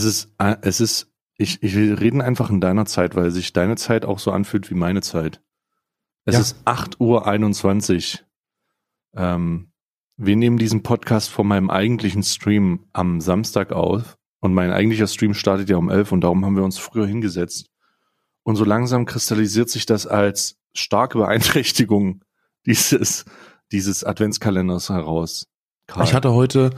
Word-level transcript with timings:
Es 0.00 0.04
ist, 0.06 0.32
äh, 0.38 0.56
es 0.62 0.80
ist, 0.80 1.10
ich, 1.36 1.62
ich 1.62 1.74
will 1.74 1.92
reden 1.94 2.22
einfach 2.22 2.48
in 2.48 2.60
deiner 2.60 2.86
Zeit, 2.86 3.14
weil 3.16 3.30
sich 3.30 3.52
deine 3.52 3.76
Zeit 3.76 4.06
auch 4.06 4.18
so 4.18 4.32
anfühlt 4.32 4.70
wie 4.70 4.74
meine 4.74 5.02
Zeit. 5.02 5.42
Es 6.24 6.34
Ja. 6.34 6.40
ist 6.40 6.56
8.21 6.66 8.20
Uhr. 8.20 8.26
Ähm, 9.14 9.72
wir 10.16 10.36
nehmen 10.36 10.56
diesen 10.58 10.82
Podcast 10.82 11.28
von 11.30 11.46
meinem 11.46 11.68
eigentlichen 11.70 12.22
Stream 12.22 12.86
am 12.92 13.20
Samstag 13.20 13.72
auf. 13.72 14.16
Und 14.40 14.54
mein 14.54 14.70
eigentlicher 14.70 15.06
Stream 15.06 15.34
startet 15.34 15.68
ja 15.68 15.76
um 15.76 15.90
11 15.90 16.12
und 16.12 16.22
darum 16.22 16.46
haben 16.46 16.56
wir 16.56 16.64
uns 16.64 16.78
früher 16.78 17.06
hingesetzt. 17.06 17.66
Und 18.42 18.56
so 18.56 18.64
langsam 18.64 19.04
kristallisiert 19.04 19.68
sich 19.68 19.84
das 19.84 20.06
als 20.06 20.56
starke 20.72 21.18
Beeinträchtigung 21.18 22.22
dieses, 22.66 23.26
dieses 23.70 24.02
Adventskalenders 24.02 24.88
heraus. 24.88 25.46
Karl. 25.86 26.04
Ich 26.04 26.14
hatte 26.14 26.32
heute 26.32 26.70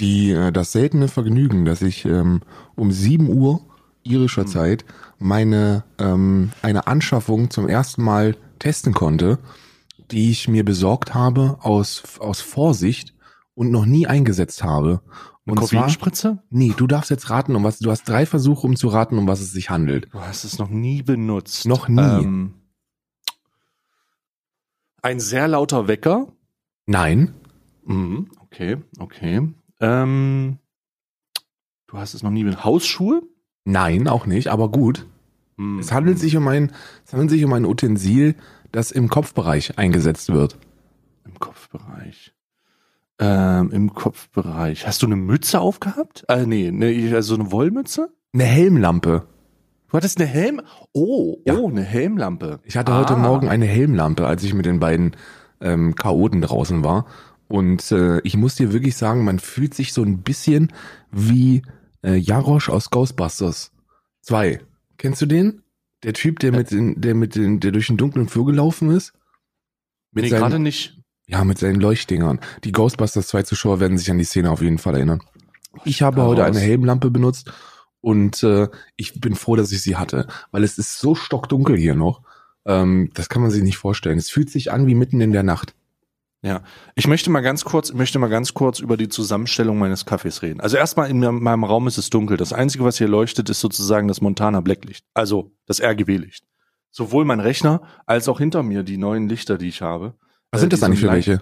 die, 0.00 0.30
äh, 0.30 0.52
das 0.52 0.72
seltene 0.72 1.08
Vergnügen, 1.08 1.64
dass 1.64 1.82
ich 1.82 2.04
ähm, 2.04 2.40
um 2.74 2.92
7 2.92 3.28
Uhr 3.28 3.60
irischer 4.02 4.42
Hm. 4.42 4.48
Zeit 4.48 4.84
meine 5.18 5.84
ähm, 5.98 6.52
eine 6.62 6.86
Anschaffung 6.86 7.50
zum 7.50 7.68
ersten 7.68 8.02
Mal 8.02 8.36
testen 8.58 8.94
konnte, 8.94 9.38
die 10.10 10.30
ich 10.30 10.48
mir 10.48 10.64
besorgt 10.64 11.14
habe 11.14 11.58
aus, 11.60 12.02
aus 12.18 12.40
Vorsicht 12.40 13.14
und 13.54 13.70
noch 13.70 13.86
nie 13.86 14.06
eingesetzt 14.06 14.62
habe. 14.62 15.02
Eine 15.46 15.60
Und 15.60 15.66
zwar, 15.68 15.90
nee, 16.50 16.74
du 16.76 16.86
darfst 16.86 17.10
jetzt 17.10 17.30
raten, 17.30 17.56
um 17.56 17.64
was, 17.64 17.78
du 17.78 17.90
hast 17.90 18.08
drei 18.08 18.26
Versuche, 18.26 18.66
um 18.66 18.76
zu 18.76 18.88
raten, 18.88 19.18
um 19.18 19.26
was 19.26 19.40
es 19.40 19.52
sich 19.52 19.70
handelt. 19.70 20.08
Du 20.12 20.20
hast 20.20 20.44
es 20.44 20.58
noch 20.58 20.68
nie 20.68 21.02
benutzt. 21.02 21.66
Noch 21.66 21.88
nie. 21.88 22.00
Ähm, 22.00 22.54
ein 25.00 25.20
sehr 25.20 25.48
lauter 25.48 25.88
Wecker. 25.88 26.26
Nein, 26.86 27.34
Mhm, 27.88 28.28
okay, 28.42 28.76
okay. 28.98 29.48
Ähm, 29.80 30.58
du 31.86 31.98
hast 31.98 32.14
es 32.14 32.22
noch 32.22 32.30
nie 32.30 32.44
benutzt. 32.44 32.64
Hausschuhe? 32.64 33.22
nein, 33.64 34.08
auch 34.08 34.24
nicht, 34.26 34.48
aber 34.48 34.70
gut. 34.70 35.06
Mhm. 35.56 35.78
Es 35.78 35.92
handelt 35.92 36.18
sich 36.18 36.36
um 36.36 36.48
ein, 36.48 36.72
es 37.04 37.12
handelt 37.12 37.30
sich 37.30 37.44
um 37.44 37.52
ein 37.52 37.66
Utensil, 37.66 38.34
das 38.72 38.90
im 38.90 39.08
Kopfbereich 39.08 39.76
eingesetzt 39.78 40.32
wird. 40.32 40.56
Im 41.26 41.38
Kopfbereich. 41.38 42.32
Ähm, 43.18 43.70
Im 43.72 43.92
Kopfbereich. 43.94 44.86
Hast 44.86 45.02
du 45.02 45.06
eine 45.06 45.16
Mütze 45.16 45.60
aufgehabt? 45.60 46.24
Äh, 46.28 46.46
nee, 46.46 46.70
ne, 46.70 47.12
also 47.14 47.34
eine 47.34 47.50
Wollmütze? 47.50 48.10
Eine 48.32 48.44
Helmlampe. 48.44 49.26
Du 49.88 49.96
hattest 49.96 50.18
eine 50.18 50.28
Helm? 50.28 50.62
Oh, 50.92 51.36
Ja. 51.44 51.54
oh, 51.56 51.68
eine 51.68 51.82
Helmlampe. 51.82 52.60
Ich 52.64 52.76
hatte 52.76 52.94
heute 52.94 53.14
Ah. 53.14 53.18
Morgen 53.18 53.48
eine 53.48 53.66
Helmlampe, 53.66 54.26
als 54.26 54.44
ich 54.44 54.54
mit 54.54 54.66
den 54.66 54.78
beiden 54.80 55.16
ähm, 55.60 55.94
Chaoten 55.96 56.40
draußen 56.40 56.84
war. 56.84 57.06
Und 57.48 57.90
äh, 57.92 58.20
ich 58.20 58.36
muss 58.36 58.56
dir 58.56 58.72
wirklich 58.72 58.96
sagen, 58.96 59.24
man 59.24 59.38
fühlt 59.38 59.74
sich 59.74 59.92
so 59.92 60.02
ein 60.02 60.22
bisschen 60.22 60.72
wie 61.10 61.62
äh, 62.02 62.14
Jarosch 62.14 62.68
aus 62.68 62.90
Ghostbusters 62.90 63.72
2. 64.22 64.60
Kennst 64.98 65.22
du 65.22 65.26
den? 65.26 65.62
Der 66.02 66.12
Typ, 66.12 66.38
der 66.40 66.52
mit 66.52 66.70
den, 66.70 67.00
der 67.00 67.14
mit 67.14 67.34
den, 67.34 67.60
der 67.60 67.72
durch 67.72 67.88
den 67.88 67.96
dunklen 67.96 68.28
Flur 68.28 68.46
gelaufen 68.46 68.90
ist? 68.90 69.14
Mit 70.12 70.24
Nee, 70.24 70.30
gerade 70.30 70.58
nicht. 70.58 70.98
Ja, 71.26 71.44
mit 71.44 71.58
seinen 71.58 71.80
Leuchtdingern. 71.80 72.40
Die 72.64 72.72
Ghostbusters 72.72 73.28
2 73.28 73.42
Zuschauer 73.42 73.80
werden 73.80 73.98
sich 73.98 74.10
an 74.10 74.18
die 74.18 74.24
Szene 74.24 74.50
auf 74.50 74.62
jeden 74.62 74.78
Fall 74.78 74.94
erinnern. 74.94 75.22
Ich 75.84 76.02
habe 76.02 76.22
heute 76.22 76.44
eine 76.44 76.60
Helmlampe 76.60 77.10
benutzt 77.10 77.52
und 78.00 78.42
äh, 78.42 78.68
ich 78.96 79.20
bin 79.20 79.34
froh, 79.34 79.56
dass 79.56 79.72
ich 79.72 79.82
sie 79.82 79.96
hatte, 79.96 80.26
weil 80.50 80.64
es 80.64 80.78
ist 80.78 80.98
so 80.98 81.14
stockdunkel 81.14 81.76
hier 81.76 81.94
noch. 81.94 82.22
Ähm, 82.64 83.10
das 83.14 83.28
kann 83.28 83.42
man 83.42 83.50
sich 83.50 83.62
nicht 83.62 83.76
vorstellen. 83.76 84.18
Es 84.18 84.30
fühlt 84.30 84.50
sich 84.50 84.72
an 84.72 84.86
wie 84.86 84.94
mitten 84.94 85.20
in 85.20 85.32
der 85.32 85.42
Nacht. 85.42 85.74
Ja, 86.42 86.62
ich 86.94 87.08
möchte 87.08 87.30
mal 87.30 87.40
ganz 87.40 87.64
kurz, 87.64 87.90
ich 87.90 87.96
möchte 87.96 88.18
mal 88.20 88.28
ganz 88.28 88.54
kurz 88.54 88.78
über 88.78 88.96
die 88.96 89.08
Zusammenstellung 89.08 89.76
meines 89.78 90.06
Kaffees 90.06 90.42
reden. 90.42 90.60
Also 90.60 90.76
erstmal 90.76 91.10
in 91.10 91.18
meinem 91.18 91.64
Raum 91.64 91.88
ist 91.88 91.98
es 91.98 92.10
dunkel. 92.10 92.36
Das 92.36 92.52
einzige, 92.52 92.84
was 92.84 92.96
hier 92.98 93.08
leuchtet, 93.08 93.50
ist 93.50 93.60
sozusagen 93.60 94.06
das 94.06 94.20
Montana 94.20 94.60
Blacklicht, 94.60 95.04
also 95.14 95.50
das 95.66 95.80
RGB-Licht. 95.82 96.44
Sowohl 96.90 97.24
mein 97.24 97.40
Rechner 97.40 97.82
als 98.06 98.28
auch 98.28 98.38
hinter 98.38 98.62
mir 98.62 98.84
die 98.84 98.98
neuen 98.98 99.28
Lichter, 99.28 99.58
die 99.58 99.68
ich 99.68 99.82
habe. 99.82 100.14
Was 100.52 100.60
Äh, 100.60 100.62
sind 100.62 100.72
das 100.72 100.82
eigentlich 100.84 101.00
für 101.00 101.10
welche? 101.10 101.40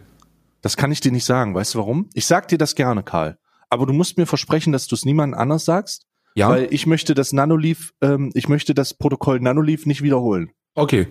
Das 0.62 0.76
kann 0.78 0.90
ich 0.90 1.00
dir 1.00 1.12
nicht 1.12 1.24
sagen. 1.26 1.54
Weißt 1.54 1.74
du 1.74 1.78
warum? 1.78 2.08
Ich 2.14 2.24
sag 2.26 2.48
dir 2.48 2.58
das 2.58 2.74
gerne, 2.74 3.02
Karl. 3.02 3.36
Aber 3.68 3.84
du 3.86 3.92
musst 3.92 4.16
mir 4.16 4.26
versprechen, 4.26 4.72
dass 4.72 4.86
du 4.86 4.94
es 4.94 5.04
niemandem 5.04 5.38
anders 5.38 5.64
sagst, 5.66 6.06
Ja, 6.34 6.48
weil 6.48 6.68
ich 6.72 6.86
möchte 6.86 7.14
das 7.14 7.32
Nanoleaf, 7.34 7.92
ähm, 8.00 8.30
ich 8.34 8.48
möchte 8.48 8.72
das 8.74 8.94
Protokoll 8.94 9.40
Nanoleaf 9.40 9.84
nicht 9.86 10.02
wiederholen. 10.02 10.50
okay. 10.74 11.06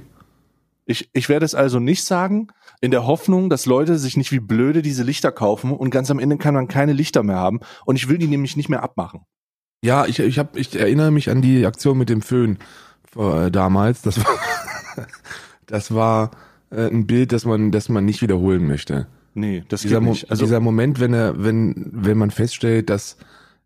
Ich, 0.86 1.10
ich 1.14 1.30
werde 1.30 1.46
es 1.46 1.56
also 1.56 1.80
nicht 1.80 2.04
sagen, 2.04 2.48
in 2.80 2.92
der 2.92 3.08
Hoffnung, 3.08 3.50
dass 3.50 3.66
Leute 3.66 3.98
sich 3.98 4.18
nicht 4.18 4.32
wie 4.32 4.40
blöde 4.40 4.82
diese 4.82 5.04
Lichter 5.04 5.32
kaufen 5.32 5.72
und 5.72 5.90
ganz 5.90 6.12
am 6.12 6.20
Ende 6.20 6.38
kann 6.38 6.54
man 6.54 6.68
keine 6.68 6.94
Lichter 6.94 7.24
mehr 7.24 7.38
haben. 7.38 7.60
Und 7.86 7.96
ich 7.96 8.08
will 8.08 8.20
die 8.20 8.28
nämlich 8.28 8.56
nicht 8.56 8.70
mehr 8.70 8.84
abmachen. 8.84 9.22
Ja, 9.84 10.06
ich, 10.06 10.20
ich, 10.20 10.40
hab, 10.40 10.56
ich 10.56 10.76
erinnere 10.76 11.12
mich 11.12 11.30
an 11.30 11.42
die 11.42 11.66
Aktion 11.66 11.98
mit 11.98 12.10
dem 12.10 12.22
Föhn 12.22 12.60
äh, 13.16 13.50
damals. 13.50 14.02
Das 14.04 14.24
war, 14.24 14.38
das 15.66 15.94
war 15.94 16.32
äh, 16.70 16.88
ein 16.88 17.08
Bild, 17.08 17.32
das 17.32 17.46
man, 17.46 17.72
das 17.72 17.90
man 17.90 18.06
nicht 18.06 18.22
wiederholen 18.22 18.68
möchte. 18.68 19.08
Nee, 19.34 19.64
das 19.68 19.82
dieser, 19.82 20.00
geht 20.00 20.10
nicht. 20.10 20.32
Also, 20.32 20.46
dieser 20.46 20.60
Moment, 20.60 21.00
wenn 21.00 21.14
er, 21.14 21.44
wenn, 21.44 21.90
wenn 21.92 22.18
man 22.18 22.32
feststellt, 22.32 22.90
dass 22.90 23.18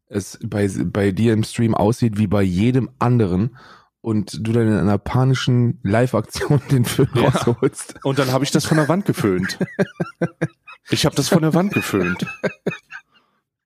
es 0.08 0.40
bei, 0.44 0.68
bei 0.86 1.12
dir 1.12 1.34
im 1.34 1.44
Stream 1.44 1.76
aussieht 1.76 2.18
wie 2.18 2.28
bei 2.28 2.42
jedem 2.42 2.90
anderen 2.98 3.56
und 4.02 4.46
du 4.48 4.52
dann 4.54 4.68
in 4.68 4.74
einer 4.78 4.98
panischen 4.98 5.80
Live-Aktion 5.84 6.62
den 6.72 6.86
Film 6.86 7.10
Ja. 7.16 7.30
rausholst. 7.30 7.96
und 8.04 8.18
dann 8.20 8.32
habe 8.32 8.44
ich 8.44 8.52
das 8.52 8.66
von 8.66 8.78
der 8.78 8.88
Wand 8.88 9.06
geföhnt. 9.06 9.58
Ich 10.92 11.06
habe 11.06 11.16
das 11.16 11.30
von 11.30 11.44
der 11.44 11.54
Wand 11.54 11.72
geföhnt. 11.74 12.26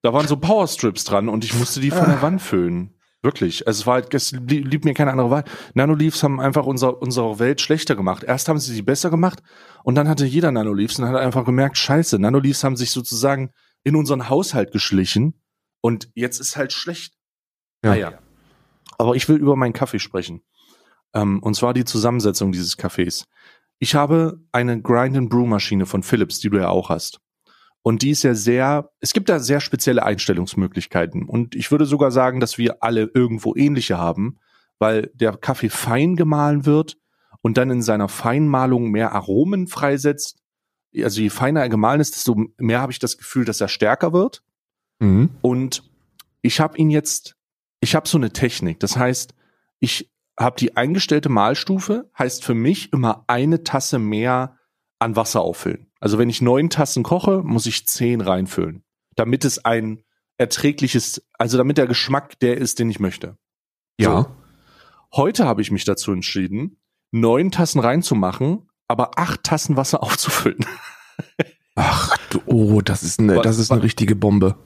Da 0.02 0.12
waren 0.12 0.26
so 0.28 0.36
Powerstrips 0.36 1.04
dran 1.04 1.30
und 1.30 1.42
ich 1.42 1.54
musste 1.54 1.80
die 1.80 1.90
von 1.90 2.04
der 2.06 2.20
Wand 2.20 2.42
föhnen. 2.42 2.98
Wirklich. 3.22 3.66
Also 3.66 3.80
es 3.80 3.86
war 3.86 3.94
halt, 3.94 4.12
es 4.12 4.32
li- 4.32 4.60
blieb 4.60 4.84
mir 4.84 4.92
keine 4.92 5.10
andere 5.10 5.30
Wahl. 5.30 5.44
Nanoleafs 5.72 6.22
haben 6.22 6.38
einfach 6.38 6.66
unser, 6.66 7.00
unsere 7.00 7.38
Welt 7.38 7.62
schlechter 7.62 7.96
gemacht. 7.96 8.22
Erst 8.24 8.48
haben 8.50 8.58
sie 8.58 8.74
sie 8.74 8.82
besser 8.82 9.08
gemacht 9.08 9.42
und 9.84 9.94
dann 9.94 10.06
hatte 10.08 10.26
jeder 10.26 10.52
Nanoleafs 10.52 10.98
und 10.98 11.06
hat 11.08 11.16
einfach 11.16 11.46
gemerkt, 11.46 11.78
scheiße, 11.78 12.18
Nanoleafs 12.18 12.62
haben 12.62 12.76
sich 12.76 12.90
sozusagen 12.90 13.50
in 13.84 13.96
unseren 13.96 14.28
Haushalt 14.28 14.70
geschlichen 14.72 15.40
und 15.80 16.10
jetzt 16.14 16.38
ist 16.40 16.56
halt 16.58 16.74
schlecht. 16.74 17.14
Ja. 17.82 17.90
Naja. 17.92 18.18
Aber 18.98 19.14
ich 19.14 19.28
will 19.28 19.36
über 19.36 19.56
meinen 19.56 19.72
Kaffee 19.72 19.98
sprechen. 19.98 20.42
Ähm, 21.14 21.40
und 21.40 21.54
zwar 21.54 21.74
die 21.74 21.84
Zusammensetzung 21.84 22.52
dieses 22.52 22.76
Kaffees. 22.76 23.26
Ich 23.78 23.94
habe 23.94 24.40
eine 24.52 24.80
Grind 24.80 25.16
and 25.16 25.30
Brew 25.30 25.46
Maschine 25.46 25.86
von 25.86 26.02
Philips, 26.02 26.38
die 26.40 26.50
du 26.50 26.58
ja 26.58 26.68
auch 26.68 26.88
hast. 26.88 27.20
Und 27.82 28.00
die 28.00 28.10
ist 28.10 28.22
ja 28.22 28.34
sehr, 28.34 28.90
es 29.00 29.12
gibt 29.12 29.28
da 29.28 29.38
sehr 29.38 29.60
spezielle 29.60 30.04
Einstellungsmöglichkeiten. 30.04 31.28
Und 31.28 31.54
ich 31.54 31.70
würde 31.70 31.84
sogar 31.84 32.10
sagen, 32.10 32.40
dass 32.40 32.56
wir 32.56 32.82
alle 32.82 33.10
irgendwo 33.12 33.54
ähnliche 33.54 33.98
haben, 33.98 34.38
weil 34.78 35.10
der 35.14 35.36
Kaffee 35.36 35.68
fein 35.68 36.16
gemahlen 36.16 36.64
wird 36.64 36.96
und 37.42 37.58
dann 37.58 37.70
in 37.70 37.82
seiner 37.82 38.08
Feinmalung 38.08 38.90
mehr 38.90 39.12
Aromen 39.12 39.66
freisetzt. 39.66 40.38
Also 40.96 41.20
je 41.20 41.28
feiner 41.28 41.60
er 41.60 41.68
gemahlen 41.68 42.00
ist, 42.00 42.14
desto 42.14 42.46
mehr 42.56 42.80
habe 42.80 42.90
ich 42.90 43.00
das 43.00 43.18
Gefühl, 43.18 43.44
dass 43.44 43.60
er 43.60 43.68
stärker 43.68 44.14
wird. 44.14 44.42
Mhm. 45.00 45.28
Und 45.42 45.82
ich 46.40 46.60
habe 46.60 46.78
ihn 46.78 46.88
jetzt, 46.88 47.36
ich 47.84 47.94
habe 47.94 48.08
so 48.08 48.18
eine 48.18 48.32
Technik. 48.32 48.80
Das 48.80 48.96
heißt, 48.96 49.34
ich 49.78 50.10
habe 50.38 50.56
die 50.58 50.76
eingestellte 50.76 51.28
Mahlstufe, 51.28 52.10
heißt 52.18 52.44
für 52.44 52.54
mich 52.54 52.92
immer 52.92 53.24
eine 53.28 53.62
Tasse 53.62 53.98
mehr 53.98 54.58
an 54.98 55.14
Wasser 55.16 55.40
auffüllen. 55.42 55.86
Also 56.00 56.18
wenn 56.18 56.28
ich 56.28 56.42
neun 56.42 56.70
Tassen 56.70 57.02
koche, 57.02 57.42
muss 57.44 57.66
ich 57.66 57.86
zehn 57.86 58.20
reinfüllen, 58.20 58.84
damit 59.16 59.44
es 59.44 59.64
ein 59.64 60.02
erträgliches, 60.38 61.24
also 61.38 61.56
damit 61.56 61.78
der 61.78 61.86
Geschmack 61.86 62.38
der 62.40 62.56
ist, 62.58 62.78
den 62.80 62.90
ich 62.90 62.98
möchte. 63.00 63.36
Ja. 64.00 64.26
Heute 65.14 65.46
habe 65.46 65.62
ich 65.62 65.70
mich 65.70 65.84
dazu 65.84 66.10
entschieden, 66.12 66.78
neun 67.12 67.52
Tassen 67.52 67.78
reinzumachen, 67.78 68.68
aber 68.88 69.18
acht 69.18 69.44
Tassen 69.44 69.76
Wasser 69.76 70.02
aufzufüllen. 70.02 70.66
Ach 71.76 72.16
du, 72.30 72.40
oh, 72.46 72.80
das 72.80 73.02
ist 73.02 73.20
eine, 73.20 73.36
Was- 73.36 73.42
das 73.44 73.58
ist 73.58 73.70
eine 73.70 73.82
richtige 73.82 74.16
Bombe. 74.16 74.56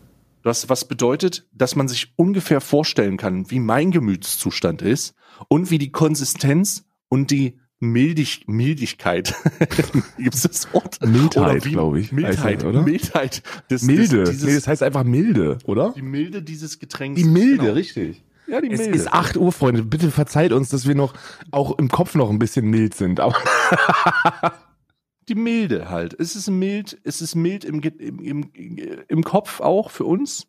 Was, 0.49 0.71
was 0.71 0.89
bedeutet, 0.89 1.47
dass 1.53 1.77
man 1.77 1.89
sich 1.89 2.15
ungefähr 2.17 2.63
vorstellen 2.63 3.19
kann, 3.19 3.51
wie 3.51 3.61
mein 3.61 3.91
Gemütszustand 3.91 4.81
ist 4.81 5.15
und 5.49 5.71
wie 5.71 5.77
die 5.77 5.93
Konsistenz 5.93 6.87
und 7.11 7.31
die 7.31 7.59
Mildig, 7.81 8.45
Mildigkeit, 8.49 9.35
gibt's 10.17 10.43
das 10.43 10.73
Wort? 10.73 11.01
Mildheit, 11.07 11.65
glaube 11.65 12.01
ich, 12.01 12.13
Mildheit, 12.13 12.65
oder? 12.65 12.83
Mildheit. 12.83 13.43
Des, 13.71 13.83
Milde. 13.83 14.21
Des, 14.25 14.31
dieses, 14.31 14.45
nee, 14.49 14.55
das 14.55 14.67
heißt 14.67 14.83
einfach 14.83 15.05
milde, 15.05 15.59
oder? 15.67 15.93
die 15.95 16.01
Milde 16.01 16.41
dieses 16.43 16.79
Getränks. 16.79 17.21
Die 17.21 17.29
Milde, 17.29 17.59
Genau. 17.65 17.73
richtig. 17.75 18.25
Ja, 18.47 18.63
die 18.63 18.71
Es 18.73 18.81
Milde. 18.81 18.97
ist 18.97 19.13
8 19.13 19.37
Uhr, 19.37 19.53
Freunde. 19.53 19.83
Bitte 19.83 20.11
verzeiht 20.11 20.53
uns, 20.53 20.71
dass 20.71 20.89
wir 20.89 20.95
noch 20.95 21.13
auch 21.51 21.79
im 21.79 21.91
Kopf 21.91 22.15
noch 22.15 22.31
ein 22.31 22.39
bisschen 22.39 22.65
mild 22.65 22.95
sind. 22.95 23.21
Aber 23.21 23.37
die 25.29 25.35
Milde 25.35 25.91
halt. 25.91 26.19
Es 26.19 26.37
ist 26.37 26.49
mild, 26.51 26.99
es 27.05 27.21
ist 27.21 27.35
mild 27.35 27.65
im, 27.65 27.81
im, 27.81 28.19
im, 28.21 28.51
im 29.09 29.25
Kopf 29.25 29.61
auch 29.61 29.91
für 29.91 30.05
uns. 30.05 30.47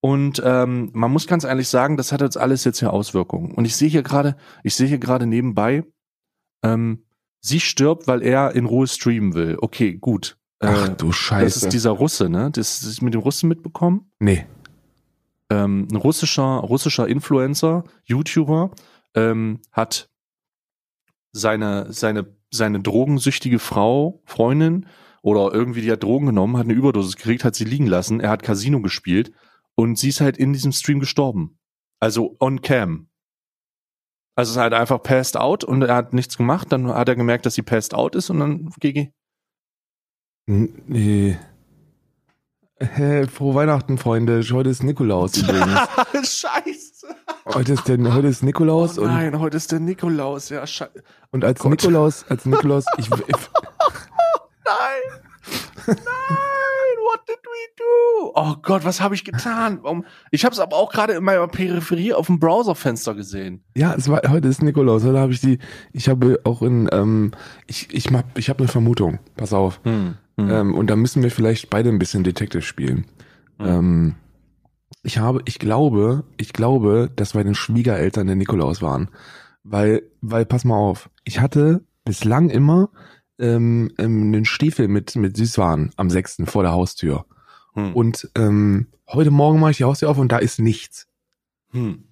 Und 0.00 0.40
ähm, 0.44 0.90
man 0.92 1.10
muss 1.10 1.26
ganz 1.26 1.44
ehrlich 1.44 1.68
sagen, 1.68 1.96
das 1.96 2.12
hat 2.12 2.20
jetzt 2.20 2.36
alles 2.38 2.64
jetzt 2.64 2.80
ja 2.80 2.90
Auswirkungen. 2.90 3.52
Und 3.52 3.64
ich 3.64 3.76
sehe 3.76 3.88
hier 3.88 4.02
gerade, 4.02 4.36
ich 4.62 4.74
sehe 4.74 4.86
hier 4.86 4.98
gerade 4.98 5.26
nebenbei, 5.26 5.84
ähm, 6.62 7.04
sie 7.40 7.60
stirbt, 7.60 8.06
weil 8.06 8.22
er 8.22 8.54
in 8.54 8.64
Ruhe 8.64 8.86
streamen 8.86 9.34
will. 9.34 9.58
Okay, 9.60 9.94
gut. 9.94 10.38
ach 10.60 10.88
Äh, 10.88 10.94
du 10.94 11.08
das 11.08 11.16
Scheiße. 11.16 11.64
ist 11.66 11.72
dieser 11.72 11.90
Russe, 11.90 12.28
ne? 12.28 12.50
Das 12.52 12.82
ist 12.82 13.02
mit 13.02 13.14
dem 13.14 13.20
Russen 13.20 13.48
mitbekommen. 13.48 14.10
nee. 14.20 14.46
ähm, 15.50 15.88
ein 15.90 15.96
russischer, 15.96 16.42
russischer 16.42 17.08
Influencer, 17.08 17.84
YouTuber, 18.04 18.70
ähm, 19.14 19.60
hat 19.72 20.10
seine, 21.32 21.92
seine, 21.92 22.37
seine 22.50 22.80
drogensüchtige 22.80 23.58
Frau, 23.58 24.22
Freundin 24.24 24.86
oder 25.22 25.52
irgendwie 25.52 25.82
die 25.82 25.92
hat 25.92 26.02
Drogen 26.02 26.26
genommen, 26.26 26.56
hat 26.56 26.64
eine 26.64 26.74
Überdosis 26.74 27.16
gekriegt, 27.16 27.44
hat 27.44 27.54
sie 27.54 27.64
liegen 27.64 27.86
lassen, 27.86 28.20
er 28.20 28.30
hat 28.30 28.42
Casino 28.42 28.80
gespielt 28.80 29.32
und 29.74 29.98
sie 29.98 30.08
ist 30.08 30.20
halt 30.20 30.36
in 30.38 30.52
diesem 30.52 30.72
Stream 30.72 31.00
gestorben. 31.00 31.58
Also 32.00 32.36
on 32.40 32.62
cam. 32.62 33.08
Also 34.36 34.50
es 34.50 34.56
ist 34.56 34.62
halt 34.62 34.72
einfach 34.72 35.02
passed 35.02 35.36
out 35.36 35.64
und 35.64 35.82
er 35.82 35.94
hat 35.94 36.12
nichts 36.12 36.36
gemacht, 36.36 36.70
dann 36.70 36.88
hat 36.88 37.08
er 37.08 37.16
gemerkt, 37.16 37.44
dass 37.44 37.54
sie 37.54 37.62
passed 37.62 37.92
out 37.94 38.14
ist 38.14 38.30
und 38.30 38.38
dann 38.38 38.70
GG. 38.78 39.10
Nee. 40.46 41.36
Hä, 42.80 43.26
frohe 43.26 43.54
Weihnachten, 43.56 43.98
Freunde. 43.98 44.40
Heute 44.52 44.70
ist 44.70 44.84
Nikolaus 44.84 45.36
übrigens. 45.36 45.80
Scheiße. 46.40 47.08
Heute 47.52 47.72
ist, 47.72 47.88
der, 47.88 48.14
heute 48.14 48.28
ist 48.28 48.42
Nikolaus 48.44 48.98
Oh 48.98 49.04
nein, 49.06 49.38
heute 49.40 49.56
ist 49.56 49.72
der 49.72 49.80
Nikolaus, 49.80 50.50
ja, 50.50 50.64
scheiße. 50.66 50.92
und, 50.94 51.04
und 51.32 51.44
als 51.44 51.58
Gott. 51.60 51.70
Nikolaus, 51.72 52.24
als 52.28 52.44
Nikolaus, 52.46 52.84
ich, 52.98 53.06
ich 53.06 53.10
Nein! 54.64 55.20
Nein! 55.86 55.96
What 57.04 57.20
did 57.26 57.38
we 57.42 57.74
do? 57.78 58.32
Oh 58.34 58.54
Gott, 58.62 58.84
was 58.84 59.00
habe 59.00 59.14
ich 59.14 59.24
getan? 59.24 59.80
Ich 60.30 60.44
habe 60.44 60.52
es 60.52 60.60
aber 60.60 60.76
auch 60.76 60.92
gerade 60.92 61.14
in 61.14 61.24
meiner 61.24 61.48
Peripherie 61.48 62.12
auf 62.12 62.26
dem 62.26 62.38
Browserfenster 62.38 63.14
gesehen. 63.14 63.64
ja, 63.74 63.94
es 63.94 64.08
war, 64.08 64.20
heute 64.28 64.46
ist 64.46 64.62
Nikolaus. 64.62 65.02
Heute 65.04 65.18
habe 65.18 65.32
ich 65.32 65.40
die, 65.40 65.58
ich 65.92 66.08
habe 66.08 66.38
auch 66.44 66.62
in, 66.62 66.88
ähm, 66.92 67.32
ich, 67.66 67.92
ich 67.92 68.10
mach, 68.10 68.22
ich 68.36 68.50
habe 68.50 68.60
eine 68.60 68.68
Vermutung. 68.68 69.18
Pass 69.36 69.52
auf. 69.52 69.80
Hm. 69.84 70.16
Ähm, 70.38 70.74
und 70.74 70.88
da 70.88 70.96
müssen 70.96 71.22
wir 71.22 71.30
vielleicht 71.30 71.70
beide 71.70 71.88
ein 71.88 71.98
bisschen 71.98 72.24
Detective 72.24 72.62
spielen. 72.62 73.06
Ähm, 73.58 74.14
ich 75.02 75.18
habe, 75.18 75.42
ich 75.46 75.58
glaube, 75.58 76.24
ich 76.36 76.52
glaube, 76.52 77.10
dass 77.14 77.32
bei 77.32 77.42
den 77.42 77.54
Schwiegereltern 77.54 78.26
der 78.26 78.36
Nikolaus 78.36 78.82
waren. 78.82 79.08
Weil, 79.64 80.02
weil, 80.20 80.46
pass 80.46 80.64
mal 80.64 80.76
auf, 80.76 81.10
ich 81.24 81.40
hatte 81.40 81.84
bislang 82.04 82.50
immer 82.50 82.90
ähm, 83.38 83.90
ähm, 83.98 84.22
einen 84.22 84.44
Stiefel 84.44 84.88
mit, 84.88 85.14
mit 85.16 85.36
Süßwaren 85.36 85.92
am 85.96 86.10
6. 86.10 86.42
vor 86.44 86.62
der 86.62 86.72
Haustür. 86.72 87.26
Hm. 87.74 87.94
Und 87.94 88.30
ähm, 88.34 88.86
heute 89.08 89.30
Morgen 89.30 89.60
mache 89.60 89.72
ich 89.72 89.76
die 89.78 89.84
Haustür 89.84 90.10
auf 90.10 90.18
und 90.18 90.32
da 90.32 90.38
ist 90.38 90.58
nichts. 90.58 91.06
Hm. 91.70 92.04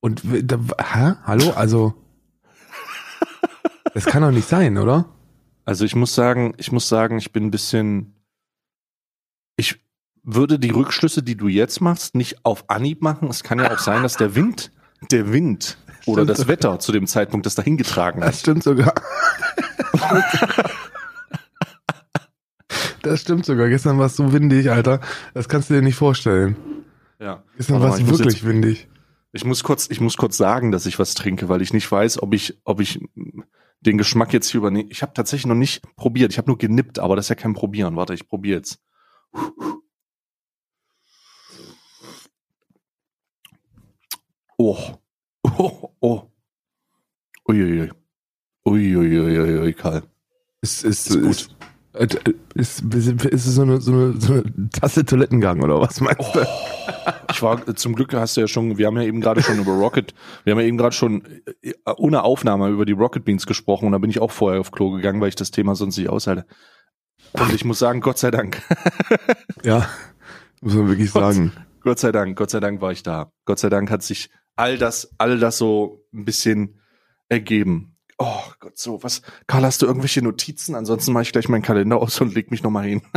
Und 0.00 0.22
da, 0.24 0.58
hä? 0.78 1.14
Hallo? 1.24 1.50
Also. 1.52 1.94
Das 3.94 4.06
kann 4.06 4.22
doch 4.22 4.30
nicht 4.30 4.48
sein, 4.48 4.78
oder? 4.78 5.04
Also 5.64 5.84
ich 5.84 5.94
muss 5.94 6.14
sagen, 6.14 6.54
ich 6.58 6.72
muss 6.72 6.88
sagen, 6.88 7.18
ich 7.18 7.32
bin 7.32 7.46
ein 7.46 7.50
bisschen. 7.50 8.14
Ich 9.56 9.80
würde 10.24 10.58
die 10.58 10.70
Rückschlüsse, 10.70 11.22
die 11.22 11.36
du 11.36 11.48
jetzt 11.48 11.80
machst, 11.80 12.14
nicht 12.14 12.44
auf 12.44 12.68
Anhieb 12.70 13.02
machen. 13.02 13.28
Es 13.28 13.42
kann 13.42 13.58
ja 13.58 13.72
auch 13.72 13.78
sein, 13.78 14.02
dass 14.02 14.16
der 14.16 14.34
Wind, 14.34 14.70
der 15.10 15.32
Wind 15.32 15.78
oder 16.06 16.22
Stimmt. 16.24 16.30
das 16.38 16.48
Wetter 16.48 16.78
zu 16.78 16.92
dem 16.92 17.06
Zeitpunkt 17.06 17.46
das 17.46 17.54
dahin 17.54 17.76
getragen 17.76 18.20
Das 18.20 18.28
hat. 18.28 18.36
stimmt 18.36 18.62
sogar. 18.64 18.94
Das 23.02 23.20
stimmt 23.20 23.44
sogar. 23.44 23.68
Gestern 23.68 23.98
war 23.98 24.06
es 24.06 24.16
so 24.16 24.32
windig, 24.32 24.70
Alter. 24.70 25.00
Das 25.34 25.48
kannst 25.48 25.70
du 25.70 25.74
dir 25.74 25.82
nicht 25.82 25.96
vorstellen. 25.96 26.56
Ja. 27.20 27.42
Gestern 27.56 27.80
war 27.80 27.94
es 27.94 28.06
wirklich 28.06 28.34
jetzt- 28.36 28.46
windig. 28.46 28.88
Ich 29.32 29.44
muss 29.44 29.64
kurz, 29.64 29.88
ich 29.90 30.00
muss 30.00 30.16
kurz 30.18 30.36
sagen, 30.36 30.72
dass 30.72 30.84
ich 30.86 30.98
was 30.98 31.14
trinke, 31.14 31.48
weil 31.48 31.62
ich 31.62 31.72
nicht 31.72 31.90
weiß, 31.90 32.22
ob 32.22 32.34
ich, 32.34 32.60
ob 32.64 32.80
ich 32.80 33.00
den 33.82 33.98
Geschmack 33.98 34.32
jetzt 34.32 34.50
hier 34.50 34.58
übernehme. 34.58 34.88
Ich 34.90 35.02
habe 35.02 35.12
tatsächlich 35.12 35.46
noch 35.46 35.54
nicht 35.54 35.82
probiert. 35.96 36.32
Ich 36.32 36.38
habe 36.38 36.48
nur 36.48 36.58
genippt, 36.58 36.98
aber 36.98 37.16
das 37.16 37.26
ist 37.26 37.30
ja 37.30 37.34
kein 37.34 37.54
Probieren. 37.54 37.96
Warte, 37.96 38.14
ich 38.14 38.28
probiere 38.28 38.58
jetzt. 38.58 38.80
Oh. 44.56 44.78
Oh, 45.58 45.90
oh. 46.00 46.22
Uiuiui. 47.48 47.90
Uiuiui, 48.64 49.72
Karl. 49.74 50.04
Ist, 50.60 50.84
ist, 50.84 51.08
Ist 51.08 51.20
gut. 51.20 51.30
ist, 51.30 51.56
ist, 51.94 52.14
ist, 52.54 52.82
ist 53.24 53.46
es 53.46 53.54
so 53.54 53.62
eine, 53.62 53.80
so, 53.80 53.92
eine, 53.92 54.20
so 54.20 54.32
eine 54.34 54.70
Tasse 54.70 55.04
Toilettengang 55.04 55.62
oder 55.62 55.80
was 55.80 56.00
meinst 56.00 56.20
Oh. 56.20 56.32
du? 56.34 56.46
Ich 57.30 57.42
war, 57.42 57.74
zum 57.76 57.94
Glück 57.94 58.12
hast 58.14 58.36
du 58.36 58.40
ja 58.42 58.48
schon, 58.48 58.78
wir 58.78 58.86
haben 58.86 58.96
ja 58.96 59.02
eben 59.02 59.20
gerade 59.20 59.42
schon 59.42 59.58
über 59.58 59.72
Rocket, 59.72 60.14
wir 60.44 60.52
haben 60.52 60.60
ja 60.60 60.66
eben 60.66 60.76
gerade 60.78 60.94
schon 60.94 61.24
äh, 61.62 61.72
ohne 61.96 62.22
Aufnahme 62.22 62.68
über 62.68 62.84
die 62.86 62.92
Rocket 62.92 63.24
Beans 63.24 63.46
gesprochen 63.46 63.86
und 63.86 63.92
da 63.92 63.98
bin 63.98 64.10
ich 64.10 64.20
auch 64.20 64.30
vorher 64.30 64.60
auf 64.60 64.70
Klo 64.70 64.90
gegangen, 64.90 65.20
weil 65.20 65.28
ich 65.28 65.34
das 65.36 65.50
Thema 65.50 65.74
sonst 65.74 65.96
nicht 65.98 66.08
aushalte. 66.08 66.46
Und 67.34 67.52
ich 67.54 67.64
muss 67.64 67.78
sagen, 67.78 68.00
Gott 68.00 68.18
sei 68.18 68.30
Dank. 68.30 68.60
Ja, 69.64 69.88
muss 70.60 70.74
man 70.74 70.88
wirklich 70.88 71.12
Gott. 71.12 71.22
sagen. 71.34 71.52
Gott 71.82 71.98
sei 72.00 72.10
Dank, 72.12 72.36
Gott 72.36 72.50
sei 72.50 72.58
Dank 72.60 72.80
war 72.80 72.90
ich 72.92 73.02
da. 73.02 73.30
Gott 73.44 73.58
sei 73.60 73.68
Dank 73.68 73.90
hat 73.90 74.02
sich 74.02 74.28
all 74.56 74.76
das, 74.76 75.10
all 75.18 75.38
das 75.38 75.56
so 75.58 76.04
ein 76.12 76.24
bisschen 76.24 76.80
ergeben. 77.28 77.91
Oh 78.24 78.52
Gott, 78.60 78.78
so 78.78 79.02
was. 79.02 79.22
Karl, 79.48 79.64
hast 79.64 79.82
du 79.82 79.86
irgendwelche 79.86 80.22
Notizen? 80.22 80.74
Ansonsten 80.76 81.12
mache 81.12 81.22
ich 81.24 81.32
gleich 81.32 81.48
meinen 81.48 81.62
Kalender 81.62 81.96
aus 81.96 82.20
und 82.20 82.34
leg 82.34 82.50
mich 82.50 82.62
nochmal 82.62 82.84
hin. 82.86 83.02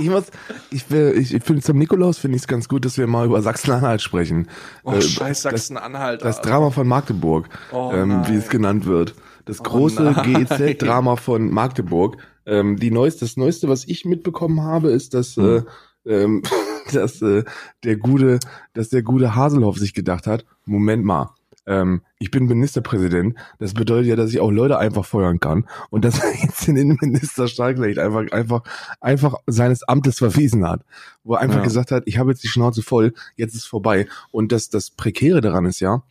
Ich 0.00 0.10
muss, 0.10 0.24
ich, 0.70 0.90
will- 0.90 1.14
ich, 1.16 1.32
ich 1.32 1.44
finde 1.44 1.62
zum 1.62 1.78
Nikolaus 1.78 2.18
finde 2.18 2.34
ich 2.34 2.42
es 2.42 2.48
ganz 2.48 2.68
gut, 2.68 2.84
dass 2.84 2.98
wir 2.98 3.06
mal 3.06 3.26
über 3.26 3.40
Sachsen-Anhalt 3.42 4.02
sprechen. 4.02 4.48
Oh, 4.82 4.90
Äh, 4.94 5.00
scheiß 5.00 5.42
das- 5.42 5.52
Sachsen-Anhalt. 5.52 6.22
Das 6.22 6.38
Alter. 6.38 6.50
Drama 6.50 6.70
von 6.70 6.88
Magdeburg, 6.88 7.48
Oh 7.70 7.92
ähm, 7.94 8.22
wie 8.26 8.34
es 8.34 8.48
genannt 8.48 8.86
wird. 8.86 9.14
Das 9.44 9.60
Oh 9.60 9.62
große 9.62 10.02
nein. 10.02 10.46
GEZ-Drama 10.48 11.14
von 11.14 11.48
Magdeburg. 11.48 12.16
Ähm, 12.44 12.76
die 12.76 12.90
neueste, 12.90 13.20
das 13.24 13.36
Neueste, 13.36 13.68
was 13.68 13.84
ich 13.84 14.04
mitbekommen 14.04 14.62
habe, 14.62 14.90
ist, 14.90 15.14
dass, 15.14 15.36
Hm. 15.36 15.64
äh, 16.06 16.12
ähm, 16.12 16.42
dass 16.92 17.22
äh, 17.22 17.44
der 17.84 17.96
gute, 17.96 18.40
dass 18.72 18.88
der 18.88 19.02
gute 19.02 19.36
Haselhoff 19.36 19.78
sich 19.78 19.94
gedacht 19.94 20.26
hat, 20.26 20.44
Moment 20.66 21.04
mal, 21.04 21.30
ähm, 21.66 22.02
ich 22.18 22.30
bin 22.30 22.46
Ministerpräsident, 22.46 23.36
das 23.58 23.74
bedeutet 23.74 24.06
ja, 24.08 24.16
dass 24.16 24.30
ich 24.30 24.40
auch 24.40 24.50
Leute 24.50 24.78
einfach 24.78 25.04
feuern 25.04 25.40
kann 25.40 25.66
und 25.90 26.04
dass 26.04 26.18
er 26.22 26.32
jetzt 26.42 26.66
den 26.66 26.76
Innenminister 26.76 27.48
Starklecht 27.48 27.98
einfach, 27.98 28.30
einfach, 28.32 28.62
einfach 29.00 29.34
seines 29.46 29.82
Amtes 29.88 30.18
verwiesen 30.18 30.66
hat, 30.68 30.84
wo 31.22 31.34
er 31.34 31.40
einfach 31.40 31.58
Ja. 31.58 31.64
gesagt 31.64 31.90
hat, 31.90 32.02
ich 32.06 32.18
habe 32.18 32.30
jetzt 32.30 32.42
die 32.44 32.48
Schnauze 32.48 32.82
voll, 32.82 33.12
jetzt 33.36 33.54
ist 33.54 33.66
vorbei. 33.66 34.06
Und 34.30 34.52
das, 34.52 34.68
das 34.68 34.90
Prekäre 34.90 35.40
daran 35.40 35.64
ist 35.64 35.80
ja, 35.80 36.02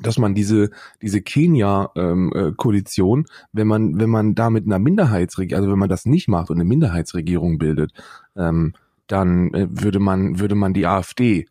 dass 0.00 0.18
man 0.18 0.34
diese 0.34 0.70
diese 1.00 1.22
Kenia-Koalition, 1.22 3.26
wenn 3.52 3.66
man 3.66 3.98
wenn 4.00 4.10
man 4.10 4.34
da 4.34 4.50
mit 4.50 4.66
einer 4.66 4.78
Minderheitsregierung, 4.78 5.60
also 5.60 5.72
wenn 5.72 5.78
man 5.78 5.88
das 5.88 6.06
nicht 6.06 6.28
macht 6.28 6.50
und 6.50 6.56
eine 6.56 6.64
Minderheitsregierung 6.64 7.58
bildet, 7.58 7.92
ähm, 8.36 8.74
dann 9.06 9.52
äh, 9.54 9.68
würde 9.70 10.00
man 10.00 10.40
würde 10.40 10.54
man 10.54 10.74
die 10.74 10.86
AfD 10.86 11.46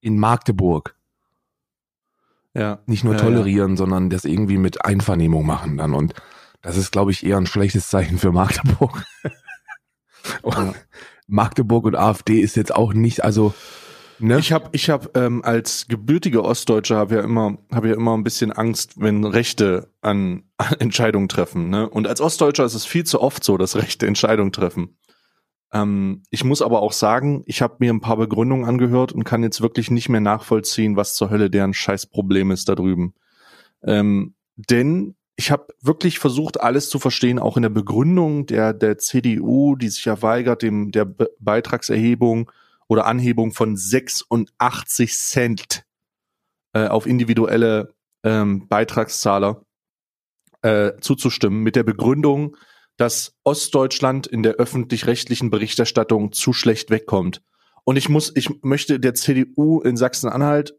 in 0.00 0.18
Magdeburg 0.18 0.94
ja. 2.56 2.78
nicht 2.86 3.04
nur 3.04 3.14
ja, 3.14 3.20
tolerieren, 3.20 3.76
sondern 3.76 4.10
das 4.10 4.24
irgendwie 4.24 4.58
mit 4.58 4.84
Einvernehmung 4.84 5.46
machen 5.46 5.76
dann 5.76 5.94
und 5.94 6.14
das 6.62 6.76
ist, 6.76 6.90
glaube 6.90 7.12
ich, 7.12 7.24
eher 7.24 7.36
ein 7.36 7.46
schlechtes 7.46 7.88
Zeichen 7.88 8.18
für 8.18 8.32
Magdeburg. 8.32 9.04
und 10.42 10.56
Ja. 10.56 10.74
Magdeburg 11.28 11.84
und 11.84 11.96
AfD 11.96 12.40
ist 12.40 12.56
jetzt 12.56 12.74
auch 12.74 12.92
nicht, 12.92 13.24
also 13.24 13.54
ne? 14.18 14.38
Ich 14.38 14.52
habe 14.52 14.68
ich 14.72 14.90
hab, 14.90 15.16
ähm, 15.16 15.44
als 15.44 15.86
gebürtiger 15.88 16.44
Ostdeutscher 16.44 16.96
habe 16.96 17.16
ja 17.16 17.20
immer 17.22 17.58
habe 17.72 17.88
ja 17.88 17.94
immer 17.94 18.16
ein 18.16 18.24
bisschen 18.24 18.52
Angst, 18.52 19.00
wenn 19.00 19.24
Rechte 19.24 19.92
an, 20.00 20.44
an 20.56 20.74
Entscheidungen 20.80 21.28
treffen. 21.28 21.68
Ne? 21.68 21.88
Und 21.88 22.06
als 22.06 22.20
Ostdeutscher 22.20 22.64
ist 22.64 22.74
es 22.74 22.84
viel 22.84 23.04
zu 23.04 23.20
oft 23.20 23.44
so, 23.44 23.56
dass 23.56 23.76
Rechte 23.76 24.06
Entscheidungen 24.06 24.52
treffen. 24.52 24.96
Ähm, 25.76 26.22
ich 26.30 26.44
muss 26.44 26.62
aber 26.62 26.80
auch 26.80 26.92
sagen, 26.92 27.42
ich 27.46 27.62
habe 27.62 27.76
mir 27.80 27.92
ein 27.92 28.00
paar 28.00 28.16
Begründungen 28.16 28.64
angehört 28.64 29.12
und 29.12 29.24
kann 29.24 29.42
jetzt 29.42 29.60
wirklich 29.60 29.90
nicht 29.90 30.08
mehr 30.08 30.20
nachvollziehen, 30.20 30.96
was 30.96 31.14
zur 31.14 31.30
Hölle 31.30 31.50
deren 31.50 31.74
Scheißproblem 31.74 32.50
ist 32.50 32.68
da 32.68 32.74
drüben. 32.74 33.14
Ähm, 33.82 34.34
denn 34.56 35.16
ich 35.36 35.50
habe 35.50 35.66
wirklich 35.82 36.18
versucht, 36.18 36.60
alles 36.60 36.88
zu 36.88 36.98
verstehen, 36.98 37.38
auch 37.38 37.56
in 37.56 37.62
der 37.62 37.68
Begründung 37.68 38.46
der 38.46 38.72
der 38.72 38.96
CDU, 38.96 39.76
die 39.76 39.88
sich 39.88 40.06
ja 40.06 40.22
weigert, 40.22 40.62
dem 40.62 40.92
der 40.92 41.04
Be 41.04 41.28
Beitragserhebung 41.40 42.50
oder 42.88 43.04
Anhebung 43.06 43.52
von 43.52 43.76
86 43.76 45.14
Cent 45.14 45.84
äh, 46.72 46.86
auf 46.86 47.06
individuelle 47.06 47.94
ähm, 48.22 48.66
Beitragszahler 48.68 49.62
äh, 50.62 50.92
zuzustimmen, 51.00 51.62
mit 51.62 51.76
der 51.76 51.82
Begründung, 51.82 52.56
dass 52.96 53.34
Ostdeutschland 53.44 54.26
in 54.26 54.42
der 54.42 54.54
öffentlich-rechtlichen 54.54 55.50
Berichterstattung 55.50 56.32
zu 56.32 56.52
schlecht 56.52 56.90
wegkommt. 56.90 57.42
Und 57.84 57.96
ich 57.96 58.08
muss, 58.08 58.32
ich 58.34 58.50
möchte 58.62 58.98
der 58.98 59.14
CDU 59.14 59.80
in 59.80 59.96
Sachsen-Anhalt 59.96 60.74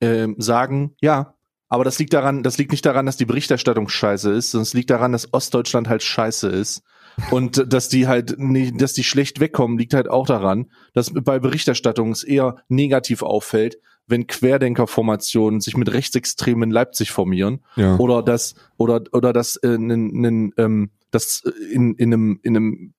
ähm, 0.00 0.36
sagen, 0.38 0.94
ja, 1.00 1.34
aber 1.68 1.84
das 1.84 1.98
liegt 1.98 2.12
daran, 2.12 2.42
das 2.42 2.58
liegt 2.58 2.70
nicht 2.70 2.84
daran, 2.84 3.06
dass 3.06 3.16
die 3.16 3.24
Berichterstattung 3.24 3.88
scheiße 3.88 4.30
ist, 4.32 4.50
sondern 4.50 4.64
es 4.64 4.74
liegt 4.74 4.90
daran, 4.90 5.12
dass 5.12 5.32
Ostdeutschland 5.32 5.88
halt 5.88 6.02
scheiße 6.02 6.48
ist. 6.48 6.82
Und 7.30 7.58
äh, 7.58 7.66
dass 7.66 7.88
die 7.88 8.06
halt 8.06 8.38
nicht, 8.38 8.80
dass 8.80 8.92
die 8.92 9.04
schlecht 9.04 9.40
wegkommen, 9.40 9.78
liegt 9.78 9.94
halt 9.94 10.08
auch 10.08 10.26
daran, 10.26 10.70
dass 10.92 11.12
bei 11.12 11.38
Berichterstattung 11.38 12.10
es 12.10 12.24
eher 12.24 12.56
negativ 12.68 13.22
auffällt, 13.22 13.78
wenn 14.06 14.26
Querdenkerformationen 14.26 15.60
sich 15.60 15.76
mit 15.76 15.92
Rechtsextremen 15.92 16.68
in 16.68 16.70
Leipzig 16.70 17.10
formieren 17.10 17.64
ja. 17.76 17.96
oder 17.96 18.22
dass 18.22 18.54
oder 18.76 19.02
oder 19.12 19.32
dass 19.32 19.56
äh, 19.56 19.78
nen, 19.78 20.08
nen, 20.08 20.52
ähm, 20.58 20.90
dass 21.14 21.42
äh, 21.44 21.50
in, 21.72 21.94
in 21.94 22.12
einem, 22.12 22.40
in 22.42 22.56
einem, 22.56 22.94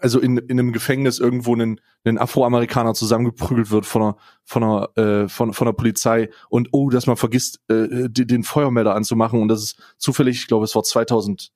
also 0.00 0.20
in, 0.20 0.38
in 0.38 0.58
einem 0.58 0.72
Gefängnis 0.72 1.18
irgendwo 1.18 1.54
ein, 1.56 1.80
ein 2.04 2.18
Afroamerikaner 2.18 2.94
zusammengeprügelt 2.94 3.70
wird 3.70 3.86
von 3.86 4.02
einer, 4.02 4.16
von 4.44 4.62
einer, 4.62 4.96
äh, 4.96 5.28
von, 5.28 5.52
von 5.52 5.66
der 5.66 5.72
Polizei 5.72 6.30
und 6.48 6.68
oh, 6.72 6.90
dass 6.90 7.06
man 7.06 7.16
vergisst, 7.16 7.60
äh, 7.68 8.08
den, 8.08 8.28
den 8.28 8.42
Feuermelder 8.44 8.94
anzumachen 8.94 9.40
und 9.40 9.48
das 9.48 9.62
ist 9.62 9.82
zufällig, 9.98 10.38
ich 10.38 10.46
glaube, 10.46 10.64
es 10.64 10.74
war 10.74 10.84
2004, 10.84 11.50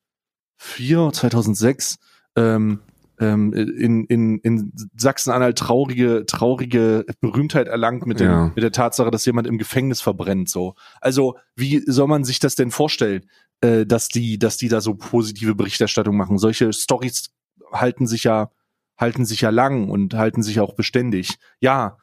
2006, 1.12 1.98
ähm, 2.36 2.80
ähm, 3.20 3.52
in, 3.52 4.04
in, 4.06 4.38
in 4.38 4.72
Sachsen-Anhalt 4.96 5.56
traurige, 5.58 6.24
traurige 6.26 7.06
Berühmtheit 7.20 7.68
erlangt 7.68 8.06
mit, 8.06 8.18
dem, 8.18 8.26
ja. 8.26 8.52
mit 8.54 8.62
der 8.62 8.72
Tatsache, 8.72 9.10
dass 9.12 9.24
jemand 9.24 9.46
im 9.46 9.58
Gefängnis 9.58 10.00
verbrennt. 10.00 10.50
So, 10.50 10.74
also 11.00 11.36
wie 11.54 11.80
soll 11.86 12.08
man 12.08 12.24
sich 12.24 12.40
das 12.40 12.56
denn 12.56 12.72
vorstellen, 12.72 13.26
äh, 13.64 13.86
dass 13.86 14.08
die, 14.08 14.38
dass 14.38 14.56
die 14.56 14.68
da 14.68 14.80
so 14.80 14.94
positive 14.94 15.54
Berichterstattung 15.54 16.16
machen? 16.16 16.38
Solche 16.38 16.72
Stories 16.72 17.30
halten 17.72 18.06
sich 18.06 18.24
ja 18.24 18.50
halten 18.96 19.24
sich 19.24 19.40
ja 19.40 19.50
lang 19.50 19.88
und 19.88 20.14
halten 20.14 20.42
sich 20.42 20.60
auch 20.60 20.74
beständig. 20.74 21.36
Ja, 21.60 21.98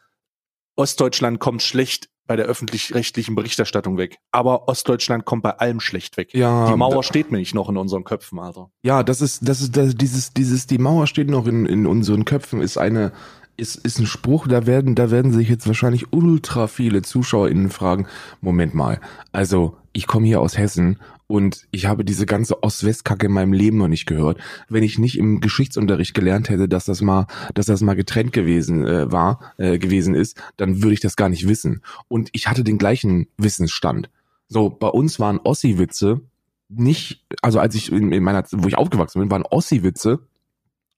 Ostdeutschland 0.75 1.39
kommt 1.39 1.61
schlecht 1.61 2.09
bei 2.27 2.35
der 2.35 2.45
öffentlich-rechtlichen 2.45 3.35
Berichterstattung 3.35 3.97
weg. 3.97 4.17
Aber 4.31 4.67
Ostdeutschland 4.67 5.25
kommt 5.25 5.43
bei 5.43 5.57
allem 5.57 5.79
schlecht 5.79 6.17
weg. 6.17 6.33
Ja, 6.33 6.69
die 6.69 6.77
Mauer 6.77 7.03
steht 7.03 7.31
mir 7.31 7.39
nicht 7.39 7.55
noch 7.55 7.69
in 7.69 7.77
unseren 7.77 8.03
Köpfen, 8.03 8.39
Alter. 8.39 8.71
Ja, 8.83 9.03
das 9.03 9.21
ist, 9.21 9.47
das 9.47 9.61
ist, 9.61 9.75
das, 9.75 9.95
dieses, 9.95 10.33
dieses, 10.33 10.67
die 10.67 10.77
Mauer 10.77 11.07
steht 11.07 11.29
noch 11.29 11.47
in, 11.47 11.65
in 11.65 11.85
unseren 11.85 12.23
Köpfen, 12.23 12.61
ist 12.61 12.77
eine, 12.77 13.11
ist, 13.57 13.75
ist 13.75 13.99
ein 13.99 14.05
Spruch, 14.05 14.47
da 14.47 14.65
werden, 14.65 14.95
da 14.95 15.11
werden 15.11 15.33
sich 15.33 15.49
jetzt 15.49 15.67
wahrscheinlich 15.67 16.13
ultra 16.13 16.67
viele 16.67 17.01
ZuschauerInnen 17.01 17.69
fragen, 17.69 18.07
Moment 18.39 18.75
mal, 18.75 19.01
also 19.31 19.77
ich 19.91 20.07
komme 20.07 20.27
hier 20.27 20.39
aus 20.39 20.57
Hessen 20.57 20.99
und 21.31 21.67
ich 21.71 21.85
habe 21.85 22.03
diese 22.03 22.25
ganze 22.25 22.61
Ost-West-Kacke 22.61 23.27
in 23.27 23.31
meinem 23.31 23.53
Leben 23.53 23.77
noch 23.77 23.87
nicht 23.87 24.05
gehört. 24.05 24.39
Wenn 24.67 24.83
ich 24.83 24.99
nicht 24.99 25.17
im 25.17 25.39
Geschichtsunterricht 25.39 26.13
gelernt 26.13 26.49
hätte, 26.49 26.67
dass 26.67 26.85
das 26.85 27.01
mal, 27.01 27.25
dass 27.53 27.67
das 27.67 27.81
mal 27.81 27.95
getrennt 27.95 28.33
gewesen 28.33 28.85
äh, 28.85 29.11
war, 29.11 29.53
äh, 29.57 29.79
gewesen 29.79 30.13
ist, 30.13 30.41
dann 30.57 30.83
würde 30.83 30.93
ich 30.93 30.99
das 30.99 31.15
gar 31.15 31.29
nicht 31.29 31.47
wissen. 31.47 31.81
Und 32.09 32.29
ich 32.33 32.47
hatte 32.47 32.63
den 32.63 32.77
gleichen 32.77 33.27
Wissensstand. 33.37 34.09
So, 34.49 34.69
bei 34.69 34.89
uns 34.89 35.19
waren 35.19 35.39
Ossi-Witze 35.41 36.21
nicht, 36.67 37.25
also 37.41 37.59
als 37.59 37.75
ich 37.75 37.91
in, 37.91 38.11
in 38.11 38.23
meiner, 38.23 38.43
wo 38.51 38.67
ich 38.67 38.77
aufgewachsen 38.77 39.19
bin, 39.19 39.31
waren 39.31 39.45
Ossi-Witze 39.49 40.19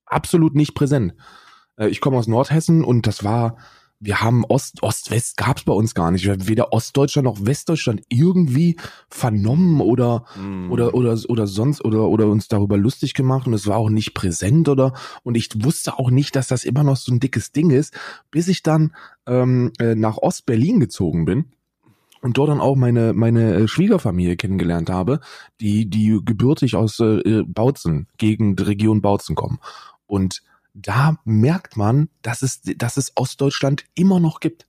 absolut 0.06 0.56
nicht 0.56 0.74
präsent. 0.74 1.14
Äh, 1.78 1.90
ich 1.90 2.02
komme 2.02 2.18
aus 2.18 2.28
Nordhessen 2.28 2.84
und 2.84 3.06
das 3.06 3.24
war, 3.24 3.58
wir 4.04 4.22
haben 4.22 4.44
Ost, 4.46 4.84
Ost-West 4.84 5.38
gab's 5.38 5.64
bei 5.64 5.74
uns 5.74 5.96
gar 5.96 6.12
nicht. 6.12 6.28
Weder 6.48 6.74
Ostdeutschland 6.74 7.26
noch 7.26 7.46
Westdeutschland 7.46 8.02
irgendwie 8.10 8.78
vernommen 9.10 9.80
oder, 9.80 10.26
mm. 10.36 10.72
oder, 10.72 10.94
oder, 10.94 11.18
oder 11.30 11.48
sonst, 11.48 11.84
oder, 11.86 12.10
oder 12.10 12.28
uns 12.28 12.50
darüber 12.50 12.78
lustig 12.78 13.14
gemacht 13.14 13.48
und 13.48 13.54
es 13.54 13.66
war 13.66 13.78
auch 13.78 13.90
nicht 13.90 14.14
präsent 14.14 14.68
oder, 14.68 14.94
und 15.24 15.36
ich 15.36 15.50
wusste 15.64 15.98
auch 15.98 16.12
nicht, 16.12 16.36
dass 16.36 16.48
das 16.48 16.66
immer 16.66 16.84
noch 16.84 16.98
so 16.98 17.14
ein 17.14 17.22
dickes 17.22 17.54
Ding 17.54 17.70
ist, 17.70 17.94
bis 18.30 18.50
ich 18.50 18.62
dann, 18.62 18.94
ähm, 19.26 19.72
äh, 19.80 19.96
nach 19.96 20.18
Ost-Berlin 20.18 20.82
gezogen 20.82 21.24
bin 21.24 21.46
und 22.22 22.38
dort 22.38 22.50
dann 22.50 22.60
auch 22.60 22.76
meine 22.76 23.14
meine 23.14 23.54
äh, 23.54 23.68
Schwiegerfamilie 23.68 24.36
kennengelernt 24.36 24.90
habe, 24.90 25.22
die 25.62 25.90
die 25.90 26.20
gebürtig 26.24 26.76
aus 26.76 27.00
äh, 27.00 27.44
Bautzen 27.46 28.08
gegen 28.18 28.56
die 28.58 28.64
Region 28.64 29.02
Bautzen 29.02 29.36
kommen 29.36 29.60
und 30.08 30.42
da 30.74 31.18
merkt 31.24 31.78
man, 31.78 32.10
dass 32.22 32.42
es, 32.42 32.62
dass 32.62 32.98
es 32.98 33.12
Ostdeutschland 33.16 33.86
immer 33.96 34.20
noch 34.20 34.40
gibt. 34.40 34.68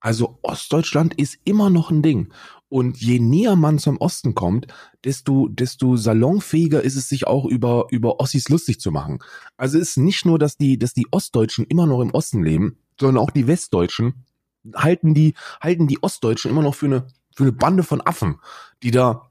Also 0.00 0.38
Ostdeutschland 0.42 1.14
ist 1.14 1.38
immer 1.44 1.68
noch 1.68 1.90
ein 1.90 2.02
Ding. 2.02 2.32
Und 2.68 2.98
je 2.98 3.18
näher 3.18 3.56
man 3.56 3.78
zum 3.78 3.98
Osten 3.98 4.34
kommt, 4.34 4.68
desto, 5.04 5.48
desto 5.48 5.96
salonfähiger 5.96 6.82
ist 6.82 6.96
es 6.96 7.08
sich 7.08 7.26
auch 7.26 7.44
über, 7.44 7.86
über 7.90 8.20
Ossis 8.20 8.48
lustig 8.48 8.80
zu 8.80 8.92
machen. 8.92 9.18
Also 9.56 9.78
es 9.78 9.90
ist 9.90 9.96
nicht 9.98 10.24
nur, 10.24 10.38
dass 10.38 10.56
die, 10.56 10.78
dass 10.78 10.94
die 10.94 11.08
Ostdeutschen 11.10 11.66
immer 11.66 11.86
noch 11.86 12.00
im 12.00 12.12
Osten 12.12 12.42
leben, 12.42 12.78
sondern 12.98 13.22
auch 13.22 13.30
die 13.30 13.46
Westdeutschen 13.46 14.24
halten 14.74 15.14
die, 15.14 15.34
halten 15.60 15.86
die 15.86 16.02
Ostdeutschen 16.02 16.50
immer 16.50 16.62
noch 16.62 16.74
für 16.74 16.86
eine, 16.86 17.06
für 17.34 17.44
eine 17.44 17.52
Bande 17.52 17.82
von 17.82 18.00
Affen, 18.00 18.38
die 18.82 18.90
da 18.90 19.29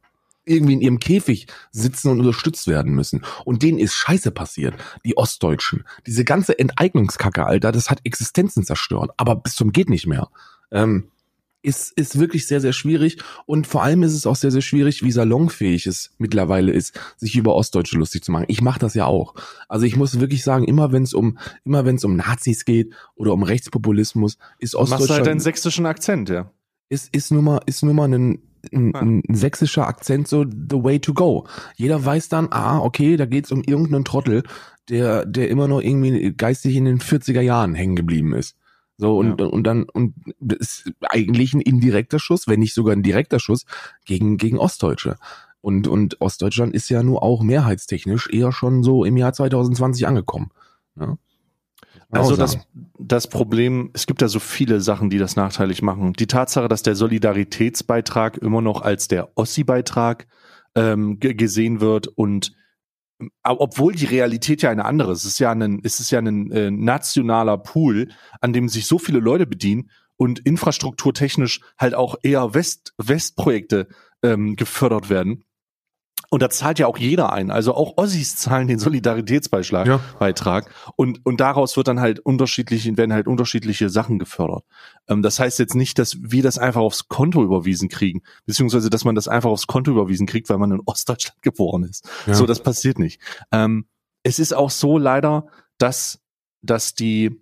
irgendwie 0.50 0.74
in 0.74 0.82
ihrem 0.82 1.00
Käfig 1.00 1.48
sitzen 1.72 2.10
und 2.10 2.20
unterstützt 2.20 2.68
werden 2.68 2.94
müssen. 2.94 3.24
Und 3.46 3.64
denen 3.64 3.80
ist 3.80 3.94
Scheiße 3.94 4.32
passiert, 4.32 4.76
die 5.06 5.18
Ostdeutschen. 5.18 5.86
Diese 6.08 6.26
ganze 6.26 6.58
Enteignungskacke, 6.58 7.46
Alter, 7.46 7.72
das 7.72 7.90
hat 7.90 8.02
Existenzen 8.04 8.64
zerstört, 8.64 9.12
aber 9.18 9.36
bis 9.36 9.56
zum 9.56 9.72
geht 9.72 9.90
nicht 9.90 10.08
mehr. 10.08 10.30
Ähm, 10.72 11.10
ist, 11.62 11.92
ist 11.98 12.20
wirklich 12.20 12.48
sehr, 12.48 12.62
sehr 12.62 12.74
schwierig. 12.74 13.18
Und 13.46 13.68
vor 13.68 13.84
allem 13.84 14.04
ist 14.04 14.14
es 14.14 14.26
auch 14.26 14.36
sehr, 14.36 14.52
sehr 14.52 14.62
schwierig, 14.62 15.04
wie 15.04 15.12
salonfähig 15.12 15.88
es 15.88 16.12
mittlerweile 16.18 16.72
ist, 16.72 17.00
sich 17.18 17.36
über 17.36 17.56
Ostdeutsche 17.56 17.98
lustig 17.98 18.24
zu 18.24 18.32
machen. 18.32 18.46
Ich 18.48 18.62
mache 18.62 18.80
das 18.80 18.94
ja 18.94 19.06
auch. 19.06 19.36
Also 19.68 19.86
ich 19.86 19.96
muss 19.96 20.20
wirklich 20.20 20.44
sagen, 20.44 20.64
immer 20.64 20.92
wenn 20.92 21.04
es 21.04 21.14
um, 21.14 21.38
immer 21.66 21.86
wenn 21.86 21.96
es 21.96 22.04
um 22.06 22.16
Nazis 22.16 22.66
geht 22.66 22.94
oder 23.16 23.34
um 23.34 23.44
Rechtspopulismus, 23.44 24.38
ist 24.58 24.76
Ostdeutschland. 24.76 25.10
Machst 25.10 25.20
halt 25.20 25.28
einen 25.28 25.40
sächsischen 25.40 25.86
Akzent, 25.86 26.30
ja. 26.30 26.52
Ist, 26.88 27.14
ist 27.14 27.32
nur 27.32 27.42
mal, 27.42 27.62
ist 27.66 27.84
nur 27.84 27.94
mal 27.94 28.12
ein, 28.12 28.42
ein, 28.74 28.96
ein 28.96 29.24
sächsischer 29.30 29.88
Akzent 29.88 30.28
so 30.28 30.44
the 30.44 30.84
way 30.84 31.00
to 31.00 31.14
go. 31.14 31.48
Jeder 31.76 32.04
weiß 32.04 32.30
dann, 32.30 32.48
ah, 32.52 32.80
okay, 32.80 33.18
da 33.18 33.26
geht's 33.26 33.52
um 33.52 33.64
irgendeinen 33.64 34.06
Trottel, 34.06 34.44
der, 34.90 35.26
der 35.26 35.50
immer 35.50 35.68
noch 35.68 35.82
irgendwie 35.82 36.34
geistig 36.34 36.76
in 36.76 36.86
den 36.86 37.00
40er 37.00 37.42
Jahren 37.42 37.76
hängen 37.76 37.96
geblieben 37.96 38.34
ist. 38.34 38.56
So, 38.98 39.18
und, 39.18 39.40
ja. 39.40 39.48
und 39.48 39.64
dann, 39.64 39.84
und 39.84 40.14
das 40.40 40.60
ist 40.60 40.92
eigentlich 41.02 41.54
ein 41.54 41.62
indirekter 41.62 42.20
Schuss, 42.20 42.48
wenn 42.48 42.60
nicht 42.60 42.74
sogar 42.74 42.94
ein 42.94 43.04
direkter 43.04 43.40
Schuss 43.40 43.66
gegen, 44.06 44.38
gegen 44.38 44.58
Ostdeutsche. 44.58 45.16
Und, 45.62 45.88
und 45.88 46.20
Ostdeutschland 46.22 46.74
ist 46.74 46.90
ja 46.90 47.02
nur 47.04 47.24
auch 47.24 47.42
mehrheitstechnisch 47.42 48.30
eher 48.30 48.52
schon 48.52 48.84
so 48.84 49.06
im 49.06 49.16
Jahr 49.16 49.34
2020 49.34 50.08
angekommen. 50.08 50.52
Ja? 51.00 51.18
Also 52.12 52.36
das, 52.36 52.58
das 52.98 53.28
Problem, 53.28 53.92
es 53.94 54.08
gibt 54.08 54.22
ja 54.22 54.28
so 54.28 54.40
viele 54.40 54.82
Sachen, 54.82 55.10
die 55.10 55.20
das 55.20 55.36
nachteilig 55.36 55.82
machen. 55.82 56.14
Die 56.14 56.26
Tatsache, 56.26 56.68
dass 56.68 56.82
der 56.82 56.96
Solidaritätsbeitrag 56.96 58.38
immer 58.38 58.62
noch 58.62 58.82
als 58.82 59.08
der 59.08 59.38
Ossi-Beitrag 59.38 60.28
ähm, 60.76 61.20
gesehen 61.20 61.82
wird 61.82 62.08
und 62.08 62.54
obwohl 63.44 63.94
die 63.94 64.06
Realität 64.06 64.62
ja 64.62 64.70
eine 64.70 64.86
andere 64.86 65.12
ist, 65.12 65.26
es 65.26 65.32
ist 65.32 65.40
ja 65.40 65.52
ein, 65.52 65.82
es 65.84 66.00
ist 66.00 66.10
ja 66.10 66.20
ein 66.20 66.52
äh, 66.52 66.72
nationaler 66.72 67.58
Pool, 67.58 68.10
an 68.40 68.54
dem 68.54 68.70
sich 68.70 68.86
so 68.86 68.98
viele 68.98 69.20
Leute 69.20 69.46
bedienen 69.46 69.90
und 70.16 70.40
infrastrukturtechnisch 70.40 71.62
halt 71.78 71.96
auch 71.96 72.16
eher 72.24 72.54
West, 72.54 72.94
Westprojekte 72.98 73.88
ähm, 74.24 74.56
gefördert 74.56 75.10
werden. 75.10 75.44
Und 76.30 76.44
da 76.44 76.50
zahlt 76.50 76.78
ja 76.78 76.86
auch 76.88 76.98
jeder 76.98 77.34
ein. 77.34 77.50
Also 77.50 77.74
auch 77.74 77.94
Ossis 77.98 78.36
zahlen 78.36 78.68
den 78.68 78.78
Solidaritätsbeitrag. 78.78 79.88
Ja. 79.88 80.00
Beitrag. 80.20 80.72
Und, 80.96 81.26
und 81.26 81.40
daraus 81.40 81.76
wird 81.76 81.88
dann 81.88 82.00
halt 82.00 82.20
unterschiedlich, 82.20 82.86
werden 82.98 83.14
halt 83.14 83.28
unterschiedliche 83.28 83.90
Sachen 83.90 84.20
gefördert. 84.20 84.64
Ähm, 85.08 85.24
das 85.24 85.40
heißt 85.40 85.58
jetzt 85.58 85.76
nicht, 85.76 85.98
dass 85.98 86.18
wir 86.22 86.44
das 86.44 86.60
einfach 86.60 86.82
aufs 86.82 87.08
Konto 87.08 87.44
überwiesen 87.44 87.90
kriegen, 87.90 88.22
beziehungsweise 88.46 88.90
dass 88.90 89.06
man 89.06 89.16
das 89.16 89.28
einfach 89.28 89.50
aufs 89.50 89.68
Konto 89.68 89.92
überwiesen 89.92 90.28
kriegt, 90.28 90.50
weil 90.50 90.60
man 90.60 90.72
in 90.72 90.82
Ostdeutschland 90.86 91.40
geboren 91.42 91.84
ist. 91.84 92.08
Ja. 92.28 92.36
So, 92.36 92.46
das 92.46 92.62
passiert 92.62 93.00
nicht. 93.00 93.20
Ähm, 93.52 93.86
es 94.22 94.38
ist 94.38 94.54
auch 94.54 94.70
so 94.70 94.98
leider, 94.98 95.48
dass, 95.78 96.20
dass 96.62 96.94
die, 96.94 97.42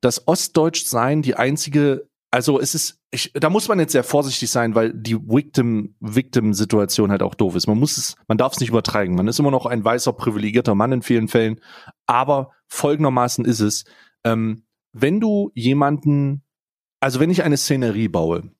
das 0.00 0.28
Ostdeutschsein 0.28 1.22
die 1.22 1.34
einzige 1.34 2.06
also 2.32 2.58
es 2.58 2.74
ist, 2.74 2.98
ich, 3.14 3.30
da 3.34 3.50
muss 3.50 3.68
man 3.68 3.78
jetzt 3.78 3.92
sehr 3.92 4.04
vorsichtig 4.04 4.50
sein, 4.50 4.74
weil 4.74 4.92
die 4.94 5.16
Victim, 5.16 5.94
Victim-Situation 6.00 7.10
halt 7.10 7.22
auch 7.22 7.34
doof 7.34 7.54
ist. 7.54 7.66
Man 7.66 7.78
muss 7.78 7.98
es, 7.98 8.16
man 8.26 8.38
darf 8.38 8.54
es 8.54 8.60
nicht 8.60 8.70
übertreiben. 8.70 9.14
Man 9.14 9.28
ist 9.28 9.38
immer 9.38 9.50
noch 9.50 9.66
ein 9.66 9.84
weißer, 9.84 10.14
privilegierter 10.14 10.74
Mann 10.74 10.92
in 10.92 11.02
vielen 11.02 11.28
Fällen. 11.28 11.60
Aber 12.06 12.52
folgendermaßen 12.68 13.44
ist 13.44 13.60
es, 13.60 13.84
ähm, 14.24 14.64
wenn 14.92 15.20
du 15.20 15.50
jemanden, 15.54 16.42
also 17.00 17.20
wenn 17.20 17.30
ich 17.30 17.42
eine 17.42 17.58
Szenerie 17.58 18.08
baue, 18.08 18.50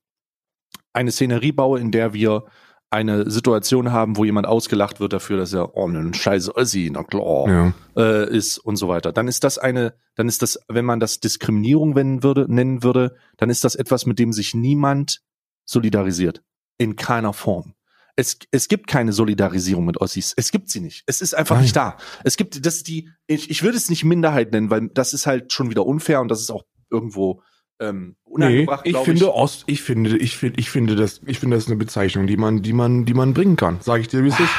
eine 0.92 1.12
Szenerie 1.12 1.52
baue, 1.52 1.80
in 1.80 1.90
der 1.90 2.12
wir 2.12 2.44
eine 2.92 3.30
Situation 3.30 3.90
haben, 3.90 4.16
wo 4.16 4.24
jemand 4.24 4.46
ausgelacht 4.46 5.00
wird 5.00 5.14
dafür, 5.14 5.38
dass 5.38 5.52
er 5.54 5.76
oh 5.76 5.86
ein 5.86 6.12
scheiß 6.12 6.54
Ossi, 6.54 6.90
na 6.92 7.02
klar, 7.02 7.48
ja. 7.48 7.72
äh, 7.96 8.36
ist 8.36 8.58
und 8.58 8.76
so 8.76 8.88
weiter. 8.88 9.12
Dann 9.12 9.28
ist 9.28 9.44
das 9.44 9.56
eine, 9.58 9.94
dann 10.14 10.28
ist 10.28 10.42
das, 10.42 10.60
wenn 10.68 10.84
man 10.84 11.00
das 11.00 11.18
Diskriminierung 11.18 11.94
nennen 11.94 12.22
würde, 12.22 12.46
nennen 12.52 12.82
würde, 12.82 13.16
dann 13.38 13.48
ist 13.48 13.64
das 13.64 13.76
etwas, 13.76 14.04
mit 14.04 14.18
dem 14.18 14.32
sich 14.32 14.54
niemand 14.54 15.22
solidarisiert. 15.64 16.42
In 16.78 16.96
keiner 16.96 17.32
Form. 17.32 17.74
Es, 18.14 18.38
es 18.50 18.68
gibt 18.68 18.88
keine 18.88 19.14
Solidarisierung 19.14 19.86
mit 19.86 19.98
Ossis. 19.98 20.34
Es 20.36 20.50
gibt 20.50 20.68
sie 20.68 20.80
nicht. 20.80 21.02
Es 21.06 21.22
ist 21.22 21.34
einfach 21.34 21.56
Nein. 21.56 21.62
nicht 21.62 21.76
da. 21.76 21.96
Es 22.24 22.36
gibt, 22.36 22.66
das 22.66 22.76
ist 22.76 22.88
die, 22.88 23.08
ich, 23.26 23.48
ich 23.48 23.62
würde 23.62 23.78
es 23.78 23.88
nicht 23.88 24.04
Minderheit 24.04 24.52
nennen, 24.52 24.68
weil 24.68 24.88
das 24.88 25.14
ist 25.14 25.26
halt 25.26 25.52
schon 25.52 25.70
wieder 25.70 25.86
unfair 25.86 26.20
und 26.20 26.28
das 26.28 26.40
ist 26.40 26.50
auch 26.50 26.64
irgendwo 26.90 27.42
ähm, 27.82 28.16
unangebracht. 28.24 28.84
Nee, 28.84 28.92
ich 28.92 28.98
finde 28.98 29.24
ich. 29.24 29.30
Ost, 29.30 29.64
ich 29.66 29.82
finde, 29.82 30.16
ich 30.16 30.36
finde, 30.36 30.60
ich 30.60 30.70
finde 30.70 30.96
das, 30.96 31.20
ich 31.26 31.38
finde 31.38 31.56
das 31.56 31.66
eine 31.66 31.76
Bezeichnung, 31.76 32.26
die 32.26 32.36
man, 32.36 32.62
die 32.62 32.72
man, 32.72 33.04
die 33.04 33.14
man 33.14 33.34
bringen 33.34 33.56
kann. 33.56 33.78
Sage 33.80 34.02
ich 34.02 34.08
dir, 34.08 34.24
wie 34.24 34.28
es 34.28 34.40
ist. 34.40 34.50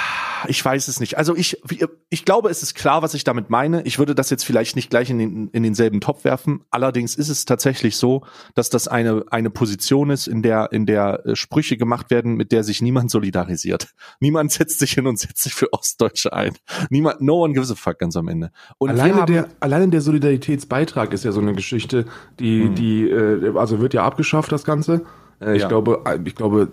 Ich 0.47 0.63
weiß 0.63 0.87
es 0.87 0.99
nicht. 0.99 1.17
Also 1.17 1.35
ich, 1.35 1.61
ich 2.09 2.25
glaube, 2.25 2.49
es 2.49 2.63
ist 2.63 2.75
klar, 2.75 3.01
was 3.01 3.13
ich 3.13 3.23
damit 3.23 3.49
meine. 3.49 3.81
Ich 3.83 3.99
würde 3.99 4.15
das 4.15 4.29
jetzt 4.29 4.43
vielleicht 4.43 4.75
nicht 4.75 4.89
gleich 4.89 5.09
in, 5.09 5.19
den, 5.19 5.47
in 5.49 5.63
denselben 5.63 6.01
Topf 6.01 6.23
werfen. 6.23 6.63
Allerdings 6.69 7.15
ist 7.15 7.29
es 7.29 7.45
tatsächlich 7.45 7.97
so, 7.97 8.23
dass 8.55 8.69
das 8.69 8.87
eine, 8.87 9.23
eine 9.29 9.49
Position 9.49 10.09
ist, 10.09 10.27
in 10.27 10.41
der, 10.41 10.71
in 10.71 10.85
der 10.85 11.25
äh, 11.25 11.35
Sprüche 11.35 11.77
gemacht 11.77 12.11
werden, 12.11 12.35
mit 12.35 12.51
der 12.51 12.63
sich 12.63 12.81
niemand 12.81 13.11
solidarisiert. 13.11 13.93
Niemand 14.19 14.51
setzt 14.51 14.79
sich 14.79 14.93
hin 14.93 15.07
und 15.07 15.19
setzt 15.19 15.43
sich 15.43 15.53
für 15.53 15.71
Ostdeutsche 15.73 16.33
ein. 16.33 16.53
Niemand, 16.89 17.21
no 17.21 17.43
one 17.43 17.53
gives 17.53 17.71
a 17.71 17.75
fuck 17.75 17.99
ganz 17.99 18.15
am 18.15 18.27
Ende. 18.27 18.51
Und 18.77 18.89
alleine 18.89 19.15
haben, 19.15 19.31
der, 19.31 19.47
alleine 19.59 19.89
der 19.89 20.01
Solidaritätsbeitrag 20.01 21.13
ist 21.13 21.25
ja 21.25 21.31
so 21.31 21.41
eine 21.41 21.53
Geschichte, 21.53 22.05
die, 22.39 22.63
hm. 22.63 22.75
die, 22.75 23.09
äh, 23.09 23.57
also 23.57 23.79
wird 23.79 23.93
ja 23.93 24.03
abgeschafft, 24.03 24.51
das 24.51 24.63
Ganze. 24.63 25.05
Äh, 25.41 25.55
ich 25.55 25.61
ja. 25.63 25.67
glaube, 25.67 26.01
äh, 26.05 26.19
ich 26.25 26.35
glaube, 26.35 26.71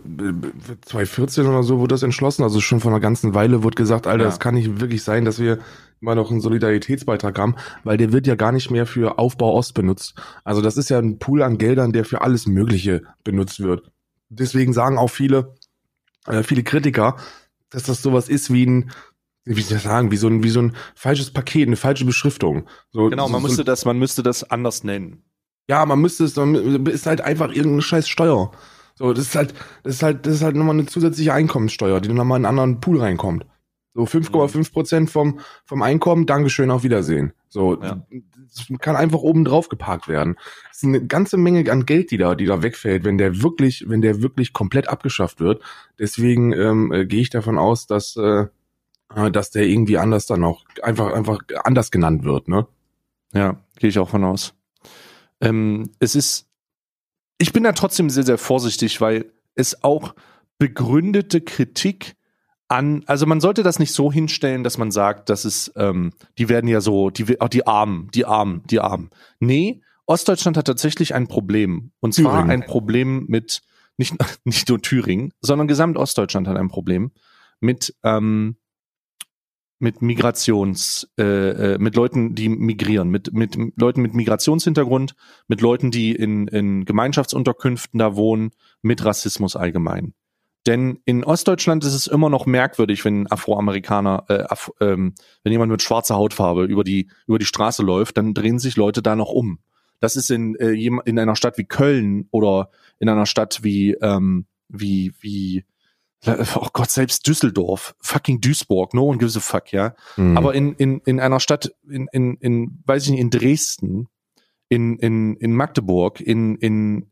2014 0.82 1.46
oder 1.46 1.62
so 1.62 1.78
wurde 1.78 1.94
das 1.94 2.02
entschlossen. 2.02 2.42
Also 2.42 2.60
schon 2.60 2.80
vor 2.80 2.90
einer 2.90 3.00
ganzen 3.00 3.34
Weile 3.34 3.62
wurde 3.62 3.76
gesagt, 3.76 4.06
Alter, 4.06 4.26
es 4.26 4.34
ja. 4.34 4.38
kann 4.38 4.54
nicht 4.54 4.80
wirklich 4.80 5.02
sein, 5.02 5.24
dass 5.24 5.38
wir 5.38 5.58
immer 6.00 6.14
noch 6.14 6.30
einen 6.30 6.40
Solidaritätsbeitrag 6.40 7.38
haben, 7.38 7.56
weil 7.84 7.96
der 7.96 8.12
wird 8.12 8.26
ja 8.26 8.34
gar 8.34 8.52
nicht 8.52 8.70
mehr 8.70 8.86
für 8.86 9.18
Aufbau 9.18 9.54
Ost 9.54 9.74
benutzt. 9.74 10.14
Also 10.44 10.62
das 10.62 10.76
ist 10.76 10.88
ja 10.88 10.98
ein 10.98 11.18
Pool 11.18 11.42
an 11.42 11.58
Geldern, 11.58 11.92
der 11.92 12.04
für 12.04 12.22
alles 12.22 12.46
Mögliche 12.46 13.02
benutzt 13.22 13.60
wird. 13.60 13.90
Deswegen 14.30 14.72
sagen 14.72 14.96
auch 14.96 15.10
viele, 15.10 15.54
äh, 16.26 16.42
viele 16.42 16.62
Kritiker, 16.62 17.16
dass 17.70 17.82
das 17.84 18.02
sowas 18.02 18.28
ist 18.28 18.52
wie 18.52 18.66
ein, 18.66 18.90
wie 19.44 19.60
soll 19.62 19.78
ich 19.78 19.82
sagen, 19.82 20.10
wie 20.10 20.16
so 20.16 20.28
ein, 20.28 20.42
wie 20.42 20.50
so 20.50 20.62
ein 20.62 20.76
falsches 20.94 21.32
Paket, 21.32 21.66
eine 21.66 21.76
falsche 21.76 22.04
Beschriftung. 22.04 22.66
So, 22.92 23.08
genau, 23.08 23.28
man 23.28 23.42
so, 23.42 23.48
müsste 23.48 23.64
das, 23.64 23.84
man 23.84 23.98
müsste 23.98 24.22
das 24.22 24.48
anders 24.50 24.84
nennen. 24.84 25.22
Ja, 25.70 25.86
man 25.86 26.00
müsste 26.00 26.24
es, 26.24 26.36
ist 26.36 27.06
halt 27.06 27.20
einfach 27.20 27.50
irgendeine 27.50 27.82
scheiß 27.82 28.08
Steuer. 28.08 28.50
So, 28.96 29.12
das 29.12 29.26
ist 29.26 29.36
halt, 29.36 29.54
das 29.84 29.94
ist 29.94 30.02
halt, 30.02 30.26
das 30.26 30.34
ist 30.34 30.42
halt 30.42 30.56
nochmal 30.56 30.74
eine 30.74 30.86
zusätzliche 30.86 31.32
Einkommenssteuer, 31.32 32.00
die 32.00 32.12
nochmal 32.12 32.40
in 32.40 32.44
einen 32.44 32.58
anderen 32.58 32.80
Pool 32.80 33.00
reinkommt. 33.00 33.46
So 33.94 34.02
5,5 34.02 34.72
Prozent 34.72 35.10
vom, 35.10 35.38
vom 35.64 35.82
Einkommen, 35.82 36.26
Dankeschön, 36.26 36.72
auf 36.72 36.82
Wiedersehen. 36.82 37.34
So, 37.48 37.80
ja. 37.80 38.04
das 38.10 38.66
kann 38.80 38.96
einfach 38.96 39.20
oben 39.20 39.44
drauf 39.44 39.68
geparkt 39.68 40.08
werden. 40.08 40.34
Das 40.70 40.78
ist 40.78 40.84
eine 40.86 41.06
ganze 41.06 41.36
Menge 41.36 41.70
an 41.70 41.86
Geld, 41.86 42.10
die 42.10 42.16
da, 42.16 42.34
die 42.34 42.46
da 42.46 42.64
wegfällt, 42.64 43.04
wenn 43.04 43.16
der 43.16 43.40
wirklich, 43.40 43.84
wenn 43.88 44.00
der 44.00 44.22
wirklich 44.22 44.52
komplett 44.52 44.88
abgeschafft 44.88 45.38
wird. 45.38 45.62
Deswegen 46.00 46.52
ähm, 46.52 46.90
äh, 46.92 47.06
gehe 47.06 47.20
ich 47.20 47.30
davon 47.30 47.58
aus, 47.58 47.86
dass, 47.86 48.16
äh, 48.16 48.46
äh, 49.14 49.30
dass 49.30 49.52
der 49.52 49.68
irgendwie 49.68 49.98
anders 49.98 50.26
dann 50.26 50.42
auch 50.42 50.64
einfach, 50.82 51.12
einfach 51.12 51.38
anders 51.62 51.92
genannt 51.92 52.24
wird, 52.24 52.48
ne? 52.48 52.66
Ja, 53.32 53.60
gehe 53.78 53.90
ich 53.90 53.98
auch 54.00 54.08
von 54.08 54.24
aus. 54.24 54.54
Ähm, 55.40 55.90
es 55.98 56.14
ist, 56.14 56.46
ich 57.38 57.52
bin 57.52 57.64
da 57.64 57.72
trotzdem 57.72 58.10
sehr, 58.10 58.24
sehr 58.24 58.38
vorsichtig, 58.38 59.00
weil 59.00 59.32
es 59.54 59.82
auch 59.82 60.14
begründete 60.58 61.40
Kritik 61.40 62.16
an, 62.68 63.02
also 63.06 63.26
man 63.26 63.40
sollte 63.40 63.62
das 63.62 63.78
nicht 63.78 63.92
so 63.92 64.12
hinstellen, 64.12 64.62
dass 64.62 64.78
man 64.78 64.92
sagt, 64.92 65.28
dass 65.28 65.44
es, 65.44 65.72
ähm, 65.74 66.12
die 66.38 66.48
werden 66.48 66.68
ja 66.68 66.80
so, 66.80 67.10
die, 67.10 67.40
auch 67.40 67.48
die 67.48 67.66
Armen, 67.66 68.10
die 68.14 68.24
Armen, 68.24 68.62
die 68.70 68.78
Armen. 68.78 69.10
Nee, 69.40 69.82
Ostdeutschland 70.06 70.56
hat 70.56 70.66
tatsächlich 70.66 71.14
ein 71.14 71.26
Problem. 71.26 71.92
Und 72.00 72.14
zwar 72.14 72.32
Thüringen. 72.32 72.50
ein 72.50 72.66
Problem 72.66 73.26
mit, 73.26 73.62
nicht, 73.96 74.14
nicht 74.44 74.68
nur 74.68 74.80
Thüringen, 74.80 75.32
sondern 75.40 75.66
gesamt 75.66 75.96
Ostdeutschland 75.96 76.46
hat 76.46 76.56
ein 76.56 76.68
Problem 76.68 77.10
mit 77.58 77.94
ähm, 78.04 78.56
mit 79.80 80.02
Migrations, 80.02 81.10
äh, 81.18 81.24
äh, 81.74 81.78
mit 81.78 81.96
Leuten, 81.96 82.34
die 82.34 82.50
migrieren, 82.50 83.08
mit, 83.08 83.32
mit 83.32 83.56
Leuten 83.76 84.02
mit 84.02 84.14
Migrationshintergrund, 84.14 85.14
mit 85.48 85.62
Leuten, 85.62 85.90
die 85.90 86.14
in, 86.14 86.46
in 86.48 86.84
Gemeinschaftsunterkünften 86.84 87.98
da 87.98 88.14
wohnen, 88.14 88.50
mit 88.82 89.04
Rassismus 89.04 89.56
allgemein. 89.56 90.12
Denn 90.66 90.98
in 91.06 91.24
Ostdeutschland 91.24 91.82
ist 91.84 91.94
es 91.94 92.06
immer 92.06 92.28
noch 92.28 92.44
merkwürdig, 92.44 93.06
wenn 93.06 93.30
Afroamerikaner, 93.32 94.24
äh, 94.28 94.42
Af 94.42 94.70
ähm, 94.80 95.14
wenn 95.42 95.52
jemand 95.52 95.72
mit 95.72 95.82
schwarzer 95.82 96.16
Hautfarbe 96.16 96.64
über 96.64 96.84
die 96.84 97.08
über 97.26 97.38
die 97.38 97.46
Straße 97.46 97.82
läuft, 97.82 98.18
dann 98.18 98.34
drehen 98.34 98.58
sich 98.58 98.76
Leute 98.76 99.00
da 99.00 99.16
noch 99.16 99.30
um. 99.30 99.60
Das 100.00 100.16
ist 100.16 100.30
in 100.30 100.56
äh, 100.56 100.72
in 100.72 101.18
einer 101.18 101.36
Stadt 101.36 101.56
wie 101.56 101.64
Köln 101.64 102.28
oder 102.30 102.70
in 102.98 103.08
einer 103.08 103.24
Stadt 103.24 103.60
wie 103.62 103.94
ähm, 104.02 104.44
wie 104.68 105.14
wie 105.20 105.64
oh 106.26 106.68
Gott, 106.72 106.90
selbst 106.90 107.26
Düsseldorf, 107.26 107.94
fucking 108.00 108.40
Duisburg, 108.40 108.94
no 108.94 109.04
one 109.04 109.18
gives 109.18 109.36
a 109.36 109.40
fuck, 109.40 109.72
ja. 109.72 109.94
Mhm. 110.16 110.36
Aber 110.36 110.54
in, 110.54 110.74
in, 110.74 111.00
in 111.00 111.20
einer 111.20 111.40
Stadt, 111.40 111.72
in, 111.88 112.08
in, 112.12 112.36
in, 112.36 112.82
weiß 112.84 113.04
ich 113.04 113.10
nicht, 113.10 113.20
in 113.20 113.30
Dresden, 113.30 114.08
in, 114.68 114.98
in, 114.98 115.36
in 115.36 115.54
Magdeburg, 115.54 116.20
in, 116.20 116.56
in, 116.56 117.10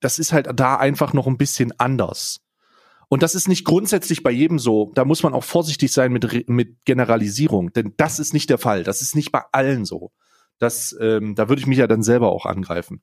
das 0.00 0.18
ist 0.18 0.32
halt 0.32 0.48
da 0.54 0.76
einfach 0.76 1.12
noch 1.12 1.26
ein 1.26 1.36
bisschen 1.36 1.72
anders. 1.78 2.40
Und 3.08 3.22
das 3.22 3.34
ist 3.34 3.48
nicht 3.48 3.64
grundsätzlich 3.64 4.22
bei 4.22 4.32
jedem 4.32 4.58
so. 4.58 4.90
Da 4.94 5.04
muss 5.04 5.22
man 5.22 5.32
auch 5.32 5.44
vorsichtig 5.44 5.92
sein 5.92 6.12
mit, 6.12 6.48
mit 6.48 6.84
Generalisierung, 6.84 7.72
denn 7.72 7.94
das 7.96 8.18
ist 8.18 8.34
nicht 8.34 8.50
der 8.50 8.58
Fall. 8.58 8.82
Das 8.82 9.00
ist 9.00 9.14
nicht 9.14 9.30
bei 9.30 9.42
allen 9.52 9.84
so. 9.84 10.12
Das, 10.58 10.96
ähm, 11.00 11.34
da 11.34 11.48
würde 11.48 11.60
ich 11.60 11.66
mich 11.66 11.78
ja 11.78 11.86
dann 11.86 12.02
selber 12.02 12.32
auch 12.32 12.46
angreifen. 12.46 13.02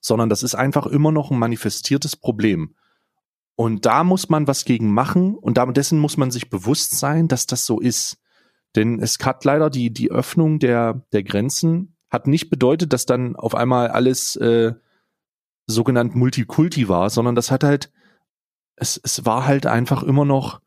Sondern 0.00 0.28
das 0.28 0.42
ist 0.42 0.54
einfach 0.54 0.86
immer 0.86 1.12
noch 1.12 1.30
ein 1.30 1.38
manifestiertes 1.38 2.16
Problem. 2.16 2.74
Und 3.60 3.84
da 3.84 4.04
muss 4.04 4.30
man 4.30 4.46
was 4.46 4.64
gegen 4.64 4.90
machen 4.90 5.34
und 5.34 5.58
dessen 5.76 5.98
muss 5.98 6.16
man 6.16 6.30
sich 6.30 6.48
bewusst 6.48 6.98
sein, 6.98 7.28
dass 7.28 7.44
das 7.44 7.66
so 7.66 7.78
ist. 7.78 8.16
Denn 8.74 9.00
es 9.00 9.18
hat 9.20 9.44
leider 9.44 9.68
die, 9.68 9.92
die 9.92 10.10
Öffnung 10.10 10.60
der, 10.60 11.04
der 11.12 11.22
Grenzen 11.22 11.94
hat 12.08 12.26
nicht 12.26 12.48
bedeutet, 12.48 12.94
dass 12.94 13.04
dann 13.04 13.36
auf 13.36 13.54
einmal 13.54 13.88
alles 13.88 14.34
äh, 14.36 14.72
sogenannt 15.66 16.14
Multikulti 16.14 16.88
war, 16.88 17.10
sondern 17.10 17.34
das 17.34 17.50
hat 17.50 17.62
halt, 17.62 17.92
es, 18.76 18.98
es 19.04 19.26
war 19.26 19.46
halt 19.46 19.66
einfach 19.66 20.04
immer 20.04 20.24
noch 20.24 20.62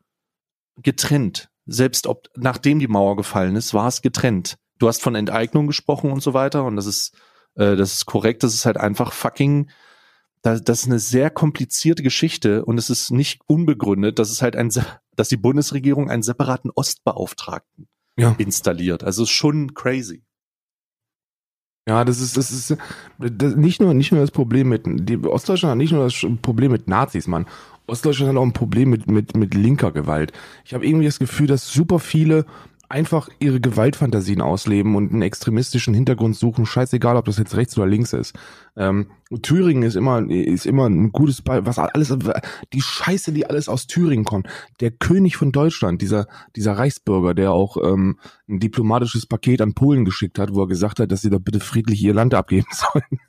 getrennt. 0.76 1.50
Selbst 1.66 2.06
ob, 2.06 2.28
nachdem 2.36 2.78
die 2.78 2.86
Mauer 2.86 3.16
gefallen 3.16 3.56
ist, 3.56 3.74
war 3.74 3.88
es 3.88 4.02
getrennt. 4.02 4.56
Du 4.78 4.86
hast 4.86 5.02
von 5.02 5.16
Enteignung 5.16 5.66
gesprochen 5.66 6.12
und 6.12 6.22
so 6.22 6.32
weiter 6.32 6.64
und 6.64 6.76
das 6.76 6.86
ist, 6.86 7.12
äh, 7.56 7.74
das 7.74 7.92
ist 7.92 8.06
korrekt, 8.06 8.44
das 8.44 8.54
ist 8.54 8.66
halt 8.66 8.76
einfach 8.76 9.12
fucking 9.12 9.68
das, 10.44 10.62
das 10.62 10.80
ist 10.82 10.86
eine 10.86 10.98
sehr 10.98 11.30
komplizierte 11.30 12.02
Geschichte 12.02 12.66
und 12.66 12.76
es 12.76 12.90
ist 12.90 13.10
nicht 13.10 13.40
unbegründet, 13.46 14.18
dass 14.18 14.30
es 14.30 14.42
halt 14.42 14.56
ein, 14.56 14.70
dass 15.16 15.28
die 15.30 15.38
Bundesregierung 15.38 16.10
einen 16.10 16.22
separaten 16.22 16.70
Ostbeauftragten 16.70 17.88
ja. 18.18 18.34
installiert. 18.36 19.04
Also 19.04 19.22
ist 19.22 19.30
schon 19.30 19.72
crazy. 19.72 20.22
Ja, 21.88 22.04
das 22.04 22.20
ist, 22.20 22.36
das 22.36 22.50
ist 22.50 22.76
das, 23.18 23.56
nicht 23.56 23.80
nur 23.80 23.94
nicht 23.94 24.12
nur 24.12 24.20
das 24.20 24.30
Problem 24.30 24.68
mit 24.68 24.82
die 24.86 25.18
Ostdeutschland 25.18 25.72
hat 25.72 25.78
nicht 25.78 25.92
nur 25.92 26.04
das 26.04 26.26
Problem 26.42 26.72
mit 26.72 26.88
Nazis, 26.88 27.26
Mann. 27.26 27.46
Ostdeutschland 27.86 28.30
hat 28.30 28.36
auch 28.36 28.44
ein 28.44 28.52
Problem 28.52 28.90
mit 28.90 29.10
mit 29.10 29.34
mit 29.36 29.54
linker 29.54 29.92
Gewalt. 29.92 30.32
Ich 30.66 30.74
habe 30.74 30.86
irgendwie 30.86 31.06
das 31.06 31.18
Gefühl, 31.18 31.46
dass 31.46 31.72
super 31.72 31.98
viele 31.98 32.44
einfach 32.88 33.28
ihre 33.38 33.60
Gewaltfantasien 33.60 34.40
ausleben 34.40 34.94
und 34.94 35.12
einen 35.12 35.22
extremistischen 35.22 35.94
Hintergrund 35.94 36.36
suchen, 36.36 36.66
scheißegal, 36.66 37.16
ob 37.16 37.24
das 37.24 37.38
jetzt 37.38 37.56
rechts 37.56 37.76
oder 37.76 37.86
links 37.86 38.12
ist. 38.12 38.34
Ähm, 38.76 39.06
Thüringen 39.42 39.82
ist 39.82 39.94
immer, 39.94 40.28
ist 40.28 40.66
immer 40.66 40.88
ein 40.88 41.10
gutes 41.12 41.42
Beispiel, 41.42 41.66
was 41.66 41.78
alles, 41.78 42.16
die 42.72 42.80
Scheiße, 42.80 43.32
die 43.32 43.46
alles 43.46 43.68
aus 43.68 43.86
Thüringen 43.86 44.24
kommt. 44.24 44.48
Der 44.80 44.90
König 44.90 45.36
von 45.36 45.52
Deutschland, 45.52 46.02
dieser, 46.02 46.26
dieser 46.56 46.72
Reichsbürger, 46.72 47.34
der 47.34 47.52
auch 47.52 47.76
ähm, 47.82 48.18
ein 48.48 48.60
diplomatisches 48.60 49.26
Paket 49.26 49.60
an 49.62 49.74
Polen 49.74 50.04
geschickt 50.04 50.38
hat, 50.38 50.54
wo 50.54 50.62
er 50.62 50.68
gesagt 50.68 51.00
hat, 51.00 51.10
dass 51.10 51.22
sie 51.22 51.30
doch 51.30 51.40
bitte 51.40 51.60
friedlich 51.60 52.02
ihr 52.02 52.14
Land 52.14 52.34
abgeben 52.34 52.66
sollen. 52.72 53.20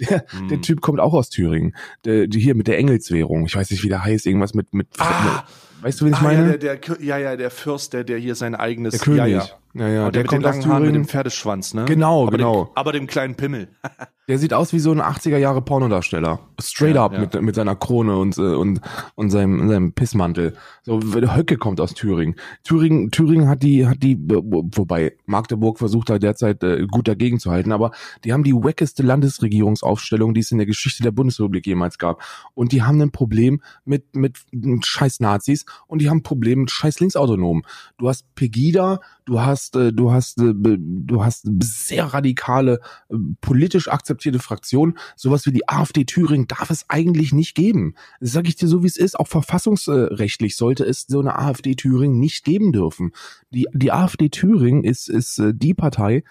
Der, 0.00 0.24
mhm. 0.32 0.48
der 0.48 0.60
Typ 0.60 0.80
kommt 0.80 1.00
auch 1.00 1.14
aus 1.14 1.30
Thüringen. 1.30 1.74
Der, 2.04 2.26
die 2.26 2.40
hier 2.40 2.54
mit 2.54 2.66
der 2.66 2.78
Engelswährung. 2.78 3.46
Ich 3.46 3.56
weiß 3.56 3.70
nicht, 3.70 3.84
wie 3.84 3.88
der 3.88 4.04
heißt, 4.04 4.26
irgendwas 4.26 4.54
mit, 4.54 4.74
mit, 4.74 4.88
ah. 4.98 5.22
mit 5.24 5.44
Weißt 5.84 6.00
du, 6.00 6.06
wen 6.06 6.14
ich 6.14 6.18
ah, 6.18 6.22
meine? 6.22 6.52
Ja 6.52 6.56
der, 6.56 6.76
der, 6.76 7.02
ja, 7.02 7.18
ja, 7.18 7.36
der 7.36 7.50
Fürst, 7.50 7.92
der, 7.92 8.04
der 8.04 8.16
hier 8.16 8.34
sein 8.34 8.54
eigenes. 8.54 8.92
Der 8.92 9.00
König. 9.00 9.18
Ja, 9.18 9.26
ja. 9.26 9.48
Ja, 9.74 9.88
ja, 9.88 10.10
der, 10.10 10.22
der 10.22 10.24
kommt 10.24 10.46
aus 10.46 10.60
Thüringen. 10.60 10.82
mit 10.86 10.94
dem 10.94 11.04
Pferdeschwanz, 11.06 11.74
ne? 11.74 11.84
Genau, 11.84 12.22
aber 12.22 12.36
genau. 12.36 12.64
Dem, 12.66 12.72
aber 12.76 12.92
dem 12.92 13.06
kleinen 13.08 13.34
Pimmel. 13.34 13.68
der 14.28 14.38
sieht 14.38 14.54
aus 14.54 14.72
wie 14.72 14.78
so 14.78 14.92
ein 14.92 15.00
80er 15.00 15.36
Jahre 15.36 15.62
Pornodarsteller. 15.62 16.38
Straight 16.60 16.94
ja, 16.94 17.04
up 17.04 17.12
ja. 17.12 17.20
Mit, 17.20 17.42
mit 17.42 17.54
seiner 17.54 17.74
Krone 17.74 18.16
und, 18.16 18.38
äh, 18.38 18.54
und, 18.54 18.80
und 19.16 19.30
seinem, 19.30 19.68
seinem 19.68 19.92
Pissmantel. 19.92 20.54
So, 20.82 21.00
Höcke 21.02 21.58
kommt 21.58 21.80
aus 21.80 21.92
Thüringen. 21.94 22.36
Thüringen, 22.62 23.10
Thüringen 23.10 23.48
hat 23.48 23.62
die, 23.62 23.86
hat 23.86 24.02
die, 24.02 24.16
wobei 24.18 25.16
Magdeburg 25.26 25.78
versucht 25.78 26.08
da 26.08 26.18
derzeit 26.18 26.62
äh, 26.62 26.86
gut 26.86 27.08
dagegen 27.08 27.40
zu 27.40 27.50
halten, 27.50 27.72
aber 27.72 27.90
die 28.24 28.32
haben 28.32 28.44
die 28.44 28.54
wackeste 28.54 29.02
Landesregierungsaufstellung, 29.02 30.34
die 30.34 30.40
es 30.40 30.52
in 30.52 30.58
der 30.58 30.66
Geschichte 30.66 31.02
der 31.02 31.10
Bundesrepublik 31.10 31.66
jemals 31.66 31.98
gab. 31.98 32.22
Und 32.54 32.72
die 32.72 32.82
haben 32.82 33.00
ein 33.00 33.10
Problem 33.10 33.60
mit, 33.84 34.14
mit, 34.14 34.38
mit 34.52 34.86
scheiß 34.86 35.20
Nazis 35.20 35.66
und 35.86 36.00
die 36.00 36.08
haben 36.08 36.18
ein 36.18 36.22
Problem 36.22 36.60
mit 36.60 36.70
scheiß 36.70 37.00
Linksautonomen. 37.00 37.64
Du 37.98 38.08
hast 38.08 38.32
Pegida, 38.34 39.00
du 39.24 39.40
hast, 39.40 39.63
äh, 39.76 39.92
du 39.92 40.12
hast, 40.12 40.40
äh, 40.40 40.52
du 40.54 41.24
hast 41.24 41.46
sehr 41.62 42.06
radikale, 42.06 42.80
äh, 43.08 43.16
politisch 43.40 43.88
akzeptierte 43.88 44.38
Fraktionen. 44.38 44.98
Sowas 45.16 45.46
wie 45.46 45.52
die 45.52 45.68
AfD 45.68 46.04
Thüringen 46.04 46.48
darf 46.48 46.70
es 46.70 46.84
eigentlich 46.88 47.32
nicht 47.32 47.54
geben. 47.54 47.94
Sage 48.20 48.48
ich 48.48 48.56
dir 48.56 48.68
so, 48.68 48.82
wie 48.82 48.88
es 48.88 48.96
ist. 48.96 49.18
Auch 49.18 49.28
verfassungsrechtlich 49.28 50.56
sollte 50.56 50.84
es 50.84 51.06
so 51.08 51.20
eine 51.20 51.38
AfD 51.38 51.74
Thüringen 51.74 52.18
nicht 52.18 52.44
geben 52.44 52.72
dürfen. 52.72 53.12
Die, 53.50 53.66
die 53.72 53.92
AfD 53.92 54.28
Thüringen 54.28 54.84
ist, 54.84 55.08
ist 55.08 55.40
die 55.54 55.74
Partei, 55.74 56.22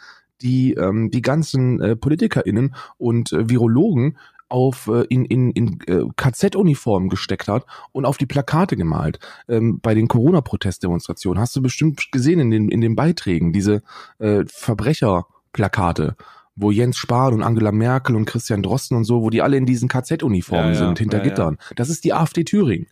die 0.44 0.74
ähm, 0.74 1.10
die 1.10 1.22
ganzen 1.22 1.82
äh, 1.82 1.96
PolitikerInnen 1.96 2.76
und 2.98 3.32
äh, 3.32 3.50
Virologen 3.50 4.18
auf 4.54 4.88
äh, 4.88 5.04
in, 5.10 5.26
in, 5.26 5.50
in 5.52 5.80
äh, 5.88 6.06
KZ-Uniformen 6.16 7.10
gesteckt 7.10 7.48
hat 7.48 7.66
und 7.92 8.06
auf 8.06 8.18
die 8.18 8.28
Plakate 8.28 8.78
gemalt. 8.78 9.18
Ähm, 9.50 9.80
bei 9.82 9.96
den 9.96 10.08
Corona-Protestdemonstrationen 10.08 11.42
hast 11.42 11.56
du 11.56 11.62
bestimmt 11.64 12.12
gesehen 12.12 12.40
in 12.40 12.52
den, 12.52 12.70
in 12.70 12.80
den 12.80 12.96
Beiträgen 12.96 13.52
diese 13.52 13.82
äh, 14.20 14.44
Verbrecherplakate, 14.46 16.16
wo 16.56 16.70
Jens 16.70 16.98
Spahn 16.98 17.34
und 17.34 17.42
Angela 17.42 17.72
Merkel 17.72 18.16
und 18.16 18.26
Christian 18.26 18.62
Drosten 18.62 18.96
und 18.96 19.06
so, 19.06 19.24
wo 19.24 19.32
die 19.32 19.42
alle 19.42 19.58
in 19.58 19.66
diesen 19.66 19.90
KZ-Uniformen 19.90 20.74
Ja, 20.76 20.80
ja, 20.80 20.86
sind, 20.86 21.00
hinter 21.00 21.18
ja. 21.18 21.24
Gittern. 21.24 21.58
Das 21.76 21.90
ist 21.90 22.04
die 22.04 22.14
AfD 22.14 22.44
Thüringen. 22.44 22.86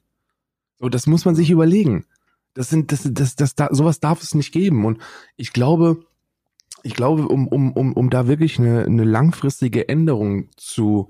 So, 0.80 0.90
das 0.90 1.06
muss 1.06 1.26
man 1.26 1.36
sich 1.36 1.52
überlegen. 1.52 2.06
Das 2.56 2.70
sind, 2.70 2.92
das, 2.92 3.08
das, 3.12 3.36
das, 3.36 3.54
da, 3.54 3.70
sowas 3.70 4.00
darf 4.00 4.24
es 4.24 4.34
nicht 4.34 4.52
geben. 4.52 4.84
Und 4.84 4.98
ich 5.38 5.54
glaube, 5.54 6.00
ich 6.82 6.96
glaube, 6.96 7.28
um, 7.28 7.48
um, 7.48 7.72
um, 7.74 7.94
um 7.94 8.10
da 8.10 8.28
wirklich 8.28 8.58
eine, 8.58 8.84
eine 8.84 9.04
langfristige 9.04 9.88
Änderung 9.88 10.50
zu, 10.58 11.08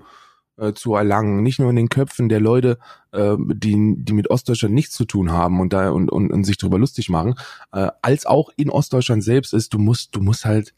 äh, 0.62 0.74
zu 0.74 0.94
erlangen, 0.94 1.42
nicht 1.42 1.58
nur 1.58 1.70
in 1.70 1.76
den 1.76 1.88
Köpfen 1.88 2.28
der 2.28 2.40
Leute, 2.40 2.78
äh, 3.10 3.36
die, 3.38 3.96
die 3.98 4.12
mit 4.12 4.30
Ostdeutschland 4.30 4.74
nichts 4.74 4.94
zu 4.94 5.04
tun 5.04 5.32
haben 5.32 5.60
und 5.60 5.72
da 5.72 5.90
und, 5.90 6.10
und, 6.10 6.30
und 6.30 6.44
sich 6.44 6.56
darüber 6.56 6.78
lustig 6.78 7.08
machen, 7.08 7.34
äh, 7.72 7.88
als 8.00 8.26
auch 8.26 8.50
in 8.56 8.70
Ostdeutschland 8.70 9.24
selbst 9.24 9.52
ist, 9.54 9.74
du 9.74 9.78
musst, 9.78 10.14
du 10.14 10.20
musst 10.20 10.44
halt, 10.44 10.74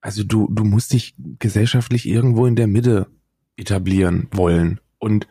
also 0.00 0.24
du, 0.24 0.48
du 0.50 0.64
musst 0.64 0.92
dich 0.92 1.14
gesellschaftlich 1.38 2.06
irgendwo 2.06 2.46
in 2.46 2.56
der 2.56 2.66
Mitte 2.66 3.06
etablieren 3.56 4.28
wollen. 4.32 4.80
Und 4.98 5.28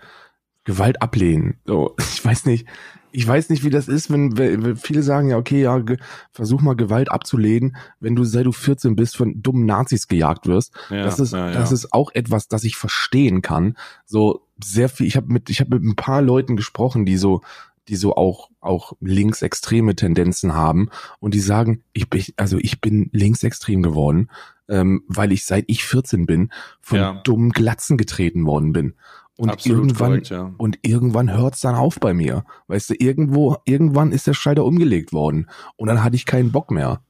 Gewalt 0.63 1.01
ablehnen. 1.01 1.55
So, 1.65 1.95
ich 1.99 2.23
weiß 2.23 2.45
nicht, 2.45 2.67
ich 3.13 3.27
weiß 3.27 3.49
nicht, 3.49 3.63
wie 3.63 3.69
das 3.69 3.87
ist, 3.87 4.09
wenn, 4.09 4.37
wenn 4.37 4.77
viele 4.77 5.03
sagen, 5.03 5.29
ja, 5.29 5.37
okay, 5.37 5.63
ja, 5.63 5.83
versuch 6.31 6.61
mal 6.61 6.75
Gewalt 6.75 7.11
abzulehnen, 7.11 7.75
wenn 7.99 8.15
du 8.15 8.23
seit 8.23 8.45
du 8.45 8.51
14 8.51 8.95
bist 8.95 9.17
von 9.17 9.41
dummen 9.41 9.65
Nazis 9.65 10.07
gejagt 10.07 10.47
wirst. 10.47 10.73
Ja, 10.89 11.03
das 11.03 11.19
ist, 11.19 11.33
ja, 11.33 11.51
ja. 11.51 11.53
das 11.53 11.71
ist 11.71 11.93
auch 11.93 12.11
etwas, 12.13 12.47
das 12.47 12.63
ich 12.63 12.77
verstehen 12.77 13.41
kann. 13.41 13.75
So 14.05 14.47
sehr 14.63 14.87
viel. 14.87 15.07
Ich 15.07 15.17
habe 15.17 15.31
mit, 15.31 15.49
ich 15.49 15.59
habe 15.59 15.77
mit 15.77 15.83
ein 15.83 15.95
paar 15.95 16.21
Leuten 16.21 16.55
gesprochen, 16.55 17.05
die 17.05 17.17
so, 17.17 17.41
die 17.87 17.95
so 17.95 18.15
auch 18.15 18.49
auch 18.61 18.93
linksextreme 19.01 19.95
Tendenzen 19.95 20.53
haben 20.53 20.89
und 21.19 21.33
die 21.33 21.39
sagen, 21.39 21.83
ich 21.93 22.09
bin, 22.09 22.23
also 22.37 22.57
ich 22.59 22.79
bin 22.79 23.09
linksextrem 23.11 23.81
geworden, 23.81 24.29
ähm, 24.69 25.03
weil 25.07 25.31
ich 25.31 25.45
seit 25.45 25.65
ich 25.67 25.83
14 25.83 26.25
bin 26.27 26.51
von 26.79 27.19
dummen 27.23 27.49
Glatzen 27.49 27.97
getreten 27.97 28.45
worden 28.45 28.71
bin. 28.71 28.93
Und 29.41 29.49
Absolut 29.49 29.79
irgendwann 29.79 30.09
korrekt, 30.09 30.29
ja. 30.29 30.53
und 30.59 30.77
irgendwann 30.83 31.35
hört's 31.35 31.61
dann 31.61 31.73
auf 31.73 31.99
bei 31.99 32.13
mir. 32.13 32.43
Weißt 32.67 32.91
du, 32.91 32.93
irgendwo, 32.93 33.57
irgendwann 33.65 34.11
ist 34.11 34.27
der 34.27 34.35
Schalter 34.35 34.63
umgelegt 34.63 35.13
worden 35.13 35.49
und 35.77 35.87
dann 35.87 36.03
hatte 36.03 36.15
ich 36.15 36.27
keinen 36.27 36.51
Bock 36.51 36.69
mehr. 36.69 37.01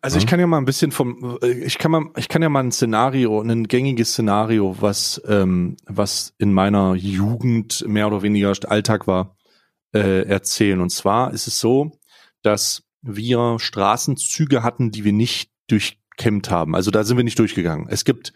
Also 0.00 0.18
ich 0.18 0.28
kann 0.28 0.38
ja 0.38 0.46
mal 0.46 0.58
ein 0.58 0.64
bisschen 0.64 0.92
vom, 0.92 1.40
äh, 1.42 1.50
ich 1.64 1.78
kann 1.78 1.90
mal, 1.90 2.04
ich 2.16 2.28
kann 2.28 2.40
ja 2.40 2.48
mal 2.48 2.62
ein 2.62 2.70
Szenario, 2.70 3.40
ein 3.40 3.66
gängiges 3.66 4.12
Szenario, 4.12 4.76
was, 4.78 5.20
ähm, 5.26 5.76
was 5.86 6.34
in 6.38 6.52
meiner 6.52 6.94
Jugend 6.94 7.84
mehr 7.88 8.06
oder 8.06 8.22
weniger 8.22 8.52
Alltag 8.68 9.08
war, 9.08 9.36
äh, 9.92 10.22
erzählen. 10.22 10.80
Und 10.80 10.90
zwar 10.90 11.32
ist 11.32 11.48
es 11.48 11.58
so, 11.58 11.98
dass 12.42 12.84
wir 13.02 13.56
Straßenzüge 13.58 14.62
hatten, 14.62 14.92
die 14.92 15.02
wir 15.02 15.12
nicht 15.12 15.50
durchkämmt 15.66 16.48
haben. 16.48 16.76
Also 16.76 16.92
da 16.92 17.02
sind 17.02 17.16
wir 17.16 17.24
nicht 17.24 17.40
durchgegangen. 17.40 17.88
Es 17.88 18.04
gibt, 18.04 18.32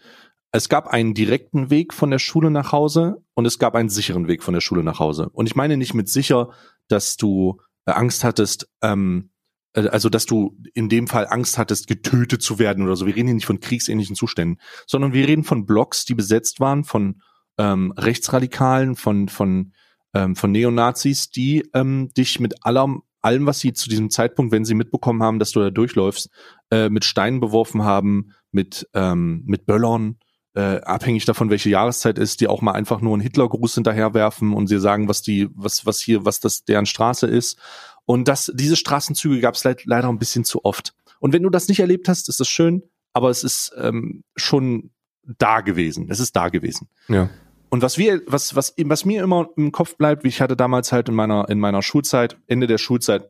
es 0.51 0.69
gab 0.69 0.87
einen 0.87 1.13
direkten 1.13 1.69
Weg 1.69 1.93
von 1.93 2.11
der 2.11 2.19
Schule 2.19 2.51
nach 2.51 2.71
Hause 2.71 3.23
und 3.33 3.45
es 3.45 3.57
gab 3.57 3.75
einen 3.75 3.89
sicheren 3.89 4.27
Weg 4.27 4.43
von 4.43 4.53
der 4.53 4.61
Schule 4.61 4.83
nach 4.83 4.99
Hause. 4.99 5.29
Und 5.31 5.47
ich 5.47 5.55
meine 5.55 5.77
nicht 5.77 5.93
mit 5.93 6.09
sicher, 6.09 6.49
dass 6.87 7.15
du 7.15 7.61
äh, 7.85 7.91
Angst 7.91 8.23
hattest, 8.23 8.69
ähm, 8.81 9.31
äh, 9.73 9.87
also 9.87 10.09
dass 10.09 10.25
du 10.25 10.57
in 10.73 10.89
dem 10.89 11.07
Fall 11.07 11.27
Angst 11.29 11.57
hattest, 11.57 11.87
getötet 11.87 12.41
zu 12.41 12.59
werden 12.59 12.83
oder 12.83 12.97
so. 12.97 13.05
Wir 13.05 13.15
reden 13.15 13.27
hier 13.27 13.35
nicht 13.35 13.45
von 13.45 13.61
kriegsähnlichen 13.61 14.15
Zuständen, 14.15 14.59
sondern 14.87 15.13
wir 15.13 15.27
reden 15.27 15.45
von 15.45 15.65
Blocks, 15.65 16.03
die 16.03 16.15
besetzt 16.15 16.59
waren 16.59 16.83
von 16.83 17.21
ähm, 17.57 17.93
Rechtsradikalen, 17.97 18.95
von 18.95 19.29
von 19.29 19.73
ähm, 20.13 20.35
von 20.35 20.51
Neonazis, 20.51 21.29
die 21.29 21.63
ähm, 21.73 22.09
dich 22.17 22.39
mit 22.41 22.65
allem 22.65 23.03
allem, 23.21 23.45
was 23.45 23.59
sie 23.59 23.71
zu 23.71 23.87
diesem 23.87 24.09
Zeitpunkt, 24.09 24.51
wenn 24.51 24.65
sie 24.65 24.73
mitbekommen 24.73 25.21
haben, 25.21 25.37
dass 25.37 25.51
du 25.51 25.59
da 25.59 25.69
durchläufst, 25.69 26.29
äh, 26.71 26.89
mit 26.89 27.05
Steinen 27.05 27.39
beworfen 27.39 27.83
haben, 27.83 28.33
mit 28.51 28.89
ähm, 28.93 29.43
mit 29.45 29.65
Böllern, 29.65 30.17
äh, 30.53 30.81
abhängig 30.81 31.25
davon, 31.25 31.49
welche 31.49 31.69
Jahreszeit 31.69 32.17
ist, 32.17 32.41
die 32.41 32.47
auch 32.47 32.61
mal 32.61 32.73
einfach 32.73 33.01
nur 33.01 33.13
einen 33.13 33.21
Hitlergruß 33.21 33.75
hinterherwerfen 33.75 34.53
und 34.53 34.67
sie 34.67 34.79
sagen, 34.79 35.07
was 35.07 35.21
die, 35.21 35.49
was, 35.55 35.85
was 35.85 35.99
hier, 35.99 36.25
was 36.25 36.39
das 36.39 36.65
deren 36.65 36.85
Straße 36.85 37.27
ist. 37.27 37.57
Und 38.05 38.27
das, 38.27 38.51
diese 38.53 38.75
Straßenzüge 38.75 39.39
gab 39.39 39.55
es 39.55 39.63
leid, 39.63 39.85
leider 39.85 40.09
ein 40.09 40.19
bisschen 40.19 40.43
zu 40.43 40.65
oft. 40.65 40.93
Und 41.19 41.33
wenn 41.33 41.43
du 41.43 41.49
das 41.49 41.67
nicht 41.67 41.79
erlebt 41.79 42.07
hast, 42.09 42.27
ist 42.29 42.39
das 42.39 42.49
schön, 42.49 42.83
aber 43.13 43.29
es 43.29 43.43
ist 43.43 43.73
ähm, 43.77 44.23
schon 44.35 44.91
da 45.23 45.61
gewesen. 45.61 46.07
Es 46.09 46.19
ist 46.19 46.35
da 46.35 46.49
gewesen. 46.49 46.89
Ja. 47.07 47.29
Und 47.69 47.81
was 47.81 47.97
wir, 47.97 48.21
was, 48.25 48.55
was, 48.55 48.73
was 48.77 49.05
mir 49.05 49.23
immer 49.23 49.47
im 49.55 49.71
Kopf 49.71 49.95
bleibt, 49.95 50.23
wie 50.25 50.27
ich 50.27 50.41
hatte 50.41 50.57
damals 50.57 50.91
halt 50.91 51.07
in 51.07 51.15
meiner, 51.15 51.47
in 51.47 51.59
meiner 51.59 51.81
Schulzeit, 51.81 52.37
Ende 52.47 52.67
der 52.67 52.77
Schulzeit, 52.77 53.29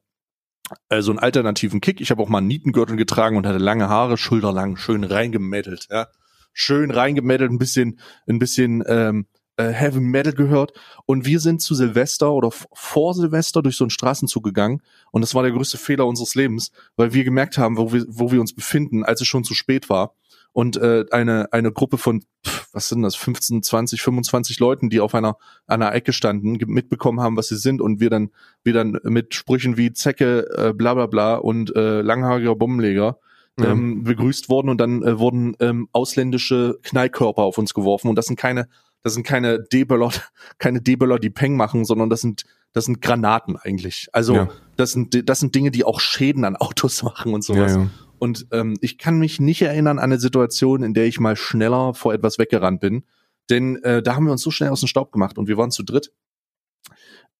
äh, 0.90 1.02
so 1.02 1.12
einen 1.12 1.20
alternativen 1.20 1.82
Kick. 1.82 2.02
Ich 2.02 2.10
habe 2.12 2.24
auch 2.24 2.30
mal 2.30 2.40
einen 2.40 2.48
Nietengürtel 2.48 2.96
getragen 2.96 3.38
und 3.38 3.46
hatte 3.46 3.60
lange 3.60 3.90
Haare, 3.90 4.18
schulterlang, 4.18 4.78
schön 4.78 5.04
reingemettelt, 5.04 5.88
ja. 5.92 6.08
Schön 6.54 6.92
reingemettelt, 6.92 7.52
ein 7.52 7.58
bisschen, 7.58 8.00
ein 8.28 8.40
bisschen 8.40 8.84
ähm, 8.88 9.26
äh, 9.58 9.72
Heavy 9.72 10.00
Metal 10.00 10.34
gehört. 10.34 10.74
Und 11.06 11.26
wir 11.26 11.40
sind 11.40 11.62
zu 11.62 11.76
Silvester 11.76 12.32
oder 12.32 12.52
vor 12.52 13.14
Silvester 13.14 13.62
durch 13.62 13.78
so 13.78 13.84
einen 13.84 13.92
Straßenzug 13.92 14.44
gegangen. 14.44 14.82
Und 15.12 15.22
das 15.22 15.36
war 15.36 15.44
der 15.44 15.52
größte 15.52 15.78
Fehler 15.78 16.08
unseres 16.08 16.36
Lebens, 16.36 16.72
weil 16.96 17.14
wir 17.14 17.24
gemerkt 17.24 17.58
haben, 17.58 17.78
wo 17.78 17.94
wir, 17.94 18.06
wo 18.08 18.32
wir 18.32 18.42
uns 18.42 18.54
befinden, 18.54 19.04
als 19.04 19.22
es 19.22 19.28
schon 19.28 19.44
zu 19.44 19.54
spät 19.54 19.90
war. 19.90 20.16
Und 20.54 20.76
äh, 20.76 21.06
eine, 21.12 21.54
eine 21.54 21.72
Gruppe 21.72 21.98
von, 21.98 22.24
pff, 22.46 22.68
was 22.74 22.90
sind 22.90 23.04
das, 23.04 23.16
15, 23.16 23.64
20, 23.64 24.02
25 24.02 24.60
Leuten, 24.60 24.90
die 24.90 25.00
auf 25.00 25.16
einer, 25.16 25.38
einer 25.66 25.94
Ecke 25.94 26.12
standen, 26.12 26.58
mitbekommen 26.68 27.22
haben, 27.22 27.38
was 27.38 27.48
sie 27.48 27.56
sind. 27.56 27.80
Und 27.80 28.02
wir 28.02 28.10
dann, 28.10 28.32
wir 28.64 28.74
dann 28.74 29.00
mit 29.04 29.34
Sprüchen 29.34 29.78
wie 29.78 29.94
Zecke, 29.94 30.48
äh, 30.58 30.74
bla 30.74 30.94
bla 30.94 31.08
bla 31.08 31.36
und 31.36 31.74
äh, 31.76 32.02
langhaariger 32.02 32.56
Bombenleger 32.56 33.20
Ja. 33.60 33.72
ähm, 33.72 34.04
begrüßt 34.04 34.50
worden 34.50 34.70
und 34.70 34.80
dann 34.80 35.04
äh, 35.04 35.20
wurden 35.20 35.56
ähm, 35.60 35.90
ausländische 35.92 36.80
Knallkörper 36.84 37.42
auf 37.44 37.58
uns 37.58 37.74
geworfen 37.74 38.08
und 38.08 38.16
das 38.16 38.26
sind 38.26 38.38
keine 38.38 38.68
das 39.04 39.16
sind 39.16 39.24
keine 39.26 39.60
D-Böller, 39.60 40.12
keine 40.60 40.82
D-Böller, 40.82 41.20
die 41.20 41.30
Peng 41.32 41.58
machen, 41.58 41.86
sondern 41.86 42.10
das 42.10 42.22
sind 42.22 42.44
das 42.74 42.86
sind 42.86 43.02
Granaten 43.02 43.58
eigentlich. 43.58 44.08
Also 44.14 44.36
Ja. 44.36 44.50
das 44.78 44.92
sind 44.94 45.28
das 45.30 45.40
sind 45.40 45.54
Dinge, 45.54 45.72
die 45.72 45.84
auch 45.84 46.00
Schäden 46.00 46.46
an 46.46 46.56
Autos 46.56 47.04
machen 47.04 47.34
und 47.34 47.44
sowas. 47.44 47.74
Ja, 47.74 47.82
ja. 47.82 47.90
Und 48.20 48.48
ähm, 48.52 48.78
ich 48.82 48.98
kann 49.00 49.18
mich 49.18 49.40
nicht 49.40 49.62
erinnern 49.64 49.98
an 49.98 50.04
eine 50.04 50.20
Situation, 50.20 50.84
in 50.84 50.94
der 50.94 51.06
ich 51.06 51.20
mal 51.20 51.36
schneller 51.36 51.94
vor 51.96 52.14
etwas 52.14 52.38
weggerannt 52.38 52.80
bin, 52.80 53.04
denn 53.50 53.84
äh, 53.84 54.02
da 54.04 54.16
haben 54.16 54.26
wir 54.26 54.32
uns 54.32 54.44
so 54.44 54.52
schnell 54.52 54.70
aus 54.70 54.80
dem 54.82 54.88
Staub 54.88 55.12
gemacht 55.12 55.38
und 55.38 55.48
wir 55.48 55.58
waren 55.58 55.72
zu 55.72 55.84
dritt, 55.84 56.14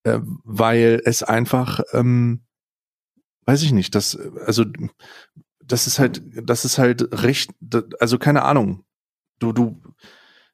äh, 0.04 0.20
weil 0.44 1.02
es 1.06 1.22
einfach, 1.24 1.82
ähm, 1.94 2.42
weiß 3.46 3.62
ich 3.64 3.72
nicht, 3.72 3.94
das 3.94 4.18
also 4.46 4.66
das 5.72 5.88
ist 5.88 6.00
halt, 6.00 6.22
das 6.44 6.66
ist 6.66 6.78
halt 6.78 7.08
recht, 7.24 7.52
also 8.00 8.18
keine 8.18 8.44
Ahnung. 8.44 8.84
Du, 9.40 9.52
du, 9.54 9.82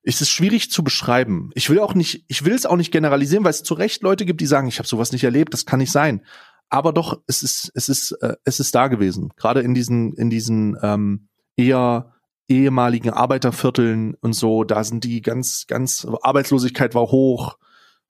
es 0.03 0.21
ist 0.21 0.29
schwierig 0.29 0.71
zu 0.71 0.83
beschreiben. 0.83 1.49
Ich 1.53 1.69
will 1.69 1.79
auch 1.79 1.93
nicht, 1.93 2.23
ich 2.27 2.45
will 2.45 2.53
es 2.53 2.65
auch 2.65 2.77
nicht 2.77 2.91
generalisieren, 2.91 3.43
weil 3.43 3.51
es 3.51 3.63
zu 3.63 3.73
Recht 3.73 4.01
Leute 4.03 4.25
gibt, 4.25 4.39
die 4.39 4.45
sagen, 4.45 4.67
ich 4.67 4.79
habe 4.79 4.87
sowas 4.87 5.11
nicht 5.11 5.23
erlebt, 5.23 5.53
das 5.53 5.65
kann 5.65 5.79
nicht 5.79 5.91
sein. 5.91 6.23
Aber 6.69 6.93
doch, 6.93 7.21
es 7.27 7.43
ist, 7.43 7.71
es 7.75 7.89
ist, 7.89 8.11
äh, 8.21 8.35
es 8.43 8.59
ist 8.59 8.75
da 8.75 8.87
gewesen. 8.87 9.31
Gerade 9.37 9.61
in 9.61 9.73
diesen, 9.73 10.13
in 10.13 10.29
diesen 10.29 10.77
ähm, 10.81 11.27
eher 11.55 12.13
ehemaligen 12.49 13.09
Arbeitervierteln 13.09 14.15
und 14.15 14.33
so, 14.33 14.63
da 14.63 14.83
sind 14.83 15.03
die 15.03 15.21
ganz, 15.21 15.65
ganz, 15.67 16.07
Arbeitslosigkeit 16.21 16.95
war 16.95 17.07
hoch. 17.11 17.57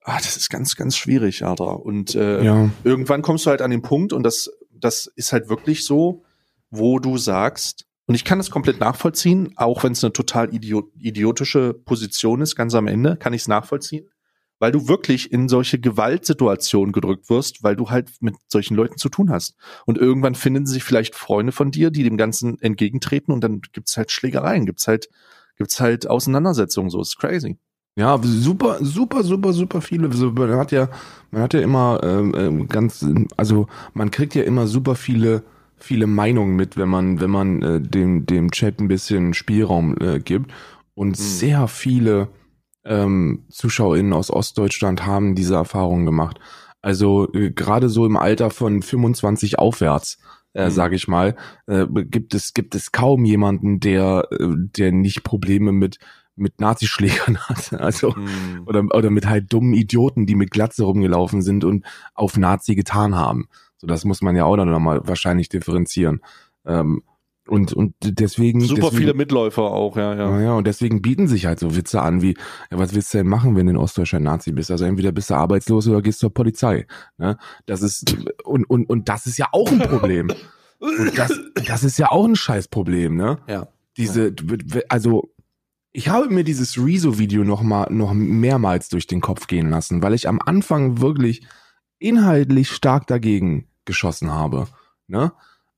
Ah, 0.03 0.17
das 0.17 0.37
ist 0.37 0.49
ganz, 0.49 0.75
ganz 0.75 0.95
schwierig, 0.95 1.43
Alter. 1.43 1.79
Und 1.83 2.15
äh, 2.15 2.43
Ja. 2.43 2.69
irgendwann 2.83 3.21
kommst 3.23 3.45
du 3.45 3.49
halt 3.49 3.61
an 3.61 3.71
den 3.71 3.81
Punkt 3.81 4.13
und 4.13 4.23
das, 4.23 4.51
das 4.71 5.07
ist 5.15 5.33
halt 5.33 5.49
wirklich 5.49 5.85
so, 5.85 6.23
wo 6.69 6.99
du 6.99 7.17
sagst, 7.17 7.85
und 8.07 8.15
ich 8.15 8.23
kann 8.23 8.37
das 8.37 8.51
komplett 8.51 8.79
nachvollziehen, 8.79 9.53
auch 9.57 9.83
wenn 9.83 9.91
es 9.91 10.03
eine 10.03 10.13
total 10.13 10.53
idiot, 10.53 10.85
idiotische 10.97 11.73
Position 11.73 12.41
ist, 12.41 12.55
ganz 12.55 12.73
am 12.73 12.87
Ende, 12.87 13.17
kann 13.17 13.33
ich 13.33 13.41
es 13.41 13.47
nachvollziehen, 13.49 14.07
weil 14.59 14.71
du 14.71 14.87
wirklich 14.87 15.31
in 15.31 15.49
solche 15.49 15.79
Gewaltsituationen 15.79 16.93
gedrückt 16.93 17.29
wirst, 17.29 17.63
weil 17.63 17.75
du 17.75 17.89
halt 17.89 18.11
mit 18.21 18.35
solchen 18.47 18.75
Leuten 18.75 18.97
zu 18.97 19.09
tun 19.09 19.29
hast. 19.29 19.55
Und 19.85 19.97
irgendwann 19.97 20.35
finden 20.35 20.65
sich 20.65 20.83
vielleicht 20.83 21.15
Freunde 21.15 21.51
von 21.51 21.69
dir, 21.69 21.91
die 21.91 22.03
dem 22.03 22.17
Ganzen 22.17 22.59
entgegentreten 22.61 23.33
und 23.33 23.43
dann 23.43 23.61
gibt's 23.73 23.97
halt 23.97 24.11
Schlägereien, 24.11 24.65
gibt's 24.65 24.87
halt, 24.87 25.09
gibt's 25.57 25.79
halt 25.81 26.09
Auseinandersetzungen, 26.09 26.89
so 26.89 27.01
ist 27.01 27.17
crazy. 27.17 27.57
Ja, 27.97 28.19
super, 28.21 28.77
super, 28.79 29.23
super, 29.23 29.53
super 29.53 29.81
viele. 29.81 30.11
So, 30.13 30.31
Man 30.31 30.55
hat 30.55 30.71
ja, 30.71 30.87
man 31.31 31.41
hat 31.41 31.55
ja 31.55 31.61
immer 31.61 31.99
ähm, 32.03 32.33
ähm, 32.37 32.67
ganz, 32.67 33.03
also 33.37 33.67
man 33.95 34.11
kriegt 34.11 34.35
ja 34.35 34.43
immer 34.43 34.67
super 34.67 34.93
viele, 34.93 35.43
viele 35.77 36.07
Meinungen 36.07 36.55
mit, 36.55 36.77
wenn 36.77 36.89
man, 36.89 37.19
wenn 37.19 37.29
man 37.29 37.61
äh, 37.61 37.81
dem, 37.81 38.25
dem 38.25 38.51
Chat 38.51 38.79
ein 38.79 38.87
bisschen 38.87 39.33
Spielraum 39.33 39.95
äh, 39.99 40.19
gibt. 40.19 40.51
Und 40.93 41.15
sehr 41.17 41.67
viele 41.67 42.29
ähm, 42.85 43.45
ZuschauerInnen 43.49 44.13
aus 44.13 44.31
Ostdeutschland 44.31 45.05
haben 45.05 45.35
diese 45.35 45.55
Erfahrung 45.55 46.05
gemacht. 46.05 46.39
Also 46.81 47.31
äh, 47.33 47.51
gerade 47.51 47.89
so 47.89 48.05
im 48.05 48.17
Alter 48.17 48.49
von 48.49 48.81
25 48.81 49.59
aufwärts, 49.59 50.17
äh, 50.53 50.65
Mhm. 50.65 50.71
sage 50.71 50.95
ich 50.95 51.07
mal, 51.07 51.35
äh, 51.67 51.85
gibt 51.87 52.33
es 52.33 52.53
gibt 52.53 52.73
es 52.75 52.91
kaum 52.91 53.25
jemanden, 53.25 53.79
der 53.79 54.27
äh, 54.31 54.47
der 54.55 54.91
nicht 54.91 55.23
Probleme 55.23 55.71
mit 55.71 55.99
mit 56.35 56.59
Nazischlägern 56.61 57.37
hat, 57.49 57.73
also 57.73 58.15
Hm. 58.15 58.63
oder 58.65 58.83
oder 58.93 59.09
mit 59.09 59.27
halt 59.27 59.51
dummen 59.51 59.73
Idioten, 59.73 60.25
die 60.25 60.35
mit 60.35 60.51
Glatze 60.51 60.83
rumgelaufen 60.83 61.41
sind 61.41 61.63
und 61.63 61.85
auf 62.15 62.37
Nazi 62.37 62.75
getan 62.75 63.15
haben. 63.15 63.47
So 63.77 63.87
das 63.87 64.05
muss 64.05 64.21
man 64.21 64.35
ja 64.35 64.45
auch 64.45 64.57
dann 64.57 64.69
nochmal 64.69 65.01
wahrscheinlich 65.05 65.49
differenzieren. 65.49 66.21
Ähm, 66.65 67.03
und 67.47 67.73
und 67.73 67.93
deswegen 68.01 68.59
Super 68.61 68.81
deswegen, 68.81 68.97
viele 68.97 69.13
Mitläufer 69.13 69.63
auch, 69.63 69.95
ja, 69.95 70.13
ja. 70.15 70.31
ja. 70.31 70.41
ja, 70.41 70.53
und 70.53 70.67
deswegen 70.67 71.01
bieten 71.01 71.27
sich 71.27 71.45
halt 71.45 71.59
so 71.59 71.75
Witze 71.75 72.01
an 72.01 72.21
wie, 72.21 72.35
ja, 72.71 72.77
was 72.77 72.93
willst 72.93 73.13
du 73.13 73.19
denn 73.19 73.27
machen, 73.27 73.55
wenn 73.55 73.67
du 73.67 73.71
in 73.71 73.77
Ostdeutschland 73.77 74.25
Nazi 74.25 74.51
bist? 74.51 74.69
Also 74.69 74.85
entweder 74.85 75.11
bist 75.11 75.29
du 75.29 75.35
arbeitslos 75.35 75.87
oder 75.87 76.01
gehst 76.01 76.19
zur 76.19 76.33
Polizei. 76.33 76.85
Ne? 77.17 77.37
Das 77.65 77.81
ist 77.81 78.17
und, 78.43 78.69
und, 78.69 78.89
und 78.89 79.07
das 79.09 79.25
ist 79.27 79.37
ja 79.37 79.47
auch 79.51 79.71
ein 79.71 79.79
Problem. 79.79 80.29
Und 80.79 81.17
das, 81.17 81.33
das 81.65 81.83
ist 81.83 81.97
ja 81.97 82.11
auch 82.11 82.25
ein 82.25 82.35
Scheißproblem, 82.35 83.15
ne? 83.15 83.39
Ja. 83.47 83.67
Diese, 83.97 84.33
also 84.89 85.31
ich 85.91 86.09
habe 86.09 86.29
mir 86.29 86.43
dieses 86.43 86.77
Rezo-Video 86.77 87.43
noch 87.43 87.63
mal 87.63 87.87
noch 87.91 88.13
mehrmals 88.13 88.89
durch 88.89 89.07
den 89.07 89.21
Kopf 89.21 89.47
gehen 89.47 89.71
lassen, 89.71 90.03
weil 90.03 90.13
ich 90.13 90.27
am 90.27 90.39
Anfang 90.45 91.01
wirklich 91.01 91.47
inhaltlich 91.99 92.71
stark 92.71 93.07
dagegen 93.07 93.67
geschossen 93.85 94.31
habe. 94.31 94.67
Ne? 95.07 95.31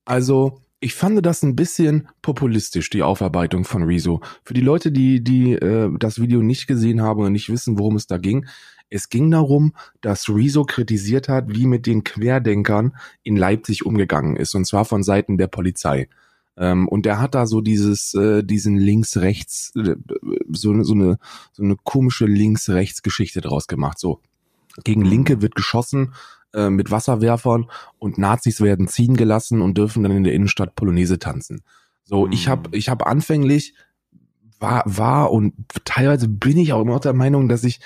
Also 0.05 0.62
ich 0.79 0.95
fand 0.95 1.25
das 1.25 1.43
ein 1.43 1.55
bisschen 1.55 2.08
populistisch, 2.21 2.89
die 2.89 3.03
Aufarbeitung 3.03 3.65
von 3.65 3.84
Rezo. 3.84 4.21
Für 4.43 4.53
die 4.53 4.62
Leute, 4.62 4.91
die, 4.91 5.23
die 5.23 5.53
äh, 5.53 5.91
das 5.99 6.21
Video 6.21 6.41
nicht 6.41 6.67
gesehen 6.67 7.01
haben 7.01 7.21
und 7.21 7.34
nicht 7.34 7.49
wissen, 7.49 7.77
worum 7.77 7.95
es 7.95 8.08
da 8.08 8.17
ging, 8.17 8.45
es 8.89 9.10
ging 9.10 9.29
darum, 9.29 9.73
dass 10.01 10.29
Rezo 10.29 10.63
kritisiert 10.63 11.29
hat, 11.29 11.45
wie 11.49 11.67
mit 11.67 11.86
den 11.86 12.03
Querdenkern 12.03 12.95
in 13.23 13.38
Leipzig 13.38 13.86
umgegangen 13.86 14.36
ist, 14.36 14.55
und 14.55 14.65
zwar 14.65 14.86
von 14.86 15.03
Seiten 15.03 15.38
der 15.38 15.47
Polizei. 15.47 16.10
Ähm, 16.58 16.88
und 16.88 17.05
er 17.05 17.21
hat 17.21 17.36
da 17.36 17.45
so 17.45 17.62
dieses, 17.62 18.13
äh, 18.15 18.43
diesen 18.43 18.77
links-rechts, 18.77 19.73
äh, 19.75 19.95
so, 20.49 20.84
so, 20.84 20.93
eine, 20.93 21.19
so 21.51 21.63
eine 21.63 21.75
komische 21.84 22.25
links-rechts-Geschichte 22.25 23.41
draus 23.41 23.67
gemacht. 23.67 23.99
So, 23.99 24.21
gegen 24.84 25.04
Linke 25.04 25.42
wird 25.42 25.56
geschossen 25.56 26.13
äh, 26.54 26.70
mit 26.70 26.92
Wasserwerfern 26.92 27.70
und 27.98 28.18
Nazis 28.18 28.62
werden 28.62 28.88
ziehen 28.88 29.15
gelassen 29.15 29.62
und 29.62 29.78
dürfen 29.78 30.04
dann 30.04 30.12
in 30.12 30.24
der 30.24 30.34
Innenstadt 30.34 30.76
Polonaise 30.76 31.20
tanzen. 31.20 31.62
So, 32.04 32.26
Mhm. 32.26 32.32
ich 32.32 32.48
habe 32.48 32.76
ich 32.78 32.89
hab 32.89 33.06
anfänglich 33.06 33.74
war, 34.60 34.84
war 34.86 35.32
und 35.32 35.54
teilweise 35.86 36.28
bin 36.28 36.58
ich 36.58 36.74
auch 36.74 36.82
immer 36.82 36.94
noch 36.94 37.00
der 37.00 37.13
Meinung, 37.13 37.48
dass 37.50 37.63
ich 37.63 37.80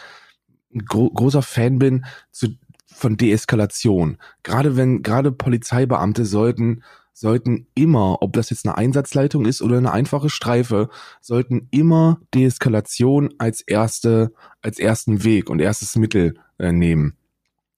ein 0.73 0.85
gro 0.85 1.09
großer 1.09 1.41
Fan 1.41 1.77
bin 1.77 2.05
zu, 2.31 2.49
von 2.85 3.17
Deeskalation. 3.17 4.17
Gerade 4.43 4.75
wenn, 4.75 5.03
gerade 5.03 5.31
Polizeibeamte 5.31 6.25
sollten, 6.25 6.83
sollten 7.13 7.67
immer, 7.75 8.21
ob 8.21 8.33
das 8.33 8.49
jetzt 8.49 8.65
eine 8.65 8.77
Einsatzleitung 8.77 9.45
ist 9.45 9.61
oder 9.61 9.77
eine 9.77 9.91
einfache 9.91 10.29
Streife, 10.29 10.89
sollten 11.21 11.67
immer 11.69 12.19
Deeskalation 12.33 13.33
als 13.37 13.61
erste, 13.61 14.31
als 14.61 14.79
ersten 14.79 15.23
Weg 15.23 15.49
und 15.49 15.59
erstes 15.59 15.95
Mittel 15.95 16.35
äh, 16.63 16.71
nehmen. 16.71 17.17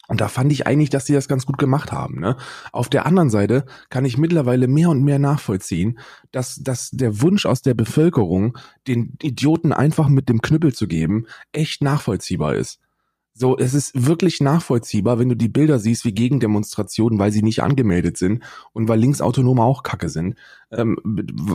Und 0.08 0.22
da 0.22 0.28
fand 0.28 0.52
ich 0.52 0.68
eigentlich, 0.68 0.92
dass 0.92 1.08
sie 1.08 1.14
das 1.14 1.28
ganz 1.28 1.46
gut 1.46 1.58
gemacht 1.58 1.92
haben. 1.92 2.20
Ne? 2.20 2.38
Auf 2.72 2.90
der 2.90 3.08
anderen 3.08 3.32
Seite 3.32 3.66
kann 3.90 4.06
ich 4.06 4.18
mittlerweile 4.18 4.68
mehr 4.68 4.90
und 4.90 5.04
mehr 5.04 5.18
nachvollziehen, 5.18 5.98
dass, 6.32 6.58
dass 6.58 6.92
der 6.92 7.22
Wunsch 7.22 7.46
aus 7.46 7.64
der 7.64 7.74
Bevölkerung, 7.74 8.56
den 8.88 9.18
Idioten 9.22 9.74
einfach 9.74 10.08
mit 10.08 10.30
dem 10.30 10.42
Knüppel 10.42 10.74
zu 10.74 10.88
geben, 10.88 11.26
echt 11.54 11.82
nachvollziehbar 11.82 12.56
ist. 12.56 12.80
So, 13.38 13.58
es 13.58 13.74
ist 13.74 14.08
wirklich 14.08 14.40
nachvollziehbar, 14.40 15.20
wenn 15.20 15.28
du 15.28 15.36
die 15.36 15.50
Bilder 15.50 15.78
siehst 15.78 16.06
wie 16.06 16.14
Gegendemonstrationen, 16.14 17.20
weil 17.20 17.34
sie 17.34 17.44
nicht 17.44 17.62
angemeldet 17.62 18.16
sind 18.16 18.42
und 18.72 18.88
weil 18.88 18.98
Linksautonome 18.98 19.62
auch 19.62 19.84
Kacke 19.84 20.08
sind, 20.08 20.36
ähm, 20.72 20.96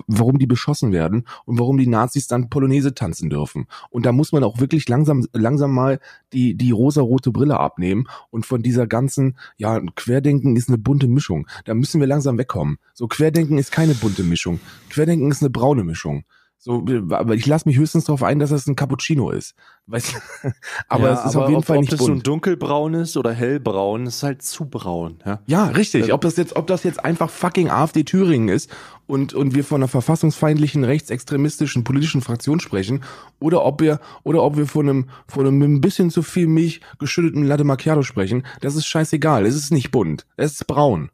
warum 0.06 0.38
die 0.38 0.46
beschossen 0.46 0.92
werden 0.92 1.24
und 1.46 1.58
warum 1.58 1.78
die 1.78 1.86
Nazis 1.86 2.26
dann 2.26 2.50
Polonaise 2.50 2.92
tanzen 2.92 3.30
dürfen. 3.30 3.66
Und 3.88 4.04
da 4.04 4.12
muss 4.12 4.30
man 4.30 4.44
auch 4.44 4.60
wirklich 4.60 4.90
langsam, 4.90 5.26
langsam 5.32 5.72
mal 5.72 6.00
die, 6.34 6.54
die 6.54 6.70
rosa-rote 6.70 7.30
Brille 7.30 7.58
abnehmen 7.58 8.08
und 8.28 8.44
von 8.44 8.62
dieser 8.62 8.86
ganzen, 8.86 9.38
ja, 9.56 9.80
Querdenken 9.96 10.56
ist 10.56 10.68
eine 10.68 10.76
bunte 10.76 11.08
Mischung. 11.08 11.46
Da 11.64 11.72
müssen 11.72 11.98
wir 11.98 12.06
langsam 12.06 12.36
wegkommen. 12.36 12.76
So, 12.92 13.08
Querdenken 13.08 13.56
ist 13.56 13.72
keine 13.72 13.94
bunte 13.94 14.22
Mischung. 14.22 14.60
Querdenken 14.90 15.30
ist 15.30 15.40
eine 15.40 15.48
braune 15.48 15.84
Mischung. 15.84 16.24
So, 16.62 16.84
aber 17.12 17.34
ich 17.36 17.46
lasse 17.46 17.66
mich 17.66 17.78
höchstens 17.78 18.04
darauf 18.04 18.22
ein, 18.22 18.38
dass 18.38 18.50
das 18.50 18.66
ein 18.66 18.76
Cappuccino 18.76 19.30
ist. 19.30 19.54
Weißt, 19.86 20.14
aber 20.88 21.04
Ja, 21.08 21.14
es 21.14 21.24
ist 21.30 21.36
auf 21.36 21.48
jeden 21.48 21.60
ob, 21.60 21.64
Fall 21.64 21.78
ob 21.78 21.80
nicht 21.80 21.92
das 21.94 22.00
nun 22.00 22.08
bunt. 22.16 22.26
dunkelbraun 22.26 22.92
ist 22.92 23.16
oder 23.16 23.32
hellbraun, 23.32 24.04
ist 24.04 24.22
halt 24.22 24.42
zu 24.42 24.66
braun. 24.68 25.22
Ja? 25.24 25.40
Ja, 25.46 25.64
richtig. 25.68 26.02
Also- 26.02 26.14
Ob 26.14 26.20
das 26.20 26.36
jetzt, 26.36 26.56
ob 26.56 26.66
das 26.66 26.82
jetzt 26.84 27.02
einfach 27.02 27.30
fucking 27.30 27.70
AfD 27.70 28.04
Thüringen 28.04 28.50
ist 28.50 28.70
und, 29.06 29.32
und 29.32 29.54
wir 29.54 29.64
von 29.64 29.80
einer 29.80 29.88
verfassungsfeindlichen, 29.88 30.84
rechtsextremistischen 30.84 31.82
politischen 31.82 32.20
Fraktion 32.20 32.60
sprechen 32.60 33.04
oder 33.40 33.64
ob 33.64 33.80
wir, 33.80 33.98
oder 34.22 34.42
ob 34.42 34.58
wir 34.58 34.66
von 34.66 34.86
einem, 34.86 35.08
von 35.28 35.46
einem 35.46 35.56
mit 35.56 35.70
ein 35.70 35.80
bisschen 35.80 36.10
zu 36.10 36.22
viel 36.22 36.46
Milch 36.46 36.82
geschütteten 36.98 37.44
Latte 37.44 37.64
Macchiato 37.64 38.02
sprechen, 38.02 38.44
das 38.60 38.74
ist 38.76 38.84
scheißegal. 38.86 39.46
Es 39.46 39.54
ist 39.56 39.72
nicht 39.72 39.90
bunt. 39.92 40.26
Es 40.36 40.52
ist 40.52 40.66
braun. 40.66 41.10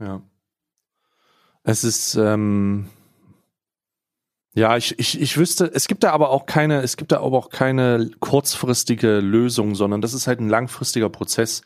Ja. 0.00 0.22
Es 1.64 1.84
ist, 1.84 2.14
ähm, 2.14 2.86
ja, 4.58 4.76
ich, 4.76 4.98
ich, 4.98 5.20
ich 5.20 5.38
wüsste, 5.38 5.70
es 5.72 5.86
gibt 5.86 6.02
da 6.02 6.10
aber 6.10 6.30
auch 6.30 6.44
keine, 6.44 6.82
es 6.82 6.96
gibt 6.96 7.12
da 7.12 7.18
aber 7.20 7.38
auch 7.38 7.48
keine 7.48 8.10
kurzfristige 8.18 9.20
Lösung, 9.20 9.76
sondern 9.76 10.00
das 10.00 10.14
ist 10.14 10.26
halt 10.26 10.40
ein 10.40 10.48
langfristiger 10.48 11.08
Prozess. 11.08 11.62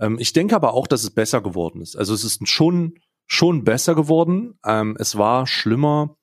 Ähm, 0.00 0.18
ich 0.18 0.32
denke 0.32 0.56
aber 0.56 0.74
auch, 0.74 0.88
dass 0.88 1.04
es 1.04 1.10
besser 1.10 1.40
geworden 1.42 1.80
ist. 1.80 1.96
Also 1.96 2.12
es 2.12 2.24
ist 2.24 2.48
schon, 2.48 2.98
schon 3.26 3.62
besser 3.62 3.94
geworden. 3.94 4.58
Ähm, 4.66 4.96
es 4.98 5.16
war 5.16 5.46
schlimmer 5.46 6.16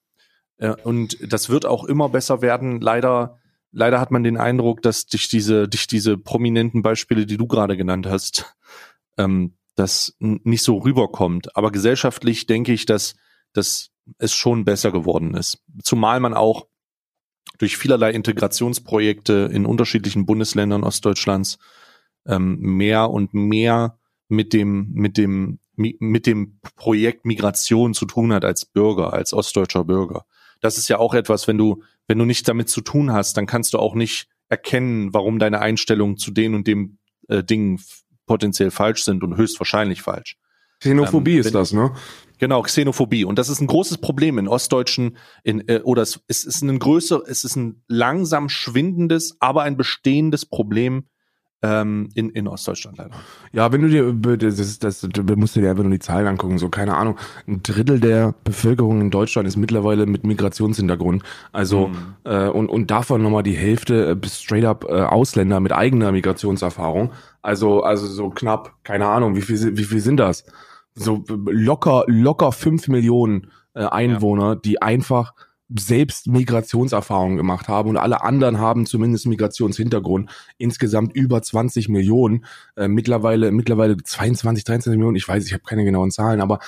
äh, 0.57 0.75
und 0.83 1.17
das 1.31 1.49
wird 1.49 1.65
auch 1.65 1.85
immer 1.85 2.09
besser 2.09 2.41
werden. 2.41 2.81
Leider, 2.81 3.37
leider 3.71 4.01
hat 4.01 4.11
man 4.11 4.23
den 4.23 4.35
Eindruck, 4.35 4.81
dass 4.81 5.05
durch 5.05 5.29
diese, 5.29 5.69
durch 5.69 5.87
diese 5.87 6.17
prominenten 6.17 6.81
Beispiele, 6.81 7.25
die 7.25 7.37
du 7.37 7.47
gerade 7.47 7.77
genannt 7.77 8.05
hast, 8.05 8.57
ähm, 9.17 9.55
das 9.75 10.17
nicht 10.19 10.63
so 10.63 10.79
rüberkommt. 10.79 11.55
Aber 11.55 11.71
gesellschaftlich 11.71 12.47
denke 12.47 12.73
ich, 12.73 12.85
dass, 12.85 13.15
dass 13.53 13.90
es 14.17 14.33
schon 14.33 14.65
besser 14.65 14.91
geworden 14.91 15.33
ist. 15.33 15.63
Zumal 15.83 16.19
man 16.19 16.33
auch 16.33 16.67
durch 17.57 17.77
vielerlei 17.77 18.11
Integrationsprojekte 18.11 19.49
in 19.51 19.65
unterschiedlichen 19.65 20.25
Bundesländern 20.25 20.83
Ostdeutschlands 20.83 21.57
ähm, 22.25 22.59
mehr 22.59 23.09
und 23.09 23.33
mehr 23.33 23.99
mit 24.27 24.53
dem, 24.53 24.91
mit 24.93 25.17
dem, 25.17 25.59
mi- 25.75 25.97
mit 25.99 26.25
dem 26.25 26.59
Projekt 26.75 27.25
Migration 27.25 27.93
zu 27.93 28.05
tun 28.05 28.33
hat 28.33 28.45
als 28.45 28.65
Bürger, 28.65 29.13
als 29.13 29.33
ostdeutscher 29.33 29.83
Bürger. 29.83 30.25
Das 30.59 30.77
ist 30.77 30.87
ja 30.87 30.99
auch 30.99 31.13
etwas, 31.13 31.47
wenn 31.47 31.57
du, 31.57 31.83
wenn 32.07 32.19
du 32.19 32.25
nichts 32.25 32.43
damit 32.43 32.69
zu 32.69 32.81
tun 32.81 33.11
hast, 33.11 33.37
dann 33.37 33.47
kannst 33.47 33.73
du 33.73 33.79
auch 33.79 33.95
nicht 33.95 34.27
erkennen, 34.49 35.13
warum 35.13 35.39
deine 35.39 35.59
Einstellungen 35.59 36.17
zu 36.17 36.31
den 36.31 36.55
und 36.55 36.67
dem 36.67 36.99
äh, 37.27 37.43
Dingen 37.43 37.81
potenziell 38.25 38.71
falsch 38.71 39.03
sind 39.03 39.23
und 39.23 39.37
höchstwahrscheinlich 39.37 40.01
falsch. 40.01 40.37
Xenophobie 40.79 41.35
Ähm, 41.35 41.41
ist 41.41 41.55
das, 41.55 41.73
ne? 41.73 41.93
Genau, 42.41 42.63
Xenophobie. 42.63 43.23
Und 43.23 43.37
das 43.37 43.49
ist 43.49 43.61
ein 43.61 43.67
großes 43.67 43.99
Problem 43.99 44.39
in 44.39 44.47
Ostdeutschen, 44.47 45.15
in, 45.43 45.61
äh, 45.67 45.81
oder 45.83 46.01
es, 46.01 46.21
es 46.27 46.43
ist 46.43 46.63
ein 46.63 46.79
größer, 46.79 47.21
es 47.27 47.43
ist 47.43 47.55
ein 47.55 47.83
langsam 47.87 48.49
schwindendes, 48.49 49.37
aber 49.39 49.61
ein 49.61 49.77
bestehendes 49.77 50.47
Problem 50.47 51.03
ähm, 51.61 52.09
in, 52.15 52.31
in 52.31 52.47
Ostdeutschland 52.47 52.97
leider. 52.97 53.11
Ja, 53.53 53.71
wenn 53.71 53.83
du 53.83 53.89
dir, 53.89 54.37
das, 54.37 54.57
ist- 54.57 54.83
das, 54.83 55.01
du 55.01 55.21
musst 55.35 55.55
dir 55.55 55.69
einfach 55.69 55.83
nur 55.83 55.91
die 55.91 55.99
Zahlen 55.99 56.25
angucken, 56.25 56.57
so 56.57 56.69
keine 56.69 56.97
Ahnung. 56.97 57.19
Ein 57.47 57.61
Drittel 57.61 57.99
der 57.99 58.33
Bevölkerung 58.43 59.01
in 59.01 59.11
Deutschland 59.11 59.47
ist 59.47 59.57
mittlerweile 59.57 60.07
mit 60.07 60.23
Migrationshintergrund. 60.25 61.21
Also, 61.51 61.89
Mhm. 61.89 62.15
äh, 62.23 62.47
und, 62.47 62.69
und 62.69 62.89
davon 62.89 63.21
nochmal 63.21 63.43
die 63.43 63.55
Hälfte 63.55 64.19
äh, 64.19 64.27
straight 64.27 64.65
up 64.65 64.85
äh, 64.89 64.93
Ausländer 65.03 65.59
mit 65.59 65.73
eigener 65.73 66.11
Migrationserfahrung. 66.11 67.11
Also, 67.43 67.83
also 67.83 68.07
so 68.07 68.31
knapp, 68.31 68.73
keine 68.83 69.05
Ahnung, 69.05 69.35
wie 69.35 69.41
viel, 69.41 69.77
wie 69.77 69.83
viel 69.83 69.99
sind 69.99 70.17
das? 70.17 70.43
So 70.95 71.23
locker, 71.27 72.03
locker 72.07 72.51
fünf 72.51 72.87
Millionen 72.87 73.51
äh, 73.73 73.85
Einwohner, 73.85 74.55
die 74.55 74.81
einfach 74.81 75.33
selbst 75.79 76.27
Migrationserfahrungen 76.27 77.37
gemacht 77.37 77.67
haben 77.67 77.89
und 77.89 77.97
alle 77.97 78.23
anderen 78.23 78.59
haben 78.59 78.85
zumindest 78.85 79.25
Migrationshintergrund. 79.27 80.29
Insgesamt 80.57 81.13
über 81.15 81.41
20 81.41 81.89
Millionen, 81.89 82.45
äh, 82.75 82.87
mittlerweile 82.87 83.51
mittlerweile 83.51 83.97
22, 83.97 84.63
23 84.63 84.97
Millionen, 84.97 85.15
ich 85.15 85.27
weiß, 85.27 85.45
ich 85.45 85.53
habe 85.53 85.63
keine 85.63 85.85
genauen 85.85 86.11
Zahlen, 86.11 86.41
aber 86.41 86.59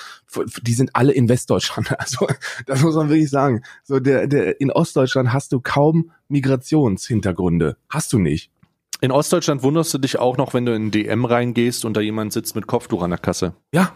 die 0.62 0.74
sind 0.74 0.90
alle 0.94 1.12
in 1.12 1.28
Westdeutschland. 1.28 1.94
Also 2.04 2.26
das 2.66 2.82
muss 2.82 2.96
man 2.96 3.08
wirklich 3.08 3.30
sagen. 3.30 3.62
So 3.82 3.98
der 3.98 4.26
der 4.26 4.60
in 4.60 4.70
Ostdeutschland 4.70 5.32
hast 5.32 5.52
du 5.52 5.60
kaum 5.60 6.10
Migrationshintergründe, 6.28 7.76
hast 7.88 8.12
du 8.12 8.18
nicht. 8.18 8.50
In 9.00 9.10
Ostdeutschland 9.10 9.62
wunderst 9.62 9.92
du 9.92 9.98
dich 9.98 10.18
auch 10.18 10.36
noch, 10.36 10.54
wenn 10.54 10.66
du 10.66 10.74
in 10.74 10.90
DM 10.90 11.24
reingehst 11.24 11.84
und 11.84 11.96
da 11.96 12.00
jemand 12.00 12.32
sitzt 12.32 12.56
mit 12.56 12.66
Kopftuch 12.66 13.02
an 13.02 13.10
der 13.10 13.18
Kasse. 13.18 13.54
Ja, 13.72 13.92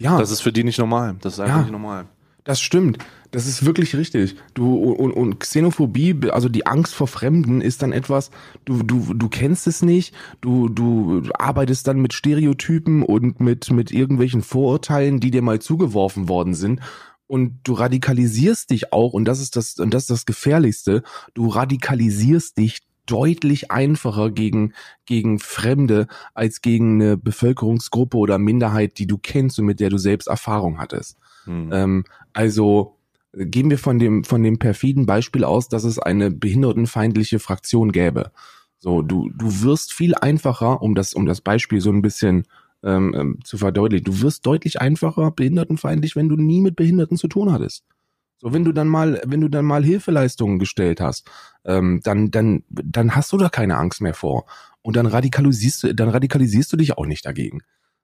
ja. 0.00 0.18
Das 0.18 0.30
ist 0.32 0.40
für 0.40 0.52
die 0.52 0.64
nicht 0.64 0.78
normal. 0.78 1.16
Das 1.20 1.34
ist 1.34 1.40
einfach 1.40 1.54
Ja. 1.56 1.62
nicht 1.62 1.70
normal. 1.72 2.06
Das 2.44 2.60
stimmt. 2.60 2.98
Das 3.32 3.46
ist 3.46 3.64
wirklich 3.66 3.94
richtig. 3.94 4.34
Du 4.54 4.74
und, 4.74 5.12
und 5.12 5.38
Xenophobie, 5.38 6.30
also 6.30 6.48
die 6.48 6.66
Angst 6.66 6.94
vor 6.94 7.06
Fremden, 7.06 7.60
ist 7.60 7.82
dann 7.82 7.92
etwas. 7.92 8.30
Du 8.64 8.82
du 8.82 9.12
du 9.14 9.28
kennst 9.28 9.66
es 9.68 9.82
nicht. 9.82 10.14
Du 10.40 10.68
du 10.68 11.22
arbeitest 11.38 11.86
dann 11.86 12.00
mit 12.00 12.12
Stereotypen 12.14 13.02
und 13.04 13.38
mit 13.40 13.70
mit 13.70 13.92
irgendwelchen 13.92 14.42
Vorurteilen, 14.42 15.20
die 15.20 15.30
dir 15.30 15.42
mal 15.42 15.60
zugeworfen 15.60 16.28
worden 16.28 16.54
sind. 16.54 16.80
und 17.26 17.60
du 17.62 17.74
radikalisierst 17.74 18.70
dich 18.70 18.92
auch 18.92 19.12
und 19.12 19.24
das 19.26 19.38
ist 19.40 19.54
das 19.54 19.78
und 19.78 19.94
das 19.94 20.04
ist 20.04 20.10
das 20.10 20.26
gefährlichste, 20.26 21.02
du 21.34 21.46
radikalisierst 21.46 22.58
dich 22.58 22.80
deutlich 23.10 23.70
einfacher 23.70 24.30
gegen 24.30 24.72
gegen 25.04 25.38
Fremde 25.38 26.06
als 26.34 26.62
gegen 26.62 27.00
eine 27.00 27.16
Bevölkerungsgruppe 27.16 28.16
oder 28.16 28.38
Minderheit, 28.38 28.98
die 28.98 29.06
du 29.06 29.18
kennst 29.18 29.58
und 29.58 29.66
mit 29.66 29.80
der 29.80 29.90
du 29.90 29.98
selbst 29.98 30.28
Erfahrung 30.28 30.78
hattest. 30.78 31.18
Hm. 31.44 31.70
Ähm, 31.72 32.04
also 32.32 32.96
gehen 33.34 33.70
wir 33.70 33.78
von 33.78 33.98
dem 33.98 34.24
von 34.24 34.42
dem 34.42 34.58
perfiden 34.58 35.06
Beispiel 35.06 35.44
aus, 35.44 35.68
dass 35.68 35.84
es 35.84 35.98
eine 35.98 36.30
behindertenfeindliche 36.30 37.38
Fraktion 37.38 37.92
gäbe. 37.92 38.30
So, 38.78 39.02
du 39.02 39.30
du 39.34 39.62
wirst 39.62 39.92
viel 39.92 40.14
einfacher, 40.14 40.82
um 40.82 40.94
das 40.94 41.14
um 41.14 41.26
das 41.26 41.40
Beispiel 41.40 41.80
so 41.80 41.90
ein 41.90 42.02
bisschen 42.02 42.44
ähm, 42.82 43.14
ähm, 43.14 43.38
zu 43.44 43.58
verdeutlichen. 43.58 44.04
Du 44.04 44.22
wirst 44.22 44.46
deutlich 44.46 44.80
einfacher 44.80 45.30
behindertenfeindlich, 45.32 46.16
wenn 46.16 46.28
du 46.28 46.36
nie 46.36 46.60
mit 46.60 46.76
Behinderten 46.76 47.16
zu 47.16 47.28
tun 47.28 47.52
hattest. 47.52 47.84
So, 48.40 48.52
wenn 48.54 48.64
du 48.64 48.72
dann 48.72 48.88
mal, 48.88 49.20
wenn 49.26 49.40
du 49.40 49.48
dann 49.48 49.66
mal 49.66 49.84
Hilfeleistungen 49.84 50.58
gestellt 50.58 51.00
hast, 51.00 51.30
ähm, 51.64 52.00
dann, 52.02 52.30
dann, 52.30 52.64
dann 52.68 53.14
hast 53.14 53.32
du 53.32 53.36
da 53.36 53.50
keine 53.50 53.76
Angst 53.76 54.00
mehr 54.00 54.14
vor. 54.14 54.46
Und 54.82 54.96
dann 54.96 55.06
radikalisierst 55.06 55.82
du, 55.82 55.94
dann 55.94 56.08
radikalisierst 56.08 56.72
du 56.72 56.78
dich 56.78 56.96
auch 56.96 57.04
nicht 57.04 57.26
dagegen. 57.26 57.60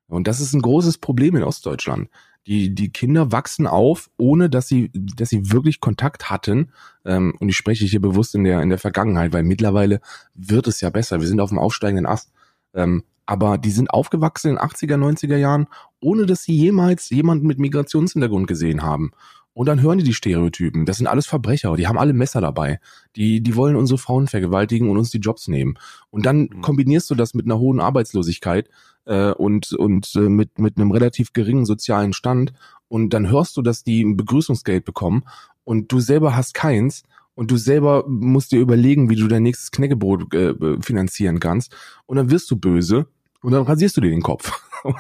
Und 0.09 0.29
das 0.29 0.41
ist 0.41 0.53
ein 0.53 0.63
großes 0.63 0.99
Problem 0.99 1.37
in 1.37 1.43
Ostdeutschland. 1.43 2.09
Die, 2.47 2.73
die 2.75 2.91
Kinder 2.91 3.33
wachsen 3.33 3.67
auf, 3.67 4.09
ohne 4.19 4.49
dass 4.49 4.69
sie, 4.69 4.91
dass 4.95 5.31
sie 5.31 5.51
wirklich 5.51 5.81
Kontakt 5.81 6.31
hatten. 6.31 6.71
Ähm, 7.05 7.35
und 7.41 7.49
ich 7.49 7.57
spreche 7.57 7.87
hier 7.87 8.01
bewusst 8.01 8.35
in 8.35 8.45
der, 8.45 8.61
in 8.61 8.69
der 8.69 8.79
Vergangenheit, 8.79 9.33
weil 9.33 9.43
mittlerweile 9.43 10.01
wird 10.35 10.69
es 10.69 10.81
ja 10.81 10.91
besser. 10.91 11.21
Wir 11.21 11.27
sind 11.27 11.41
auf 11.41 11.49
dem 11.49 11.59
aufsteigenden 11.59 12.07
Ast. 12.07 12.31
Ähm, 12.75 13.03
aber 13.25 13.59
die 13.59 13.73
sind 13.73 13.91
aufgewachsen 13.91 14.51
in 14.51 14.57
den 14.57 14.65
80er, 14.65 14.97
90er 14.97 15.37
Jahren, 15.37 15.67
ohne 16.01 16.27
dass 16.27 16.45
sie 16.45 16.55
jemals 16.55 17.11
jemanden 17.11 17.47
mit 17.49 17.59
Migrationshintergrund 17.59 18.47
gesehen 18.47 18.83
haben. 18.83 19.11
Und 19.57 19.65
dann 19.69 19.81
hören 19.81 19.97
die 19.97 20.05
die 20.05 20.13
Stereotypen. 20.13 20.85
Das 20.85 20.99
sind 20.99 21.07
alles 21.07 21.27
Verbrecher. 21.27 21.75
Die 21.77 21.87
haben 21.87 21.97
alle 21.97 22.13
Messer 22.13 22.43
dabei. 22.43 22.79
Die, 23.17 23.41
die 23.41 23.57
wollen 23.57 23.75
unsere 23.75 23.97
Frauen 23.97 24.27
vergewaltigen 24.27 24.91
und 24.91 24.99
uns 24.99 25.09
die 25.09 25.19
Jobs 25.19 25.49
nehmen. 25.49 25.79
Und 26.11 26.27
dann 26.27 26.41
mhm. 26.41 26.61
kombinierst 26.61 27.09
du 27.09 27.15
das 27.15 27.33
mit 27.33 27.47
einer 27.47 27.59
hohen 27.59 27.81
Arbeitslosigkeit 27.81 28.69
äh, 29.07 29.31
und, 29.31 29.73
und 29.73 30.15
äh, 30.15 30.29
mit, 30.29 30.59
mit 30.59 30.77
einem 30.77 30.91
relativ 30.91 31.33
geringen 31.33 31.65
sozialen 31.65 32.13
Stand. 32.13 32.53
Und 32.89 33.15
dann 33.15 33.31
hörst 33.31 33.57
du, 33.57 33.63
dass 33.63 33.83
die 33.83 34.05
ein 34.05 34.19
Begrüßungsgeld 34.19 34.85
bekommen 34.85 35.25
und 35.65 35.91
du 35.91 36.01
selber 36.01 36.37
hast 36.37 36.53
keins 36.53 37.05
und 37.35 37.51
du 37.51 37.57
selber 37.57 38.05
musst 38.07 38.53
dir 38.53 38.61
überlegen, 38.61 39.09
wie 39.09 39.17
du 39.17 39.27
dein 39.27 39.43
nächstes 39.43 39.71
Knäckebrot 39.71 40.35
äh, 40.35 40.53
finanzieren 40.83 41.41
kannst. 41.41 41.75
Und 42.05 42.19
dann 42.19 42.31
wirst 42.31 42.51
du 42.51 42.57
böse 42.57 43.07
und 43.41 43.53
dann 43.53 43.63
rasierst 43.63 43.97
du 43.97 44.03
dir 44.03 44.11
den 44.11 44.21
Kopf. 44.21 44.53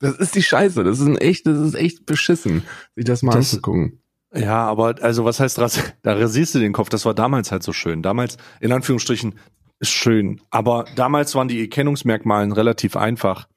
Das 0.00 0.16
ist 0.16 0.34
die 0.34 0.42
Scheiße. 0.42 0.84
Das 0.84 1.00
ist 1.00 1.06
ein 1.06 1.16
echt, 1.16 1.46
das 1.46 1.58
ist 1.58 1.74
echt 1.74 2.06
beschissen, 2.06 2.62
sich 2.94 3.04
das 3.04 3.22
mal 3.22 3.32
das, 3.32 3.52
anzugucken. 3.52 4.00
Ja, 4.34 4.66
aber 4.66 4.96
also 5.00 5.24
was 5.24 5.40
heißt 5.40 5.58
ras 5.58 5.80
da 6.02 6.12
rasierst 6.12 6.54
du 6.54 6.58
den 6.58 6.72
Kopf? 6.72 6.88
Das 6.88 7.04
war 7.04 7.14
damals 7.14 7.50
halt 7.50 7.62
so 7.62 7.72
schön. 7.72 8.02
Damals, 8.02 8.36
in 8.60 8.72
Anführungsstrichen, 8.72 9.34
ist 9.80 9.90
schön. 9.90 10.40
Aber 10.50 10.84
damals 10.96 11.34
waren 11.34 11.48
die 11.48 11.60
Erkennungsmerkmalen 11.60 12.52
relativ 12.52 12.96
einfach. 12.96 13.48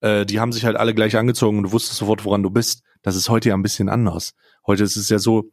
Äh, 0.00 0.26
die 0.26 0.40
haben 0.40 0.52
sich 0.52 0.64
halt 0.64 0.76
alle 0.76 0.94
gleich 0.94 1.16
angezogen 1.16 1.58
und 1.58 1.64
du 1.64 1.72
wusstest 1.72 1.98
sofort, 1.98 2.24
woran 2.24 2.42
du 2.42 2.50
bist. 2.50 2.82
Das 3.02 3.16
ist 3.16 3.28
heute 3.28 3.50
ja 3.50 3.54
ein 3.54 3.62
bisschen 3.62 3.88
anders. 3.88 4.34
Heute 4.66 4.84
ist 4.84 4.96
es 4.96 5.08
ja 5.08 5.18
so, 5.18 5.50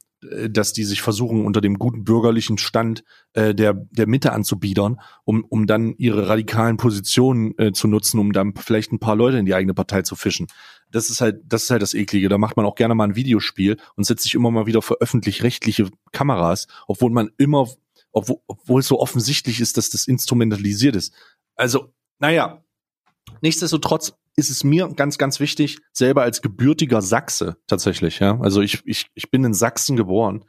dass 0.49 0.73
die 0.73 0.83
sich 0.83 1.01
versuchen, 1.01 1.45
unter 1.45 1.61
dem 1.61 1.77
guten 1.77 2.03
bürgerlichen 2.03 2.57
Stand 2.57 3.03
äh, 3.33 3.53
der, 3.53 3.73
der 3.73 4.07
Mitte 4.07 4.33
anzubiedern, 4.33 4.99
um, 5.23 5.43
um 5.43 5.67
dann 5.67 5.93
ihre 5.97 6.27
radikalen 6.27 6.77
Positionen 6.77 7.57
äh, 7.57 7.71
zu 7.71 7.88
nutzen, 7.88 8.19
um 8.19 8.33
dann 8.33 8.53
vielleicht 8.55 8.91
ein 8.91 8.99
paar 8.99 9.15
Leute 9.15 9.38
in 9.38 9.45
die 9.45 9.55
eigene 9.55 9.73
Partei 9.73 10.01
zu 10.01 10.15
fischen. 10.15 10.47
Das 10.91 11.09
ist 11.09 11.21
halt, 11.21 11.41
das 11.45 11.63
ist 11.63 11.69
halt 11.69 11.81
das 11.81 11.93
Eklige. 11.93 12.29
Da 12.29 12.38
macht 12.38 12.57
man 12.57 12.65
auch 12.65 12.75
gerne 12.75 12.95
mal 12.95 13.05
ein 13.05 13.15
Videospiel 13.15 13.77
und 13.95 14.03
setzt 14.03 14.23
sich 14.23 14.35
immer 14.35 14.51
mal 14.51 14.65
wieder 14.65 14.81
für 14.81 14.99
öffentlich-rechtliche 15.01 15.89
Kameras, 16.11 16.67
obwohl 16.88 17.11
man 17.11 17.29
immer, 17.38 17.67
obwohl, 18.11 18.38
obwohl 18.47 18.79
es 18.81 18.88
so 18.88 18.99
offensichtlich 18.99 19.61
ist, 19.61 19.77
dass 19.77 19.89
das 19.89 20.07
instrumentalisiert 20.07 20.95
ist. 20.95 21.13
Also, 21.55 21.93
naja, 22.19 22.64
nichtsdestotrotz 23.45 24.13
ist 24.36 24.49
es 24.49 24.63
mir 24.63 24.89
ganz, 24.95 25.17
ganz 25.17 25.39
wichtig, 25.39 25.77
selber 25.93 26.23
als 26.23 26.41
gebürtiger 26.41 27.01
Sachse 27.01 27.58
tatsächlich, 27.67 28.19
ja, 28.19 28.39
also 28.41 28.62
ich, 28.62 28.81
ich, 28.86 29.08
ich 29.13 29.29
bin 29.29 29.43
in 29.43 29.53
Sachsen 29.53 29.95
geboren, 29.95 30.43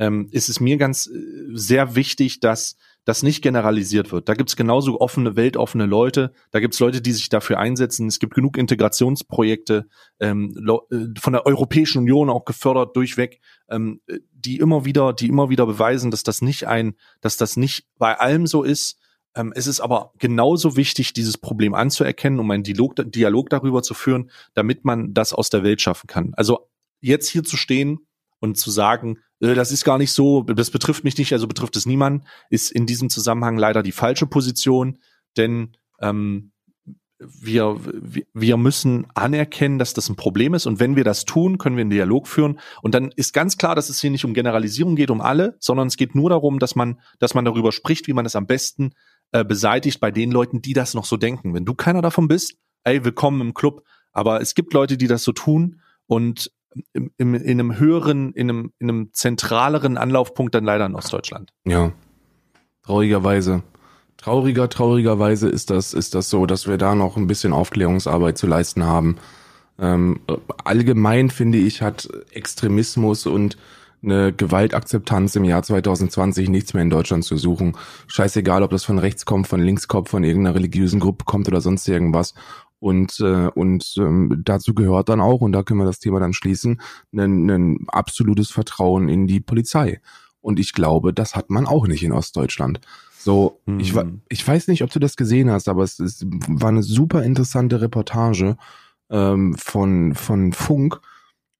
ähm, 0.00 0.28
ist 0.32 0.48
es 0.48 0.58
mir 0.58 0.76
ganz 0.76 1.06
äh, 1.06 1.12
sehr 1.52 1.94
wichtig, 1.94 2.40
dass 2.40 2.76
das 3.04 3.22
nicht 3.22 3.42
generalisiert 3.42 4.12
wird. 4.12 4.28
Da 4.28 4.34
gibt's 4.34 4.56
genauso 4.56 5.00
offene, 5.00 5.36
weltoffene 5.36 5.86
Leute, 5.86 6.32
da 6.50 6.60
gibt's 6.60 6.80
Leute, 6.80 7.00
die 7.00 7.12
sich 7.12 7.28
dafür 7.28 7.58
einsetzen. 7.58 8.08
Es 8.08 8.18
gibt 8.18 8.34
genug 8.34 8.58
Integrationsprojekte 8.58 9.86
ähm, 10.18 10.54
äh, 10.90 11.20
von 11.20 11.32
der 11.32 11.46
Europäischen 11.46 11.98
Union 11.98 12.30
auch 12.30 12.44
gefördert 12.44 12.96
durchweg, 12.96 13.40
ähm, 13.68 14.00
die 14.32 14.56
immer 14.56 14.84
wieder, 14.84 15.12
die 15.12 15.28
immer 15.28 15.50
wieder 15.50 15.66
beweisen, 15.66 16.10
dass 16.10 16.24
das 16.24 16.42
nicht 16.42 16.66
ein, 16.66 16.94
dass 17.20 17.36
das 17.36 17.56
nicht 17.56 17.86
bei 17.96 18.18
allem 18.18 18.46
so 18.46 18.64
ist, 18.64 18.99
es 19.54 19.66
ist 19.66 19.80
aber 19.80 20.12
genauso 20.18 20.76
wichtig, 20.76 21.12
dieses 21.12 21.38
Problem 21.38 21.74
anzuerkennen, 21.74 22.40
um 22.40 22.50
einen 22.50 22.64
Dialog, 22.64 22.94
Dialog 22.96 23.48
darüber 23.50 23.82
zu 23.82 23.94
führen, 23.94 24.30
damit 24.54 24.84
man 24.84 25.14
das 25.14 25.32
aus 25.32 25.50
der 25.50 25.62
Welt 25.62 25.80
schaffen 25.80 26.08
kann. 26.08 26.32
Also 26.36 26.68
jetzt 27.00 27.28
hier 27.28 27.44
zu 27.44 27.56
stehen 27.56 28.06
und 28.40 28.58
zu 28.58 28.70
sagen, 28.70 29.18
äh, 29.40 29.54
das 29.54 29.70
ist 29.70 29.84
gar 29.84 29.98
nicht 29.98 30.12
so, 30.12 30.42
das 30.42 30.70
betrifft 30.70 31.04
mich 31.04 31.16
nicht, 31.16 31.32
also 31.32 31.46
betrifft 31.46 31.76
es 31.76 31.86
niemanden, 31.86 32.26
ist 32.48 32.72
in 32.72 32.86
diesem 32.86 33.10
Zusammenhang 33.10 33.56
leider 33.56 33.82
die 33.82 33.92
falsche 33.92 34.26
Position, 34.26 34.98
denn 35.36 35.76
ähm, 36.00 36.52
wir, 37.20 37.78
wir 38.32 38.56
müssen 38.56 39.06
anerkennen, 39.14 39.78
dass 39.78 39.92
das 39.92 40.08
ein 40.08 40.16
Problem 40.16 40.54
ist. 40.54 40.66
Und 40.66 40.80
wenn 40.80 40.96
wir 40.96 41.04
das 41.04 41.26
tun, 41.26 41.58
können 41.58 41.76
wir 41.76 41.82
einen 41.82 41.90
Dialog 41.90 42.26
führen. 42.26 42.58
Und 42.80 42.94
dann 42.94 43.12
ist 43.14 43.34
ganz 43.34 43.58
klar, 43.58 43.74
dass 43.74 43.90
es 43.90 44.00
hier 44.00 44.10
nicht 44.10 44.24
um 44.24 44.32
Generalisierung 44.32 44.96
geht, 44.96 45.10
um 45.10 45.20
alle, 45.20 45.56
sondern 45.60 45.88
es 45.88 45.98
geht 45.98 46.14
nur 46.14 46.30
darum, 46.30 46.58
dass 46.58 46.76
man, 46.76 46.98
dass 47.18 47.34
man 47.34 47.44
darüber 47.44 47.72
spricht, 47.72 48.06
wie 48.06 48.14
man 48.14 48.24
es 48.24 48.36
am 48.36 48.46
besten 48.46 48.94
äh, 49.32 49.44
beseitigt 49.44 50.00
bei 50.00 50.10
den 50.10 50.30
Leuten, 50.30 50.62
die 50.62 50.72
das 50.72 50.94
noch 50.94 51.04
so 51.04 51.16
denken. 51.16 51.54
Wenn 51.54 51.64
du 51.64 51.74
keiner 51.74 52.02
davon 52.02 52.28
bist, 52.28 52.56
ey, 52.84 53.04
willkommen 53.04 53.40
im 53.40 53.54
Club. 53.54 53.84
Aber 54.12 54.40
es 54.40 54.54
gibt 54.54 54.72
Leute, 54.74 54.96
die 54.96 55.06
das 55.06 55.22
so 55.22 55.32
tun 55.32 55.80
und 56.06 56.50
im, 56.92 57.10
im, 57.16 57.34
in 57.34 57.60
einem 57.60 57.78
höheren, 57.78 58.32
in 58.32 58.50
einem, 58.50 58.72
in 58.78 58.88
einem 58.88 59.10
zentraleren 59.12 59.98
Anlaufpunkt 59.98 60.54
dann 60.54 60.64
leider 60.64 60.86
in 60.86 60.94
Ostdeutschland. 60.94 61.52
Ja, 61.64 61.92
traurigerweise. 62.82 63.62
Trauriger, 64.16 64.68
traurigerweise 64.68 65.48
ist 65.48 65.70
das, 65.70 65.94
ist 65.94 66.14
das 66.14 66.28
so, 66.28 66.44
dass 66.46 66.66
wir 66.68 66.76
da 66.76 66.94
noch 66.94 67.16
ein 67.16 67.26
bisschen 67.26 67.52
Aufklärungsarbeit 67.52 68.36
zu 68.36 68.46
leisten 68.46 68.84
haben. 68.84 69.16
Ähm, 69.78 70.20
allgemein 70.62 71.30
finde 71.30 71.58
ich, 71.58 71.80
hat 71.80 72.08
Extremismus 72.32 73.26
und 73.26 73.56
eine 74.02 74.32
Gewaltakzeptanz 74.32 75.36
im 75.36 75.44
Jahr 75.44 75.62
2020 75.62 76.48
nichts 76.48 76.74
mehr 76.74 76.82
in 76.82 76.90
Deutschland 76.90 77.24
zu 77.24 77.36
suchen. 77.36 77.76
Scheißegal, 78.06 78.62
ob 78.62 78.70
das 78.70 78.84
von 78.84 78.98
rechts 78.98 79.24
kommt, 79.26 79.46
von 79.46 79.60
links 79.60 79.88
kommt, 79.88 80.08
von 80.08 80.24
irgendeiner 80.24 80.54
religiösen 80.54 81.00
Gruppe 81.00 81.24
kommt 81.24 81.48
oder 81.48 81.60
sonst 81.60 81.86
irgendwas. 81.88 82.34
Und, 82.78 83.20
äh, 83.20 83.48
und 83.48 83.94
ähm, 83.98 84.40
dazu 84.44 84.74
gehört 84.74 85.10
dann 85.10 85.20
auch, 85.20 85.42
und 85.42 85.52
da 85.52 85.62
können 85.62 85.80
wir 85.80 85.86
das 85.86 85.98
Thema 85.98 86.18
dann 86.18 86.32
schließen, 86.32 86.80
ein, 87.12 87.50
ein 87.50 87.86
absolutes 87.88 88.50
Vertrauen 88.50 89.08
in 89.08 89.26
die 89.26 89.40
Polizei. 89.40 90.00
Und 90.40 90.58
ich 90.58 90.72
glaube, 90.72 91.12
das 91.12 91.36
hat 91.36 91.50
man 91.50 91.66
auch 91.66 91.86
nicht 91.86 92.02
in 92.02 92.12
Ostdeutschland. 92.12 92.80
So, 93.18 93.60
mhm. 93.66 93.80
ich, 93.80 93.94
ich 94.30 94.48
weiß 94.48 94.68
nicht, 94.68 94.82
ob 94.82 94.90
du 94.90 94.98
das 94.98 95.16
gesehen 95.16 95.50
hast, 95.50 95.68
aber 95.68 95.82
es, 95.82 96.00
es 96.00 96.24
war 96.26 96.70
eine 96.70 96.82
super 96.82 97.22
interessante 97.22 97.82
Reportage 97.82 98.56
ähm, 99.10 99.54
von, 99.58 100.14
von 100.14 100.54
Funk 100.54 101.00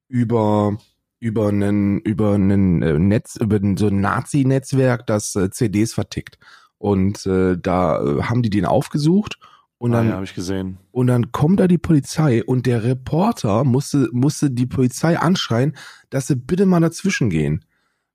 über 0.09 0.79
über 1.21 1.49
einen 1.49 2.01
über 2.01 2.35
einen 2.35 2.83
äh, 2.83 2.99
Netz 2.99 3.37
über 3.37 3.61
so 3.77 3.89
ein 3.89 4.01
Nazi-Netzwerk, 4.01 5.07
das 5.07 5.37
äh, 5.37 5.51
CDs 5.51 5.93
vertickt. 5.93 6.39
Und 6.79 7.27
äh, 7.27 7.59
da 7.59 8.03
äh, 8.03 8.23
haben 8.23 8.43
die 8.43 8.49
den 8.51 8.65
aufgesucht 8.65 9.39
und 9.77 9.93
ah 9.93 9.99
dann 9.99 10.07
ah, 10.07 10.09
ja, 10.09 10.15
habe 10.17 10.25
ich 10.25 10.35
gesehen. 10.35 10.79
und 10.91 11.07
dann 11.07 11.31
kommt 11.31 11.61
da 11.61 11.69
die 11.69 11.79
Polizei 11.79 12.43
und 12.43 12.65
der 12.65 12.85
Reporter 12.85 13.65
musste 13.65 14.09
musste 14.13 14.51
die 14.51 14.67
Polizei 14.67 15.19
anschreien, 15.19 15.77
dass 16.09 16.27
sie 16.27 16.37
bitte 16.37 16.65
mal 16.65 16.81
dazwischen 16.81 17.29
gehen, 17.29 17.67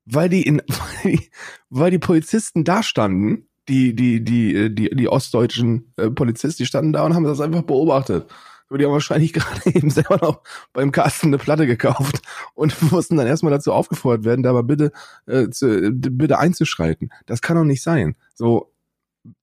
weil 0.04 0.28
die 0.28 0.42
in 0.42 0.60
weil 0.66 1.12
die, 1.12 1.30
weil 1.70 1.90
die 1.92 2.00
Polizisten 2.00 2.64
da 2.64 2.82
standen, 2.82 3.46
die 3.68 3.94
die 3.94 4.24
die 4.24 4.74
die 4.74 4.90
die 4.90 5.08
ostdeutschen 5.08 5.92
Polizisten, 6.16 6.62
die 6.62 6.66
standen 6.66 6.92
da 6.92 7.04
und 7.04 7.14
haben 7.14 7.24
das 7.24 7.40
einfach 7.40 7.62
beobachtet 7.62 8.26
die 8.70 8.84
haben 8.84 8.92
wahrscheinlich 8.92 9.32
gerade 9.34 9.60
eben 9.66 9.90
selber 9.90 10.18
noch 10.20 10.42
beim 10.72 10.92
Carsten 10.92 11.28
eine 11.28 11.38
Platte 11.38 11.66
gekauft 11.66 12.22
und 12.54 12.74
mussten 12.92 13.16
dann 13.16 13.26
erstmal 13.26 13.52
dazu 13.52 13.72
aufgefordert 13.72 14.24
werden, 14.24 14.42
da 14.42 14.50
aber 14.50 14.62
bitte, 14.62 14.92
äh, 15.26 15.48
zu, 15.50 15.90
bitte 15.92 16.38
einzuschreiten. 16.38 17.10
Das 17.26 17.42
kann 17.42 17.56
doch 17.56 17.64
nicht 17.64 17.82
sein. 17.82 18.16
So, 18.34 18.72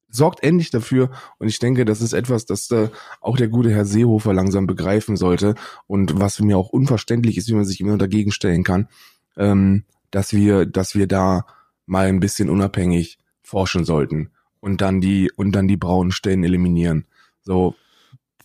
sorgt 0.09 0.43
endlich 0.43 0.69
dafür 0.69 1.09
und 1.39 1.47
ich 1.47 1.59
denke, 1.59 1.85
das 1.85 2.01
ist 2.01 2.13
etwas, 2.13 2.45
das 2.45 2.69
äh, 2.71 2.89
auch 3.19 3.35
der 3.35 3.47
gute 3.47 3.71
Herr 3.71 3.85
Seehofer 3.85 4.33
langsam 4.33 4.67
begreifen 4.67 5.17
sollte 5.17 5.55
und 5.87 6.19
was 6.19 6.39
mir 6.39 6.57
auch 6.57 6.69
unverständlich 6.69 7.37
ist, 7.37 7.49
wie 7.49 7.55
man 7.55 7.65
sich 7.65 7.81
immer 7.81 7.97
dagegen 7.97 8.31
stellen 8.31 8.63
kann, 8.63 8.87
ähm, 9.37 9.85
dass 10.11 10.33
wir, 10.33 10.65
dass 10.65 10.95
wir 10.95 11.07
da 11.07 11.45
mal 11.85 12.05
ein 12.07 12.19
bisschen 12.19 12.49
unabhängig 12.49 13.17
forschen 13.41 13.85
sollten 13.85 14.29
und 14.59 14.81
dann 14.81 15.01
die 15.01 15.31
und 15.35 15.51
dann 15.53 15.67
die 15.67 15.77
braunen 15.77 16.11
Stellen 16.11 16.43
eliminieren. 16.43 17.05
So 17.41 17.75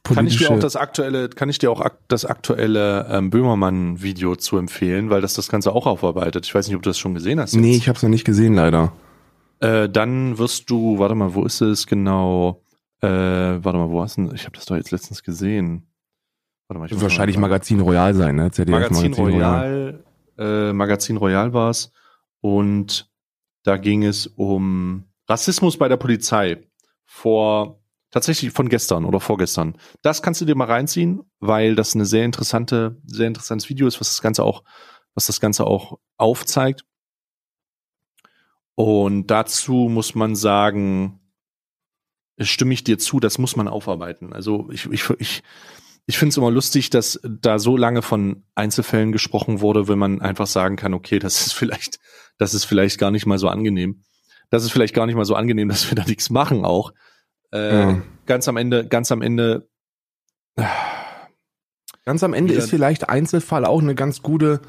kann 0.02 0.26
ich 0.26 0.38
dir 0.38 0.50
auch 0.50 0.58
das 0.58 0.76
aktuelle, 0.76 1.28
kann 1.28 1.48
ich 1.48 1.58
dir 1.58 1.70
auch 1.70 1.86
das 2.08 2.24
aktuelle 2.24 3.06
ähm, 3.10 3.30
Böhmermann-Video 3.30 4.36
zu 4.36 4.56
empfehlen, 4.56 5.10
weil 5.10 5.20
das 5.20 5.34
das 5.34 5.48
Ganze 5.48 5.72
auch 5.72 5.86
aufarbeitet. 5.86 6.46
Ich 6.46 6.54
weiß 6.54 6.66
nicht, 6.66 6.76
ob 6.76 6.82
du 6.82 6.90
das 6.90 6.98
schon 6.98 7.14
gesehen 7.14 7.40
hast. 7.40 7.52
Jetzt. 7.52 7.60
Nee, 7.60 7.76
ich 7.76 7.88
habe 7.88 7.96
es 7.96 8.02
noch 8.02 8.10
nicht 8.10 8.24
gesehen, 8.24 8.54
leider. 8.54 8.92
Äh, 9.60 9.88
dann 9.88 10.38
wirst 10.38 10.70
du, 10.70 10.98
warte 10.98 11.14
mal, 11.14 11.34
wo 11.34 11.44
ist 11.44 11.60
es 11.60 11.86
genau? 11.86 12.62
Äh, 13.00 13.08
warte 13.08 13.78
mal, 13.78 13.90
wo 13.90 14.02
hast 14.02 14.18
du? 14.18 14.32
Ich 14.32 14.44
habe 14.44 14.56
das 14.56 14.66
doch 14.66 14.76
jetzt 14.76 14.90
letztens 14.90 15.22
gesehen. 15.22 15.86
Warte 16.68 16.80
mal, 16.80 16.86
ich 16.86 17.00
wahrscheinlich 17.00 17.36
mal 17.36 17.48
Magazin 17.48 17.80
Royal 17.80 18.14
sein, 18.14 18.36
ne? 18.36 18.50
ZDF 18.50 18.72
Magazin, 18.72 19.10
Magazin 19.10 19.24
Royal, 19.24 20.04
Royal. 20.36 20.68
Äh, 20.68 20.72
Magazin 20.72 21.16
Royal 21.16 21.52
war's 21.52 21.92
und 22.40 23.10
da 23.64 23.76
ging 23.76 24.04
es 24.04 24.26
um 24.26 25.04
Rassismus 25.28 25.76
bei 25.76 25.88
der 25.88 25.96
Polizei 25.96 26.58
vor 27.04 27.77
tatsächlich 28.10 28.52
von 28.52 28.68
gestern 28.68 29.04
oder 29.04 29.20
vorgestern. 29.20 29.76
Das 30.02 30.22
kannst 30.22 30.40
du 30.40 30.44
dir 30.44 30.54
mal 30.54 30.66
reinziehen, 30.66 31.20
weil 31.40 31.74
das 31.74 31.94
eine 31.94 32.06
sehr 32.06 32.24
interessante, 32.24 33.00
sehr 33.04 33.26
interessantes 33.26 33.68
Video 33.68 33.86
ist, 33.86 34.00
was 34.00 34.08
das 34.08 34.22
Ganze 34.22 34.44
auch, 34.44 34.64
was 35.14 35.26
das 35.26 35.40
Ganze 35.40 35.66
auch 35.66 35.98
aufzeigt. 36.16 36.84
Und 38.74 39.26
dazu 39.26 39.88
muss 39.90 40.14
man 40.14 40.36
sagen, 40.36 41.20
stimme 42.38 42.74
ich 42.74 42.84
dir 42.84 42.98
zu, 42.98 43.20
das 43.20 43.38
muss 43.38 43.56
man 43.56 43.68
aufarbeiten. 43.68 44.32
Also 44.32 44.68
ich, 44.70 44.86
ich, 44.86 45.10
ich, 45.18 45.42
ich 46.06 46.18
finde 46.18 46.30
es 46.30 46.36
immer 46.36 46.50
lustig, 46.50 46.88
dass 46.90 47.20
da 47.24 47.58
so 47.58 47.76
lange 47.76 48.02
von 48.02 48.44
Einzelfällen 48.54 49.12
gesprochen 49.12 49.60
wurde, 49.60 49.88
wenn 49.88 49.98
man 49.98 50.22
einfach 50.22 50.46
sagen 50.46 50.76
kann, 50.76 50.94
okay, 50.94 51.18
das 51.18 51.46
ist 51.46 51.52
vielleicht, 51.52 51.98
das 52.38 52.54
ist 52.54 52.64
vielleicht 52.64 52.98
gar 52.98 53.10
nicht 53.10 53.26
mal 53.26 53.38
so 53.38 53.48
angenehm. 53.48 54.04
Das 54.50 54.64
ist 54.64 54.70
vielleicht 54.70 54.94
gar 54.94 55.06
nicht 55.06 55.16
mal 55.16 55.24
so 55.24 55.34
angenehm, 55.34 55.68
dass 55.68 55.90
wir 55.90 55.96
da 55.96 56.04
nichts 56.04 56.30
machen 56.30 56.64
auch. 56.64 56.92
Äh, 57.52 57.78
ja. 57.78 58.02
Ganz 58.26 58.48
am 58.48 58.56
Ende, 58.56 58.86
ganz 58.86 59.10
am 59.12 59.22
Ende. 59.22 59.68
Ganz 62.04 62.22
am 62.22 62.34
Ende 62.34 62.54
ist 62.54 62.70
vielleicht 62.70 63.08
Einzelfall 63.08 63.64
auch 63.64 63.82
eine 63.82 63.94
ganz 63.94 64.22
gute, 64.22 64.60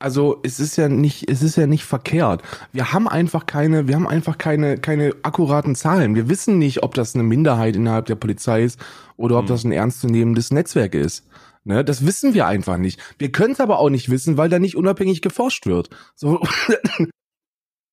also 0.00 0.40
es 0.42 0.58
ist 0.58 0.76
ja 0.76 0.88
nicht, 0.88 1.30
es 1.30 1.42
ist 1.42 1.56
ja 1.56 1.66
nicht 1.66 1.84
verkehrt. 1.84 2.42
Wir 2.72 2.92
haben 2.92 3.08
einfach 3.08 3.46
keine, 3.46 3.86
wir 3.86 3.94
haben 3.94 4.08
einfach 4.08 4.38
keine, 4.38 4.76
keine 4.76 5.14
akkuraten 5.22 5.74
Zahlen. 5.76 6.14
Wir 6.14 6.28
wissen 6.28 6.58
nicht, 6.58 6.82
ob 6.82 6.94
das 6.94 7.14
eine 7.14 7.22
Minderheit 7.22 7.76
innerhalb 7.76 8.06
der 8.06 8.16
Polizei 8.16 8.64
ist 8.64 8.80
oder 9.16 9.36
ob 9.36 9.42
hm. 9.42 9.48
das 9.48 9.64
ein 9.64 9.72
ernstzunehmendes 9.72 10.50
Netzwerk 10.50 10.94
ist. 10.94 11.26
Ne, 11.64 11.84
das 11.84 12.06
wissen 12.06 12.32
wir 12.32 12.46
einfach 12.46 12.78
nicht. 12.78 12.98
Wir 13.18 13.30
können 13.30 13.52
es 13.52 13.60
aber 13.60 13.78
auch 13.78 13.90
nicht 13.90 14.10
wissen, 14.10 14.38
weil 14.38 14.48
da 14.48 14.58
nicht 14.58 14.76
unabhängig 14.76 15.20
geforscht 15.20 15.66
wird. 15.66 15.90
So, 16.16 16.40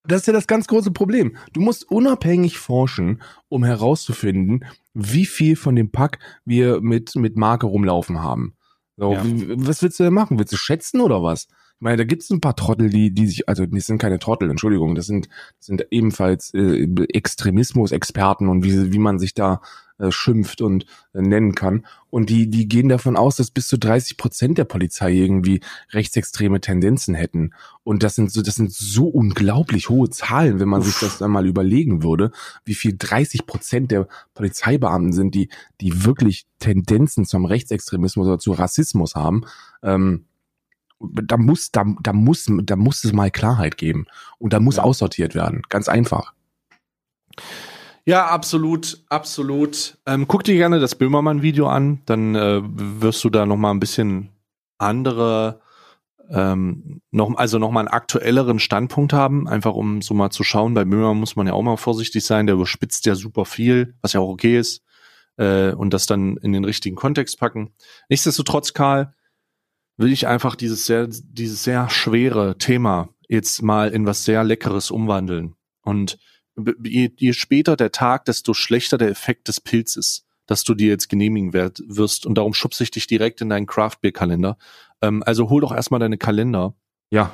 das 0.07 0.21
ist 0.21 0.27
ja 0.27 0.33
das 0.33 0.47
ganz 0.47 0.67
große 0.67 0.91
Problem. 0.91 1.35
Du 1.53 1.61
musst 1.61 1.89
unabhängig 1.89 2.57
forschen, 2.57 3.21
um 3.49 3.63
herauszufinden, 3.63 4.65
wie 4.93 5.25
viel 5.25 5.55
von 5.55 5.75
dem 5.75 5.91
Pack 5.91 6.19
wir 6.45 6.81
mit, 6.81 7.15
mit 7.15 7.37
Marke 7.37 7.67
rumlaufen 7.67 8.21
haben. 8.21 8.55
So, 8.97 9.13
ja. 9.13 9.23
was 9.23 9.83
willst 9.83 9.99
du 9.99 10.03
denn 10.03 10.13
machen? 10.13 10.39
Willst 10.39 10.53
du 10.53 10.57
schätzen 10.57 11.01
oder 11.01 11.21
was? 11.21 11.43
Ich 11.43 11.81
meine, 11.81 11.97
da 11.97 12.03
gibt 12.05 12.23
es 12.23 12.31
ein 12.31 12.41
paar 12.41 12.55
Trottel, 12.55 12.89
die, 12.89 13.13
die 13.13 13.27
sich, 13.27 13.47
also 13.47 13.67
die 13.67 13.79
sind 13.79 13.99
keine 13.99 14.17
Trottel, 14.17 14.49
Entschuldigung, 14.49 14.95
das 14.95 15.05
sind, 15.05 15.27
das 15.59 15.67
sind 15.67 15.85
ebenfalls 15.91 16.51
äh, 16.55 16.87
Extremismus-Experten 17.13 18.49
und 18.49 18.63
wie, 18.63 18.91
wie 18.91 18.97
man 18.97 19.19
sich 19.19 19.35
da 19.35 19.61
äh, 19.99 20.11
schimpft 20.11 20.61
und 20.61 20.85
äh, 21.13 21.21
nennen 21.21 21.55
kann. 21.55 21.85
Und 22.09 22.29
die, 22.29 22.49
die 22.49 22.67
gehen 22.67 22.89
davon 22.89 23.15
aus, 23.15 23.35
dass 23.35 23.51
bis 23.51 23.67
zu 23.67 23.77
30 23.77 24.17
Prozent 24.17 24.57
der 24.57 24.65
Polizei 24.65 25.11
irgendwie 25.13 25.61
rechtsextreme 25.91 26.61
Tendenzen 26.61 27.15
hätten. 27.15 27.53
Und 27.83 28.03
das 28.03 28.15
sind 28.15 28.31
so, 28.31 28.41
das 28.41 28.55
sind 28.55 28.71
so 28.71 29.07
unglaublich 29.07 29.89
hohe 29.89 30.09
Zahlen, 30.09 30.59
wenn 30.59 30.69
man 30.69 30.81
Uff. 30.81 30.87
sich 30.87 30.99
das 30.99 31.17
dann 31.17 31.31
mal 31.31 31.45
überlegen 31.45 32.03
würde, 32.03 32.31
wie 32.63 32.75
viel 32.75 32.95
30 32.97 33.45
Prozent 33.45 33.91
der 33.91 34.07
Polizeibeamten 34.33 35.13
sind, 35.13 35.35
die, 35.35 35.49
die 35.81 36.05
wirklich 36.05 36.45
Tendenzen 36.59 37.25
zum 37.25 37.45
Rechtsextremismus 37.45 38.27
oder 38.27 38.39
zu 38.39 38.51
Rassismus 38.51 39.15
haben. 39.15 39.45
Ähm, 39.83 40.25
da 40.99 41.37
muss, 41.37 41.71
da, 41.71 41.85
da 42.01 42.13
muss, 42.13 42.51
da 42.63 42.75
muss 42.75 43.03
es 43.03 43.13
mal 43.13 43.31
Klarheit 43.31 43.77
geben. 43.77 44.05
Und 44.39 44.53
da 44.53 44.59
muss 44.59 44.77
ja. 44.77 44.83
aussortiert 44.83 45.35
werden. 45.35 45.61
Ganz 45.69 45.89
einfach. 45.89 46.33
Ja, 48.07 48.27
absolut, 48.27 49.03
absolut. 49.09 49.97
Ähm, 50.05 50.29
guck 50.29 50.45
dir 50.45 50.55
gerne 50.55 50.79
das 50.79 50.95
Böhmermann-Video 50.95 51.67
an, 51.67 52.03
dann 52.05 52.35
äh, 52.35 52.61
wirst 52.63 53.21
du 53.25 53.29
da 53.29 53.45
noch 53.45 53.57
mal 53.57 53.71
ein 53.71 53.81
bisschen 53.81 54.29
andere, 54.77 55.59
ähm, 56.29 57.01
noch, 57.11 57.35
also 57.35 57.59
noch 57.59 57.69
mal 57.69 57.81
einen 57.81 57.89
aktuelleren 57.89 58.59
Standpunkt 58.59 59.11
haben, 59.11 59.49
einfach 59.49 59.73
um 59.73 60.01
so 60.01 60.13
mal 60.13 60.29
zu 60.29 60.45
schauen. 60.45 60.73
Bei 60.73 60.85
Böhmermann 60.85 61.19
muss 61.19 61.35
man 61.35 61.47
ja 61.47 61.53
auch 61.53 61.63
mal 61.63 61.75
vorsichtig 61.75 62.23
sein, 62.23 62.45
der 62.47 62.55
überspitzt 62.55 63.05
ja 63.05 63.13
super 63.13 63.43
viel, 63.43 63.93
was 64.01 64.13
ja 64.13 64.21
auch 64.21 64.29
okay 64.29 64.57
ist, 64.57 64.83
äh, 65.35 65.73
und 65.73 65.93
das 65.93 66.05
dann 66.05 66.37
in 66.37 66.53
den 66.53 66.63
richtigen 66.63 66.95
Kontext 66.95 67.37
packen. 67.37 67.73
Nichtsdestotrotz, 68.07 68.71
Karl, 68.71 69.13
will 69.97 70.13
ich 70.13 70.27
einfach 70.27 70.55
dieses 70.55 70.85
sehr, 70.85 71.07
dieses 71.07 71.61
sehr 71.61 71.89
schwere 71.89 72.57
Thema 72.57 73.09
jetzt 73.27 73.61
mal 73.63 73.89
in 73.89 74.05
was 74.05 74.23
sehr 74.23 74.45
Leckeres 74.45 74.91
umwandeln. 74.91 75.55
Und 75.81 76.17
je, 76.83 77.11
je 77.15 77.33
später 77.33 77.75
der 77.75 77.91
Tag, 77.91 78.25
desto 78.25 78.53
schlechter 78.53 78.97
der 78.97 79.09
Effekt 79.09 79.47
des 79.47 79.61
Pilzes, 79.61 80.25
dass 80.45 80.63
du 80.63 80.73
dir 80.73 80.87
jetzt 80.87 81.09
genehmigen 81.09 81.53
werd, 81.53 81.81
wirst. 81.87 82.25
Und 82.25 82.37
darum 82.37 82.53
schubse 82.53 82.83
ich 82.83 82.91
dich 82.91 83.07
direkt 83.07 83.41
in 83.41 83.49
deinen 83.49 83.65
Craft 83.65 83.97
Beer 84.01 84.11
Kalender. 84.11 84.57
Ähm, 85.01 85.23
also 85.25 85.49
hol 85.49 85.61
doch 85.61 85.73
erstmal 85.73 85.99
deine 85.99 86.17
Kalender. 86.17 86.73
Ja. 87.11 87.31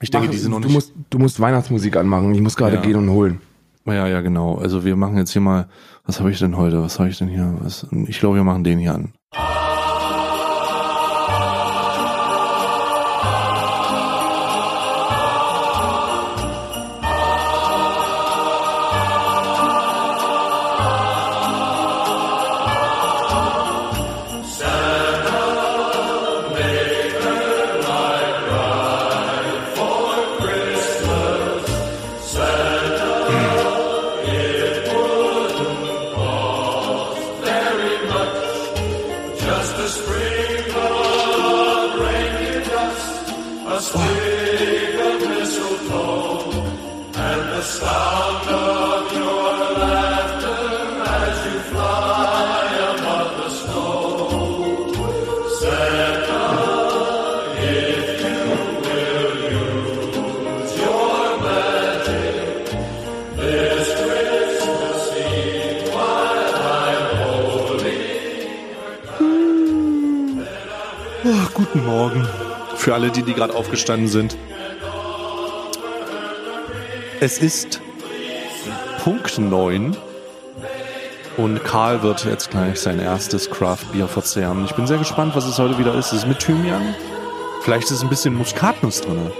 Ich 0.00 0.10
denke, 0.10 0.26
Mach, 0.26 0.32
die 0.32 0.38
sind 0.38 0.50
noch 0.50 0.60
du 0.60 0.66
nicht. 0.66 0.74
Musst, 0.74 0.92
du 1.10 1.18
musst 1.18 1.40
Weihnachtsmusik 1.40 1.96
anmachen. 1.96 2.34
Ich 2.34 2.40
muss 2.40 2.56
gerade 2.56 2.76
ja. 2.76 2.82
gehen 2.82 2.96
und 2.96 3.10
holen. 3.10 3.40
Ja, 3.86 4.08
ja, 4.08 4.20
genau. 4.20 4.56
Also 4.56 4.84
wir 4.84 4.96
machen 4.96 5.16
jetzt 5.16 5.30
hier 5.30 5.40
mal, 5.40 5.68
was 6.04 6.18
habe 6.18 6.30
ich 6.30 6.38
denn 6.38 6.56
heute? 6.56 6.82
Was 6.82 6.98
habe 6.98 7.08
ich 7.08 7.18
denn 7.18 7.28
hier? 7.28 7.56
Was, 7.60 7.86
ich 8.08 8.18
glaube, 8.18 8.36
wir 8.36 8.44
machen 8.44 8.64
den 8.64 8.78
hier 8.78 8.94
an. 8.94 9.12
Für 72.86 72.94
alle, 72.94 73.10
die, 73.10 73.24
die 73.24 73.34
gerade 73.34 73.52
aufgestanden 73.52 74.06
sind. 74.06 74.36
Es 77.18 77.38
ist 77.38 77.80
Punkt 79.02 79.38
9 79.38 79.96
und 81.36 81.64
Karl 81.64 82.04
wird 82.04 82.24
jetzt 82.26 82.52
gleich 82.52 82.78
sein 82.78 83.00
erstes 83.00 83.50
Craft 83.50 83.90
Bier 83.90 84.06
verzehren. 84.06 84.64
Ich 84.66 84.76
bin 84.76 84.86
sehr 84.86 84.98
gespannt, 84.98 85.34
was 85.34 85.46
es 85.46 85.58
heute 85.58 85.78
wieder 85.78 85.96
ist. 85.96 86.12
Es 86.12 86.20
ist 86.20 86.28
mit 86.28 86.38
Thymian. 86.38 86.94
Vielleicht 87.62 87.90
ist 87.90 88.04
ein 88.04 88.08
bisschen 88.08 88.34
Muskatnuss 88.34 89.00
drin. 89.00 89.32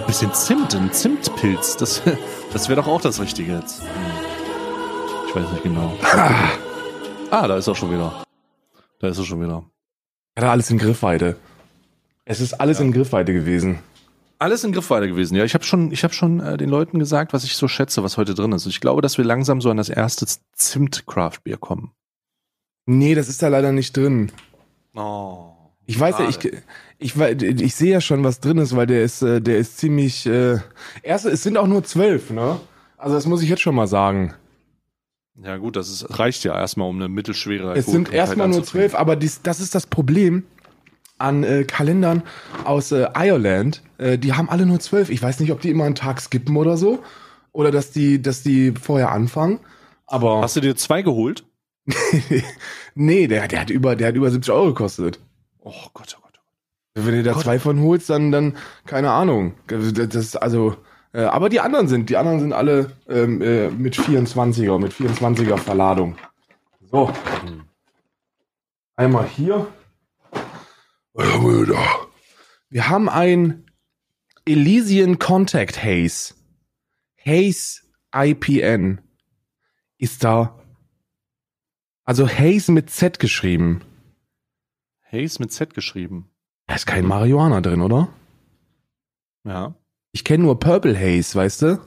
Ein 0.00 0.06
bisschen 0.08 0.34
Zimt, 0.34 0.74
ein 0.74 0.92
Zimtpilz. 0.92 1.76
Das, 1.76 2.02
das 2.52 2.68
wäre 2.68 2.82
doch 2.82 2.88
auch 2.88 3.00
das 3.00 3.20
Richtige 3.20 3.52
jetzt. 3.52 3.82
Ich 5.28 5.36
weiß 5.36 5.48
nicht 5.52 5.62
genau. 5.62 5.96
Ah, 7.30 7.46
da 7.46 7.56
ist 7.58 7.68
er 7.68 7.74
schon 7.76 7.92
wieder. 7.92 8.24
Da 8.98 9.08
ist 9.08 9.18
er 9.18 9.24
schon 9.24 9.40
wieder. 9.42 9.62
Hat 10.34 10.44
er 10.44 10.50
alles 10.50 10.70
in 10.70 10.78
Griffweite. 10.78 11.36
Es 12.30 12.40
ist 12.40 12.60
alles 12.60 12.78
ja. 12.78 12.84
in 12.84 12.92
Griffweite 12.92 13.32
gewesen. 13.32 13.78
Alles 14.38 14.62
in 14.62 14.72
Griffweite 14.72 15.08
gewesen, 15.08 15.34
ja. 15.34 15.44
Ich 15.44 15.54
habe 15.54 15.64
schon, 15.64 15.90
ich 15.92 16.04
habe 16.04 16.12
schon 16.12 16.40
äh, 16.40 16.58
den 16.58 16.68
Leuten 16.68 16.98
gesagt, 16.98 17.32
was 17.32 17.42
ich 17.42 17.56
so 17.56 17.68
schätze, 17.68 18.02
was 18.02 18.18
heute 18.18 18.34
drin 18.34 18.52
ist. 18.52 18.66
Ich 18.66 18.80
glaube, 18.80 19.00
dass 19.00 19.16
wir 19.16 19.24
langsam 19.24 19.62
so 19.62 19.70
an 19.70 19.78
das 19.78 19.88
erste 19.88 20.26
Zimt-Craft-Bier 20.52 21.56
kommen. 21.56 21.92
Nee, 22.84 23.14
das 23.14 23.30
ist 23.30 23.42
da 23.42 23.48
leider 23.48 23.72
nicht 23.72 23.96
drin. 23.96 24.30
Oh. 24.94 25.54
Ich 25.86 25.98
weiß 25.98 26.18
ja, 26.18 26.28
ich, 26.28 26.38
ich, 26.98 27.16
ich, 27.16 27.42
ich 27.42 27.74
sehe 27.74 27.92
ja 27.92 28.00
schon, 28.02 28.22
was 28.24 28.40
drin 28.40 28.58
ist, 28.58 28.76
weil 28.76 28.86
der 28.86 29.04
ist, 29.04 29.22
äh, 29.22 29.40
der 29.40 29.56
ist 29.56 29.78
ziemlich. 29.78 30.26
Äh, 30.26 30.58
erst, 31.02 31.24
es 31.24 31.42
sind 31.42 31.56
auch 31.56 31.66
nur 31.66 31.82
zwölf, 31.84 32.28
ne? 32.28 32.60
Also 32.98 33.14
das 33.14 33.24
muss 33.24 33.40
ich 33.40 33.48
jetzt 33.48 33.62
schon 33.62 33.74
mal 33.74 33.88
sagen. 33.88 34.34
Ja 35.42 35.56
gut, 35.56 35.76
das 35.76 35.88
ist, 35.88 36.18
reicht 36.18 36.44
ja 36.44 36.54
erstmal 36.54 36.90
um 36.90 36.96
eine 36.96 37.08
mittelschwere 37.08 37.74
Es 37.74 37.86
sind 37.86 38.12
erstmal 38.12 38.48
nur 38.48 38.64
zwölf, 38.64 38.94
aber 38.94 39.16
dies, 39.16 39.40
das 39.40 39.60
ist 39.60 39.74
das 39.74 39.86
Problem 39.86 40.44
an 41.18 41.44
äh, 41.44 41.64
Kalendern 41.64 42.22
aus 42.64 42.92
äh, 42.92 43.08
Ireland. 43.14 43.82
Äh, 43.98 44.18
die 44.18 44.32
haben 44.32 44.48
alle 44.48 44.66
nur 44.66 44.80
zwölf. 44.80 45.10
Ich 45.10 45.22
weiß 45.22 45.40
nicht, 45.40 45.52
ob 45.52 45.60
die 45.60 45.70
immer 45.70 45.84
einen 45.84 45.94
Tag 45.94 46.20
skippen 46.20 46.56
oder 46.56 46.76
so. 46.76 47.02
Oder 47.52 47.70
dass 47.70 47.90
die, 47.90 48.22
dass 48.22 48.42
die 48.42 48.72
vorher 48.72 49.10
anfangen. 49.10 49.60
Aber 50.06 50.42
Hast 50.42 50.56
du 50.56 50.60
dir 50.60 50.76
zwei 50.76 51.02
geholt? 51.02 51.44
nee, 52.94 53.26
der, 53.26 53.48
der 53.48 53.60
hat 53.60 53.70
über, 53.70 53.96
der 53.96 54.08
hat 54.08 54.14
über 54.14 54.30
70 54.30 54.52
Euro 54.52 54.66
gekostet. 54.68 55.18
Oh 55.60 55.72
Gott, 55.94 56.16
oh 56.18 56.22
Gott. 56.22 56.40
Wenn 56.94 57.14
du 57.14 57.22
da 57.22 57.32
Gott. 57.32 57.42
zwei 57.42 57.58
von 57.58 57.80
holst, 57.80 58.10
dann, 58.10 58.30
dann, 58.30 58.56
keine 58.86 59.10
Ahnung. 59.10 59.54
Das 59.66 60.14
ist 60.14 60.36
also, 60.36 60.76
äh, 61.12 61.22
aber 61.22 61.48
die 61.48 61.60
anderen 61.60 61.88
sind, 61.88 62.10
die 62.10 62.16
anderen 62.16 62.40
sind 62.40 62.52
alle 62.52 62.92
ähm, 63.08 63.40
äh, 63.42 63.68
mit 63.70 63.96
24er, 63.96 64.78
mit 64.78 64.92
24er 64.92 65.56
Verladung. 65.56 66.16
So. 66.90 67.12
Einmal 68.96 69.26
hier. 69.26 69.66
Wir 72.70 72.88
haben 72.88 73.08
ein 73.08 73.64
Elysian 74.46 75.18
Contact 75.18 75.82
Haze. 75.82 76.34
Haze 77.26 77.82
IPN. 78.14 79.00
Ist 79.98 80.22
da. 80.22 80.62
Also 82.04 82.28
Haze 82.28 82.70
mit 82.70 82.90
Z 82.90 83.18
geschrieben. 83.18 83.80
Haze 85.10 85.42
mit 85.42 85.52
Z 85.52 85.74
geschrieben. 85.74 86.30
Da 86.68 86.76
ist 86.76 86.86
kein 86.86 87.04
Marihuana 87.04 87.62
drin, 87.62 87.80
oder? 87.80 88.08
Ja. 89.42 89.74
Ich 90.12 90.22
kenne 90.22 90.44
nur 90.44 90.60
Purple 90.60 90.96
Haze, 90.96 91.34
weißt 91.34 91.62
du? 91.62 91.80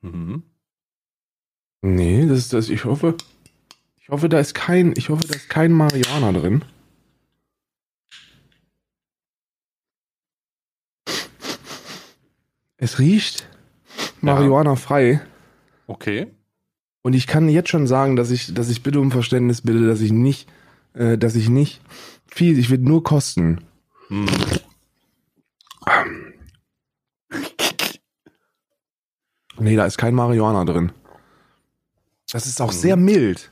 Mhm. 0.00 0.42
Nee, 1.82 2.26
das 2.26 2.38
ist 2.38 2.52
das. 2.52 2.68
Ich 2.68 2.84
hoffe, 2.84 3.16
ich 3.96 4.08
hoffe, 4.08 4.28
da 4.28 4.40
ist 4.40 4.54
kein, 4.54 4.92
ich 4.96 5.08
hoffe, 5.08 5.24
da 5.24 5.34
ist 5.34 5.48
kein 5.48 5.70
Marihuana 5.70 6.32
drin. 6.32 6.64
Es 12.84 12.98
riecht 12.98 13.48
Marihuana 14.20 14.76
frei. 14.76 15.22
Okay. 15.86 16.26
Und 17.00 17.14
ich 17.14 17.26
kann 17.26 17.48
jetzt 17.48 17.70
schon 17.70 17.86
sagen, 17.86 18.14
dass 18.14 18.30
ich, 18.30 18.52
dass 18.52 18.68
ich 18.68 18.82
bitte 18.82 19.00
um 19.00 19.10
Verständnis 19.10 19.62
bitte, 19.62 19.86
dass 19.86 20.02
ich 20.02 20.12
nicht, 20.12 20.50
äh, 20.92 21.16
dass 21.16 21.34
ich 21.34 21.48
nicht 21.48 21.80
viel, 22.26 22.58
ich 22.58 22.68
will 22.68 22.76
nur 22.80 23.02
kosten. 23.02 23.64
Hm. 24.08 24.26
Nee, 29.58 29.76
da 29.76 29.86
ist 29.86 29.96
kein 29.96 30.14
Marihuana 30.14 30.66
drin. 30.66 30.92
Das 32.30 32.44
ist 32.44 32.60
auch 32.60 32.72
Mhm. 32.72 32.76
sehr 32.76 32.96
mild. 32.96 33.50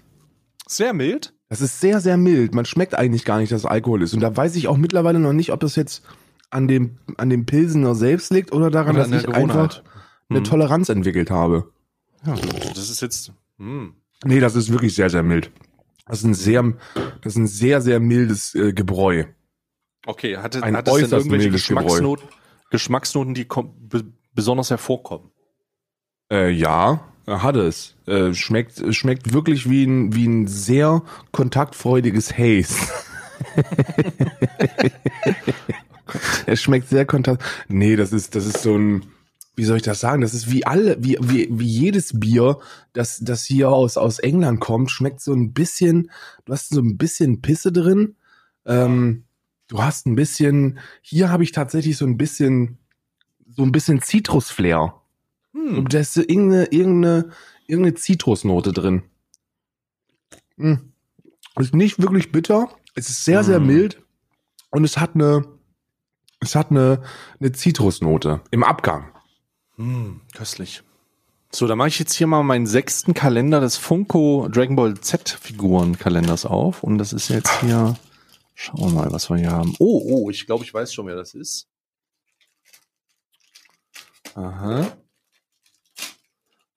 Sehr 0.67 0.93
mild. 0.93 1.33
Das 1.49 1.63
ist 1.63 1.81
sehr, 1.81 2.03
sehr 2.03 2.19
mild. 2.19 2.55
Man 2.55 2.67
schmeckt 2.67 2.95
eigentlich 2.95 3.25
gar 3.25 3.39
nicht, 3.39 3.51
dass 3.51 3.61
es 3.61 3.67
Alkohol 3.67 4.03
ist. 4.03 4.13
Und 4.13 4.21
da 4.21 4.37
weiß 4.37 4.57
ich 4.57 4.69
auch 4.69 4.77
mittlerweile 4.77 5.21
noch 5.21 5.33
nicht, 5.33 5.53
ob 5.53 5.61
das 5.61 5.75
jetzt 5.77 6.03
an 6.53 6.69
dem, 6.69 6.99
an 7.17 7.31
dem 7.31 7.47
Pilsener 7.47 7.95
selbst 7.95 8.31
liegt 8.33 8.53
oder 8.53 8.71
daran, 8.71 8.95
Oder 8.97 9.09
dass 9.09 9.23
ich 9.23 9.29
einfach 9.29 9.35
Gewohnheit. 9.41 9.83
eine 10.29 10.41
Mhm. 10.41 10.45
Toleranz 10.45 10.89
entwickelt 10.89 11.31
habe. 11.31 11.73
Ja, 12.25 12.35
das 12.75 12.91
ist 12.91 13.01
jetzt. 13.03 13.33
Hm. 13.59 13.95
Nee, 14.25 14.39
das 14.41 14.55
ist 14.55 14.71
wirklich 14.71 14.95
sehr, 14.95 15.11
sehr 15.11 15.23
mild. 15.23 15.51
Das 16.07 16.19
ist 16.19 16.25
ein 16.25 16.35
sehr, 16.35 16.63
das 17.23 17.33
ist 17.33 17.37
ein 17.37 17.47
sehr, 17.47 17.81
sehr 17.81 17.99
mildes 18.01 18.55
äh, 18.55 18.73
Gebräu. 18.73 19.25
Okay, 20.07 20.37
hatte, 20.37 20.63
Ein 20.63 20.77
hat 20.77 20.89
es 20.89 20.95
denn 20.95 21.11
irgendwelche. 21.11 21.51
Geschmacksnoten, 21.51 22.29
Geschmacksnoten, 22.71 23.35
die 23.35 23.47
besonders 24.35 24.71
hervorkommen? 24.71 25.31
Äh, 26.31 26.51
ja, 26.51 27.01
hat 27.27 27.57
es. 27.57 27.97
Äh, 28.07 28.35
schmeckt, 28.35 28.83
schmeckt 28.95 29.33
wirklich 29.33 29.69
wie 29.71 29.85
ein, 29.85 30.15
wie 30.15 30.27
ein 30.27 30.47
sehr 30.49 31.03
kontaktfreudiges 31.31 32.37
Haze. 32.37 32.75
es 36.47 36.61
schmeckt 36.63 36.89
sehr 36.89 37.07
kontakt. 37.07 37.43
Nee, 37.69 37.97
das 37.97 38.13
ist, 38.13 38.35
das 38.35 38.47
ist 38.47 38.63
so 38.63 38.77
ein, 38.77 39.05
wie 39.57 39.65
soll 39.65 39.77
ich 39.77 39.83
das 39.83 40.01
sagen? 40.01 40.23
Das 40.23 40.35
ist 40.35 40.51
wie 40.51 40.65
alle, 40.67 40.97
wie, 41.03 41.19
wie, 41.21 41.49
wie 41.51 41.67
jedes 41.67 42.19
Bier, 42.19 42.59
das, 42.93 43.19
das 43.21 43.45
hier 43.45 43.71
aus, 43.71 43.97
aus 43.97 44.19
England 44.19 44.61
kommt, 44.61 44.91
schmeckt 44.91 45.21
so 45.21 45.33
ein 45.33 45.53
bisschen, 45.53 46.11
du 46.45 46.53
hast 46.53 46.71
so 46.71 46.81
ein 46.81 46.97
bisschen 46.97 47.43
Pisse 47.43 47.73
drin. 47.73 48.17
Ähm, 48.65 49.25
du 49.69 49.83
hast 49.83 50.07
ein 50.07 50.15
bisschen, 50.15 50.79
hier 51.03 51.31
habe 51.31 51.43
ich 51.43 51.53
tatsächlich 51.53 51.97
so 51.97 52.07
ein 52.07 52.17
bisschen, 52.17 52.79
so 53.55 53.63
ein 53.63 53.73
bisschen 53.73 54.01
Zitrusflair. 54.01 54.95
Hm. 55.53 55.87
Da 55.89 55.99
ist 55.99 56.17
irgendeine, 56.17 56.65
irgendeine, 56.67 57.31
irgendeine 57.67 57.95
Zitrusnote 57.95 58.73
drin. 58.73 59.03
Hm. 60.57 60.93
Ist 61.59 61.75
nicht 61.75 62.01
wirklich 62.01 62.33
bitter. 62.33 62.71
Es 62.95 63.11
ist 63.11 63.25
sehr, 63.25 63.45
sehr 63.45 63.61
Mm. 63.61 63.67
mild. 63.67 64.03
Und 64.71 64.85
es 64.85 64.97
hat 64.97 65.15
eine, 65.15 65.45
es 66.43 66.57
hat 66.57 66.71
eine, 66.71 67.03
eine 67.41 67.53
Zitrusnote 67.53 68.41
im 68.51 68.65
Abgang. 68.65 69.13
Hm, 69.77 70.21
köstlich. 70.35 70.83
So, 71.53 71.67
da 71.67 71.77
mache 71.77 71.89
ich 71.89 71.99
jetzt 71.99 72.15
hier 72.15 72.27
mal 72.27 72.43
meinen 72.43 72.67
sechsten 72.67 73.15
Kalender 73.15 73.61
des 73.61 73.77
Funko 73.77 74.49
Dragon 74.51 74.75
Ball 74.75 74.99
Z 74.99 75.29
Figuren 75.29 75.99
Kalenders 75.99 76.45
auf. 76.45 76.83
Und 76.83 76.99
das 76.99 77.13
ist 77.13 77.29
jetzt 77.29 77.61
hier, 77.61 77.97
schauen 78.55 78.81
wir 78.81 78.91
mal, 78.91 79.13
was 79.13 79.31
wir 79.31 79.37
hier 79.37 79.53
haben. 79.53 79.75
Oh, 79.79 80.03
oh, 80.05 80.31
ich 80.31 80.47
glaube, 80.47 80.65
ich 80.65 80.75
weiß 80.75 80.93
schon, 80.93 81.07
wer 81.07 81.17
das 81.17 81.35
ist. 81.35 81.69
Aha. 84.35 84.97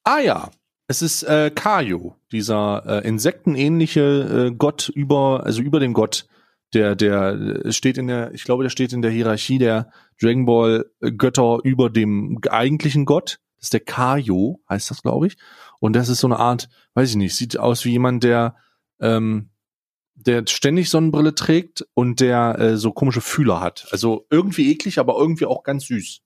Ah 0.04 0.20
ja, 0.20 0.52
es 0.88 1.02
ist 1.02 1.24
äh, 1.24 1.50
Kaio, 1.50 2.16
dieser 2.32 2.84
äh, 2.86 3.08
insektenähnliche 3.08 4.50
äh, 4.52 4.56
Gott 4.56 4.90
über, 4.90 5.44
also 5.44 5.62
über 5.62 5.80
dem 5.80 5.94
Gott, 5.94 6.28
der, 6.76 6.96
der 6.96 7.72
steht 7.72 7.98
in 7.98 8.08
der, 8.08 8.34
ich 8.34 8.44
glaube, 8.44 8.64
der 8.64 8.70
steht 8.70 8.94
in 8.94 9.02
der 9.02 9.12
Hierarchie 9.12 9.58
der 9.58 9.90
Dragon 10.22 10.46
Ball 10.46 10.86
Götter 11.00 11.60
über 11.64 11.90
dem 11.90 12.40
eigentlichen 12.50 13.06
Gott. 13.06 13.40
Das 13.58 13.68
ist 13.68 13.74
der 13.74 13.80
Kaio, 13.80 14.62
heißt 14.70 14.92
das, 14.92 15.02
glaube 15.02 15.28
ich. 15.28 15.38
Und 15.80 15.96
das 15.96 16.10
ist 16.10 16.20
so 16.20 16.28
eine 16.28 16.38
Art, 16.38 16.70
weiß 16.94 17.12
ich 17.12 17.16
nicht, 17.16 17.36
sieht 17.36 17.58
aus 17.58 17.86
wie 17.86 17.92
jemand, 17.92 18.24
der, 18.24 18.56
ähm, 19.00 19.50
der 20.14 20.46
ständig 20.48 20.90
Sonnenbrille 20.90 21.34
trägt 21.34 21.86
und 21.94 22.20
der 22.20 22.60
äh, 22.60 22.78
so 22.78 22.92
komische 22.92 23.22
Fühler 23.22 23.62
hat. 23.62 23.88
Also 23.92 24.28
irgendwie 24.30 24.72
eklig, 24.72 25.00
aber 25.00 25.16
irgendwie 25.18 25.46
auch 25.46 25.64
ganz 25.64 25.88
süß. 25.88 26.22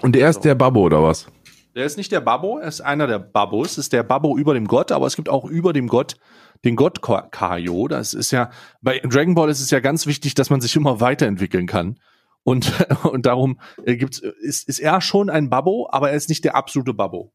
Und 0.00 0.16
er 0.16 0.30
ist 0.30 0.40
der 0.40 0.54
Babbo 0.54 0.80
oder 0.80 1.02
was? 1.02 1.26
Der 1.74 1.86
ist 1.86 1.96
nicht 1.96 2.12
der 2.12 2.20
Babbo, 2.20 2.58
er 2.58 2.68
ist 2.68 2.80
einer 2.80 3.06
der 3.06 3.18
Babbos, 3.18 3.78
ist 3.78 3.92
der 3.92 4.02
Babbo 4.02 4.36
über 4.36 4.54
dem 4.54 4.66
Gott, 4.66 4.92
aber 4.92 5.06
es 5.06 5.16
gibt 5.16 5.28
auch 5.28 5.44
über 5.44 5.72
dem 5.72 5.88
Gott 5.88 6.16
den 6.64 6.76
Gott 6.76 7.02
Ka- 7.02 7.28
Kaio. 7.30 7.88
Das 7.88 8.14
ist 8.14 8.30
ja, 8.30 8.50
bei 8.80 8.98
Dragon 9.00 9.34
Ball 9.34 9.50
ist 9.50 9.60
es 9.60 9.70
ja 9.70 9.80
ganz 9.80 10.06
wichtig, 10.06 10.34
dass 10.34 10.50
man 10.50 10.60
sich 10.60 10.76
immer 10.76 11.00
weiterentwickeln 11.00 11.66
kann. 11.66 11.98
Und, 12.44 12.72
und 13.04 13.26
darum 13.26 13.60
äh, 13.84 13.96
gibt's, 13.96 14.18
ist, 14.18 14.68
ist 14.68 14.78
er 14.80 15.00
schon 15.00 15.30
ein 15.30 15.50
Babbo, 15.50 15.88
aber 15.90 16.10
er 16.10 16.16
ist 16.16 16.28
nicht 16.28 16.44
der 16.44 16.54
absolute 16.56 16.94
Babbo. 16.94 17.32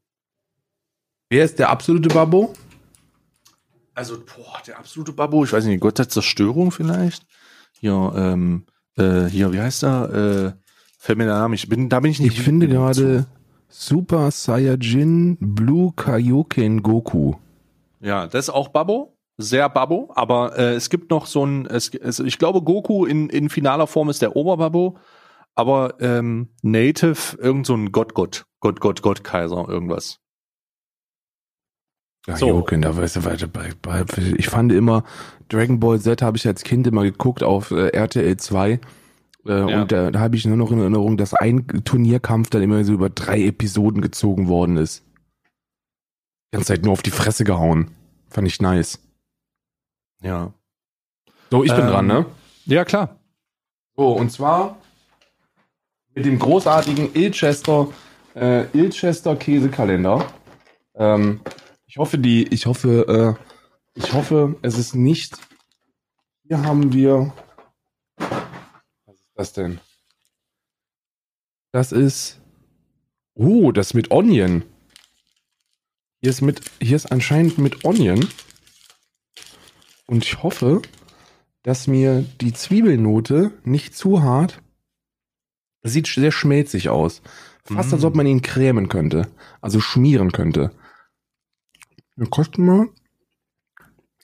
Wer 1.30 1.44
ist 1.44 1.58
der 1.58 1.68
absolute 1.70 2.08
Babbo? 2.08 2.54
Also, 3.94 4.16
boah, 4.18 4.62
der 4.66 4.78
absolute 4.78 5.12
Babbo, 5.12 5.44
ich 5.44 5.52
weiß 5.52 5.64
nicht, 5.64 5.80
Gott 5.80 5.98
der 5.98 6.08
Zerstörung 6.08 6.70
vielleicht? 6.70 7.26
Hier, 7.80 8.12
ähm, 8.16 8.64
äh, 8.96 9.24
hier, 9.24 9.52
wie 9.52 9.60
heißt 9.60 9.82
er? 9.84 10.14
Äh, 10.14 10.52
fällt 10.98 11.18
mir 11.18 11.24
der 11.24 11.34
Name, 11.38 11.54
ich 11.54 11.68
bin, 11.68 11.88
da 11.88 12.00
bin 12.00 12.10
ich 12.10 12.20
nicht. 12.20 12.38
Ich 12.38 12.42
finde 12.42 12.68
gerade 12.68 13.26
Super 13.68 14.30
Saiyajin 14.30 15.36
Blue 15.40 15.92
Kaioken 15.96 16.82
Goku. 16.82 17.34
Ja, 18.00 18.26
das 18.26 18.46
ist 18.46 18.50
auch 18.54 18.68
Babbo, 18.68 19.17
sehr 19.38 19.68
Babbo, 19.68 20.10
aber 20.14 20.58
äh, 20.58 20.74
es 20.74 20.90
gibt 20.90 21.10
noch 21.10 21.26
so 21.26 21.46
ein, 21.46 21.66
es, 21.66 21.94
es, 21.94 22.18
ich 22.18 22.38
glaube 22.38 22.60
Goku 22.60 23.06
in, 23.06 23.28
in 23.30 23.48
finaler 23.48 23.86
Form 23.86 24.10
ist 24.10 24.20
der 24.20 24.34
Oberbabbo, 24.36 24.98
aber 25.54 25.94
ähm, 26.00 26.48
Native 26.62 27.38
irgend 27.38 27.64
so 27.66 27.74
ein 27.74 27.92
Gott, 27.92 28.14
Gott, 28.14 28.46
Gott, 28.60 28.80
Gott, 28.80 29.00
Gott, 29.00 29.24
Kaiser, 29.24 29.66
irgendwas. 29.68 30.18
Kaioken, 32.26 32.82
da 32.82 32.94
weißt 32.96 33.16
du 33.16 33.24
weiter 33.24 33.46
bei, 33.46 33.70
bei, 33.80 34.04
ich 34.36 34.48
fand 34.48 34.72
immer 34.72 35.04
Dragon 35.48 35.80
Ball 35.80 35.98
Z 36.00 36.20
habe 36.20 36.36
ich 36.36 36.46
als 36.46 36.62
Kind 36.62 36.86
immer 36.86 37.04
geguckt 37.04 37.42
auf 37.42 37.70
äh, 37.70 37.88
RTL 37.88 38.36
2 38.36 38.70
äh, 38.72 38.78
Ja. 39.46 39.82
und 39.82 39.92
da, 39.92 40.10
da 40.10 40.18
habe 40.20 40.36
ich 40.36 40.44
nur 40.44 40.56
noch 40.56 40.70
in 40.70 40.80
Erinnerung, 40.80 41.16
dass 41.16 41.32
ein 41.32 41.66
Turnierkampf 41.84 42.50
dann 42.50 42.60
immer 42.62 42.84
so 42.84 42.92
über 42.92 43.08
drei 43.08 43.44
Episoden 43.44 44.02
gezogen 44.02 44.48
worden 44.48 44.76
ist. 44.76 45.04
Die 46.52 46.56
ganze 46.56 46.74
Zeit 46.74 46.82
nur 46.82 46.92
auf 46.92 47.02
die 47.02 47.10
Fresse 47.10 47.44
gehauen. 47.44 47.92
Fand 48.28 48.46
ich 48.46 48.60
nice. 48.60 48.98
Ja. 50.22 50.52
So, 51.50 51.64
ich 51.64 51.70
bin 51.70 51.80
Ähm, 51.80 51.90
dran, 51.90 52.06
ne? 52.06 52.26
Ja, 52.66 52.84
klar. 52.84 53.18
So, 53.96 54.12
und 54.12 54.30
zwar 54.30 54.78
mit 56.14 56.24
dem 56.26 56.38
großartigen 56.38 57.14
Ilchester, 57.14 57.88
äh, 58.34 58.64
Ilchester 58.76 59.36
Käsekalender. 59.36 60.30
Ähm, 60.94 61.40
ich 61.86 61.96
hoffe, 61.96 62.18
die, 62.18 62.46
ich 62.48 62.66
hoffe, 62.66 63.36
äh, 63.38 63.44
ich 63.94 64.12
hoffe, 64.12 64.56
es 64.62 64.76
ist 64.78 64.94
nicht. 64.94 65.36
Hier 66.42 66.62
haben 66.62 66.92
wir. 66.92 67.32
Was 68.16 69.14
ist 69.16 69.32
das 69.34 69.52
denn? 69.52 69.80
Das 71.72 71.92
ist. 71.92 72.40
Oh, 73.34 73.70
das 73.72 73.94
mit 73.94 74.10
Onion. 74.10 74.64
Hier 76.20 76.30
ist 76.30 76.40
mit, 76.42 76.60
hier 76.80 76.96
ist 76.96 77.12
anscheinend 77.12 77.58
mit 77.58 77.84
Onion. 77.84 78.26
Und 80.08 80.24
ich 80.24 80.42
hoffe, 80.42 80.82
dass 81.62 81.86
mir 81.86 82.24
die 82.40 82.52
Zwiebelnote 82.52 83.52
nicht 83.64 83.94
zu 83.94 84.22
hart. 84.22 84.62
Sieht 85.82 86.06
sehr 86.08 86.32
schmelzig 86.32 86.88
aus. 86.88 87.22
Fast 87.64 87.92
als 87.92 88.02
Mm. 88.02 88.06
ob 88.06 88.16
man 88.16 88.26
ihn 88.26 88.42
cremen 88.42 88.88
könnte. 88.88 89.28
Also 89.60 89.80
schmieren 89.80 90.32
könnte. 90.32 90.72
Wir 92.16 92.28
kosten 92.28 92.64
mal. 92.64 92.88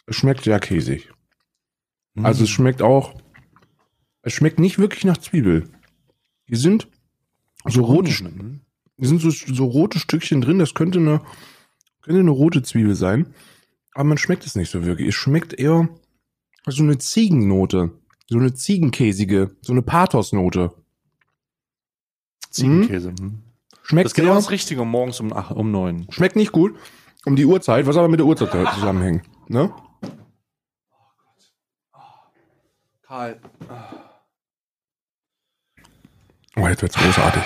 Es 0.07 0.17
schmeckt 0.17 0.45
sehr 0.45 0.59
käsig. 0.59 1.11
Also 2.17 2.45
es 2.45 2.51
schmeckt 2.51 2.81
auch. 2.83 3.15
Es 4.23 4.33
schmeckt 4.33 4.59
nicht 4.59 4.79
wirklich 4.79 5.05
nach 5.05 5.19
Zwiebel. 5.19 5.69
Die 6.49 6.57
sind 6.57 6.89
so 7.67 7.83
rote, 7.83 8.11
die 8.99 9.07
sind 9.07 9.21
so, 9.21 9.31
so 9.31 9.65
rote 9.67 9.99
Stückchen 9.99 10.41
drin. 10.41 10.59
Das 10.59 10.75
könnte 10.75 10.99
eine, 10.99 11.21
könnte 12.03 12.21
eine 12.21 12.31
rote 12.31 12.63
Zwiebel 12.63 12.95
sein. 12.95 13.35
Aber 13.95 14.05
man 14.05 14.19
schmeckt 14.19 14.45
es 14.45 14.57
nicht 14.57 14.71
so 14.71 14.85
wirklich. 14.85 15.09
Es 15.09 15.15
schmeckt 15.15 15.53
eher 15.55 15.89
so 16.67 16.83
eine 16.83 16.99
Ziegennote. 16.99 17.93
So 18.29 18.39
eine 18.39 18.55
ziegenkäsige, 18.55 19.55
so 19.61 19.73
eine 19.73 19.83
Pathosnote. 19.83 20.73
Ziegenkäse. 22.51 23.11
Mhm. 23.13 23.43
Schmeckt 23.83 24.07
Das 24.07 24.13
ist 24.13 24.17
genau 24.17 24.35
das 24.35 24.51
Richtige 24.51 24.85
morgens 24.85 25.21
um, 25.21 25.33
acht, 25.33 25.53
um 25.53 25.71
neun. 25.71 26.07
schmeckt 26.11 26.37
nicht 26.37 26.53
gut. 26.53 26.75
Um 27.27 27.37
die 27.37 27.45
Uhrzeit, 27.45 27.87
was 27.87 27.97
aber 27.97 28.09
mit 28.09 28.21
der 28.21 28.27
Uhrzeit 28.27 28.51
zusammenhängt. 28.75 29.25
Ne? 29.49 29.73
Karl. 33.03 33.41
Oh, 36.57 36.67
jetzt 36.69 36.83
wird's 36.83 36.97
großartig. 36.97 37.43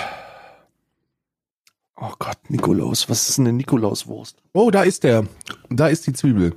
Oh 2.01 2.13
Gott, 2.17 2.37
Nikolaus. 2.49 3.09
Was 3.09 3.27
ist 3.27 3.37
denn 3.37 3.47
eine 3.47 3.57
Nikolauswurst? 3.57 4.41
Oh, 4.53 4.71
da 4.71 4.83
ist 4.83 5.03
der. 5.03 5.27
Da 5.69 5.89
ist 5.89 6.07
die 6.07 6.13
Zwiebel. 6.13 6.55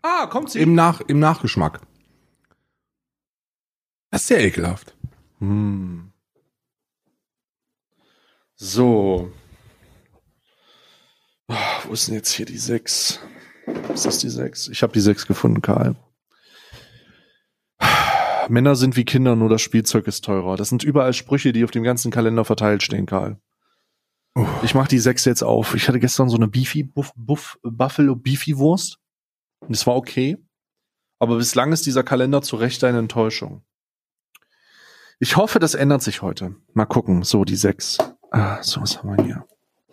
Ah, 0.00 0.26
kommt 0.26 0.50
sie. 0.50 0.60
Im, 0.60 0.74
Nach, 0.74 1.00
Im 1.02 1.18
Nachgeschmack. 1.18 1.80
Das 4.10 4.22
ist 4.22 4.28
sehr 4.28 4.42
ekelhaft. 4.42 4.96
Hm. 5.40 6.12
So. 8.56 9.30
Ah, 11.48 11.80
wo 11.84 11.92
ist 11.92 12.08
denn 12.08 12.14
jetzt 12.14 12.32
hier 12.32 12.46
die 12.46 12.56
6? 12.56 13.20
Ist 13.92 14.06
das 14.06 14.18
die 14.18 14.30
6? 14.30 14.68
Ich 14.68 14.82
habe 14.82 14.92
die 14.92 15.00
6 15.00 15.26
gefunden, 15.26 15.60
Karl. 15.60 15.96
Männer 18.48 18.74
sind 18.74 18.96
wie 18.96 19.04
Kinder, 19.04 19.36
nur 19.36 19.48
das 19.48 19.60
Spielzeug 19.60 20.06
ist 20.06 20.24
teurer. 20.24 20.56
Das 20.56 20.70
sind 20.70 20.82
überall 20.82 21.12
Sprüche, 21.12 21.52
die 21.52 21.64
auf 21.64 21.70
dem 21.70 21.82
ganzen 21.82 22.10
Kalender 22.10 22.44
verteilt 22.44 22.82
stehen, 22.82 23.06
Karl. 23.06 23.38
Oh. 24.34 24.46
Ich 24.62 24.74
mach 24.74 24.88
die 24.88 24.98
6 24.98 25.24
jetzt 25.26 25.42
auf. 25.42 25.74
Ich 25.74 25.88
hatte 25.88 26.00
gestern 26.00 26.28
so 26.28 26.36
eine 26.36 26.48
Beefy, 26.48 26.82
Buff, 26.82 27.12
Buff, 27.14 27.58
Buffalo 27.62 28.16
Beefy 28.16 28.56
Wurst. 28.56 28.98
Und 29.60 29.74
es 29.74 29.86
war 29.86 29.94
okay. 29.94 30.38
Aber 31.18 31.36
bislang 31.36 31.72
ist 31.72 31.86
dieser 31.86 32.02
Kalender 32.02 32.42
zu 32.42 32.56
Recht 32.56 32.82
eine 32.84 32.98
Enttäuschung. 32.98 33.62
Ich 35.20 35.36
hoffe, 35.36 35.58
das 35.58 35.74
ändert 35.74 36.02
sich 36.02 36.22
heute. 36.22 36.56
Mal 36.72 36.86
gucken. 36.86 37.22
So, 37.22 37.44
die 37.44 37.56
6. 37.56 37.98
Ah, 38.30 38.62
so, 38.62 38.80
was 38.80 38.98
haben 38.98 39.16
wir 39.16 39.24
hier? 39.24 39.46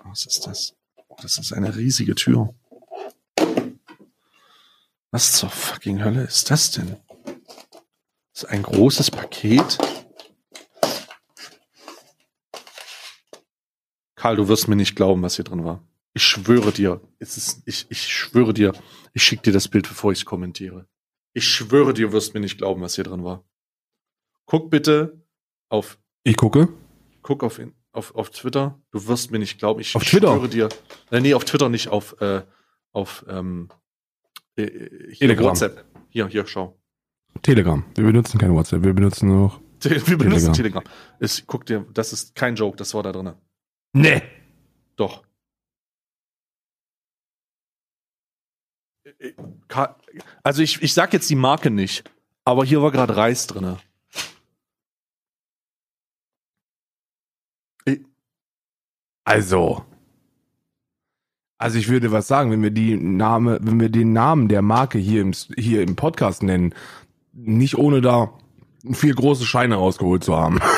Was 0.05 0.25
ist 0.25 0.47
das? 0.47 0.75
Oh, 1.07 1.15
das 1.21 1.37
ist 1.37 1.53
eine 1.53 1.75
riesige 1.75 2.15
Tür. 2.15 2.55
Was 5.11 5.33
zur 5.33 5.49
fucking 5.49 6.03
Hölle 6.03 6.23
ist 6.23 6.49
das 6.49 6.71
denn? 6.71 6.95
Das 8.33 8.43
ist 8.43 8.49
ein 8.49 8.63
großes 8.63 9.11
Paket. 9.11 9.77
Karl, 14.19 14.35
du 14.35 14.49
wirst 14.49 14.67
mir 14.67 14.75
nicht 14.75 14.97
glauben, 14.97 15.21
was 15.21 15.37
hier 15.37 15.45
drin 15.45 15.63
war. 15.63 15.81
Ich 16.13 16.23
schwöre 16.23 16.73
dir, 16.73 16.99
es 17.19 17.37
ist, 17.37 17.61
ich, 17.65 17.85
ich 17.89 18.05
schwöre 18.05 18.53
dir, 18.53 18.73
ich 19.13 19.23
schicke 19.23 19.43
dir 19.43 19.53
das 19.53 19.69
Bild, 19.69 19.87
bevor 19.87 20.11
ich 20.11 20.19
es 20.19 20.25
kommentiere. 20.25 20.87
Ich 21.33 21.45
schwöre 21.45 21.93
dir, 21.93 22.07
du 22.07 22.13
wirst 22.13 22.33
mir 22.33 22.41
nicht 22.41 22.57
glauben, 22.57 22.81
was 22.81 22.95
hier 22.95 23.05
drin 23.05 23.23
war. 23.23 23.45
Guck 24.45 24.69
bitte 24.71 25.23
auf, 25.69 25.97
Ich 26.23 26.35
gucke. 26.35 26.67
guck 27.21 27.43
auf, 27.43 27.61
auf, 27.93 28.13
auf 28.13 28.29
Twitter. 28.31 28.77
Du 28.91 29.07
wirst 29.07 29.31
mir 29.31 29.39
nicht 29.39 29.57
glauben. 29.57 29.79
Ich 29.79 29.95
Auf 29.95 30.03
Twitter? 30.03 30.33
schwöre 30.35 30.49
dir. 30.49 30.69
Äh, 31.11 31.21
nee, 31.21 31.33
auf 31.33 31.45
Twitter 31.45 31.69
nicht, 31.69 31.87
auf, 31.87 32.19
äh, 32.19 32.41
auf 32.91 33.23
ähm, 33.29 33.69
äh, 34.57 34.65
hier, 35.11 35.19
Telegram. 35.29 35.45
WhatsApp. 35.45 35.85
Hier, 36.09 36.27
hier, 36.27 36.45
schau. 36.45 36.77
Telegram. 37.41 37.85
Wir 37.95 38.03
benutzen 38.03 38.37
kein 38.37 38.53
WhatsApp. 38.53 38.83
Wir 38.83 38.93
benutzen 38.93 39.29
noch. 39.29 39.61
Wir 39.81 40.17
benutzen 40.17 40.51
Telegram. 40.51 40.83
Telegram. 40.83 40.83
Es, 41.19 41.45
guck 41.47 41.65
dir, 41.67 41.85
das 41.93 42.11
ist 42.11 42.35
kein 42.35 42.55
Joke, 42.55 42.75
das 42.75 42.93
war 42.93 43.03
da 43.03 43.13
drin. 43.13 43.31
Nee. 43.93 44.21
Doch. 44.95 45.23
Äh, 49.03 49.33
Ka- 49.67 49.97
Also 50.43 50.61
ich, 50.61 50.81
ich 50.81 50.93
sag 50.93 51.13
jetzt 51.13 51.29
die 51.29 51.35
Marke 51.35 51.69
nicht, 51.71 52.09
aber 52.45 52.65
hier 52.65 52.81
war 52.81 52.91
gerade 52.91 53.15
Reis 53.15 53.47
drinne. 53.47 53.79
Äh, 57.85 57.97
Also. 59.23 59.85
Also 61.61 61.77
ich 61.77 61.89
würde 61.89 62.11
was 62.13 62.27
sagen, 62.27 62.51
wenn 62.51 62.63
wir 62.63 62.71
die 62.71 62.95
Name, 62.95 63.59
wenn 63.61 63.79
wir 63.81 63.89
den 63.89 64.13
Namen 64.13 64.47
der 64.47 64.61
Marke 64.61 64.97
hier 64.97 65.21
im, 65.21 65.33
hier 65.57 65.81
im 65.81 65.95
Podcast 65.97 66.41
nennen, 66.41 66.73
nicht 67.33 67.77
ohne 67.77 67.99
da 68.01 68.37
vier 68.91 69.13
große 69.15 69.45
Scheine 69.45 69.75
rausgeholt 69.75 70.23
zu 70.23 70.35
haben. 70.37 70.59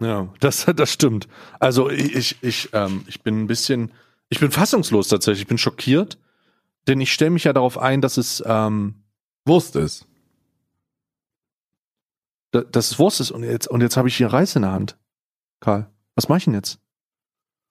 Ja, 0.00 0.28
das, 0.40 0.66
das 0.76 0.92
stimmt. 0.92 1.28
Also 1.60 1.88
ich, 1.88 2.36
ich, 2.42 2.68
ähm, 2.74 3.04
ich 3.06 3.22
bin 3.22 3.40
ein 3.42 3.46
bisschen, 3.46 3.90
ich 4.28 4.38
bin 4.40 4.50
fassungslos 4.50 5.08
tatsächlich, 5.08 5.42
ich 5.42 5.46
bin 5.48 5.56
schockiert, 5.56 6.18
denn 6.88 7.00
ich 7.00 7.12
stelle 7.12 7.30
mich 7.30 7.44
ja 7.44 7.52
darauf 7.54 7.78
ein, 7.78 8.02
dass 8.02 8.18
es, 8.18 8.42
ähm, 8.46 8.96
Wurst 9.46 9.76
ist. 9.76 10.06
da- 12.50 12.62
dass 12.62 12.90
es 12.90 12.98
Wurst 12.98 13.20
ist 13.20 13.30
und 13.30 13.44
jetzt, 13.44 13.66
und 13.68 13.80
jetzt 13.80 13.96
habe 13.96 14.08
ich 14.08 14.16
hier 14.16 14.26
Reis 14.32 14.54
in 14.56 14.62
der 14.62 14.72
Hand. 14.72 14.98
Karl, 15.60 15.88
was 16.16 16.28
mache 16.28 16.38
ich 16.38 16.44
denn 16.44 16.54
jetzt? 16.54 16.78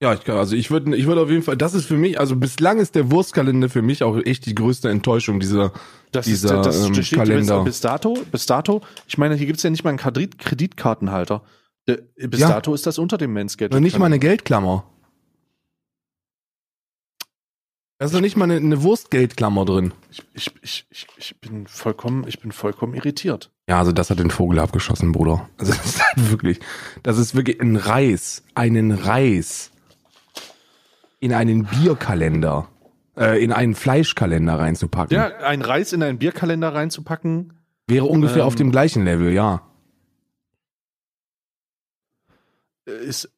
Ja, 0.04 0.14
ich 0.14 0.26
kann, 0.26 0.36
also 0.36 0.54
ich 0.58 0.70
würde, 0.70 0.94
ich 0.98 1.06
würde 1.08 1.22
auf 1.22 1.30
jeden 1.30 1.44
Fall, 1.44 1.56
das 1.56 1.74
ist 1.74 1.86
für 1.86 1.96
mich, 1.96 2.20
also 2.20 2.36
bislang 2.36 2.78
ist 2.80 2.94
der 2.94 3.10
Wurstkalender 3.10 3.70
für 3.70 3.82
mich 3.82 4.04
auch 4.04 4.18
echt 4.18 4.46
die 4.46 4.54
größte 4.54 4.90
Enttäuschung 4.90 5.40
dieser, 5.40 5.72
Das 6.12 6.26
Dieser, 6.26 6.60
ist, 6.60 6.66
das 6.66 6.86
ähm, 6.88 6.94
steht 7.02 7.18
Kalender. 7.20 7.64
Bis, 7.64 7.80
dato, 7.80 8.18
bis 8.30 8.46
dato, 8.46 8.82
ich 9.08 9.18
meine, 9.18 9.36
hier 9.36 9.48
gibt's 9.48 9.64
ja 9.64 9.70
nicht 9.70 9.86
mal 9.86 9.92
einen 9.92 9.98
Kredit, 10.00 10.38
Kreditkartenhalter. 10.40 11.42
Der, 11.88 12.00
bis 12.28 12.42
Ja. 12.42 12.50
dato 12.50 12.74
ist 12.74 12.86
das 12.86 13.00
unter 13.00 13.18
dem 13.18 13.32
Manscaped. 13.32 13.72
noch 13.74 13.80
nicht 13.80 13.98
mal 13.98 14.08
eine 14.08 14.20
Geldklammer. 14.20 14.84
Da 17.98 18.08
ist 18.08 18.12
noch 18.14 18.20
nicht 18.20 18.36
mal 18.36 18.44
eine, 18.44 18.56
eine 18.58 18.84
Wurstgeldklammer 18.84 19.64
drin. 19.64 19.94
Ich, 20.12 20.22
ich, 20.34 20.52
ich, 20.62 20.86
ich, 20.90 21.08
ich 21.18 21.40
bin 21.40 21.66
vollkommen, 21.68 22.26
ich 22.28 22.42
bin 22.42 22.52
vollkommen 22.52 22.94
irritiert. 22.94 23.52
Ja, 23.70 23.80
also 23.80 23.94
das 23.94 24.10
hat 24.10 24.20
den 24.20 24.32
Vogel 24.32 24.60
abgeschossen, 24.60 25.14
Bruder. 25.14 25.48
Also 25.58 25.72
das 25.72 25.86
ist 25.86 26.02
halt 26.04 26.30
wirklich, 26.30 26.60
das 27.04 27.18
ist 27.18 27.36
wirklich 27.36 27.62
ein 27.62 27.78
Reis, 27.78 28.44
einen 28.56 28.92
Reis 28.92 29.72
in 31.24 31.34
einen 31.34 31.64
Bierkalender, 31.64 32.68
äh, 33.16 33.42
in 33.42 33.54
einen 33.54 33.76
Fleischkalender 33.76 34.60
reinzupacken. 34.60 35.16
Ja, 35.16 35.28
ein 35.38 35.62
Reis 35.62 35.94
in 35.94 36.04
einen 36.04 36.18
Bierkalender 36.18 36.74
reinzupacken, 36.74 37.54
Wäre 37.88 38.06
ungefähr 38.06 38.42
Ähm, 38.42 38.48
auf 38.48 38.56
dem 38.56 38.72
gleichen 38.72 39.06
Level, 39.06 39.32
ja. 39.32 39.62
äh, 42.86 42.92
ist, 43.06 43.32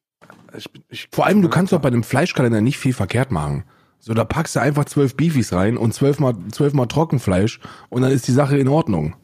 ich, 0.56 0.68
ich, 0.88 1.08
Vor 1.12 1.26
allem, 1.26 1.42
du 1.42 1.48
kannst 1.48 1.72
doch 1.72 1.80
bei 1.80 1.88
einem 1.88 2.02
Fleischkalender 2.02 2.60
nicht 2.60 2.78
viel 2.78 2.92
verkehrt 2.92 3.30
machen. 3.30 3.64
So, 4.00 4.14
da 4.14 4.24
packst 4.24 4.56
du 4.56 4.60
einfach 4.60 4.84
zwölf 4.86 5.16
Beefies 5.16 5.52
rein 5.52 5.76
und 5.76 5.94
zwölfmal, 5.94 6.34
zwölfmal 6.50 6.88
Trockenfleisch 6.88 7.60
und 7.88 8.02
dann 8.02 8.10
ist 8.10 8.26
die 8.26 8.32
Sache 8.32 8.58
in 8.58 8.68
Ordnung. 8.68 9.14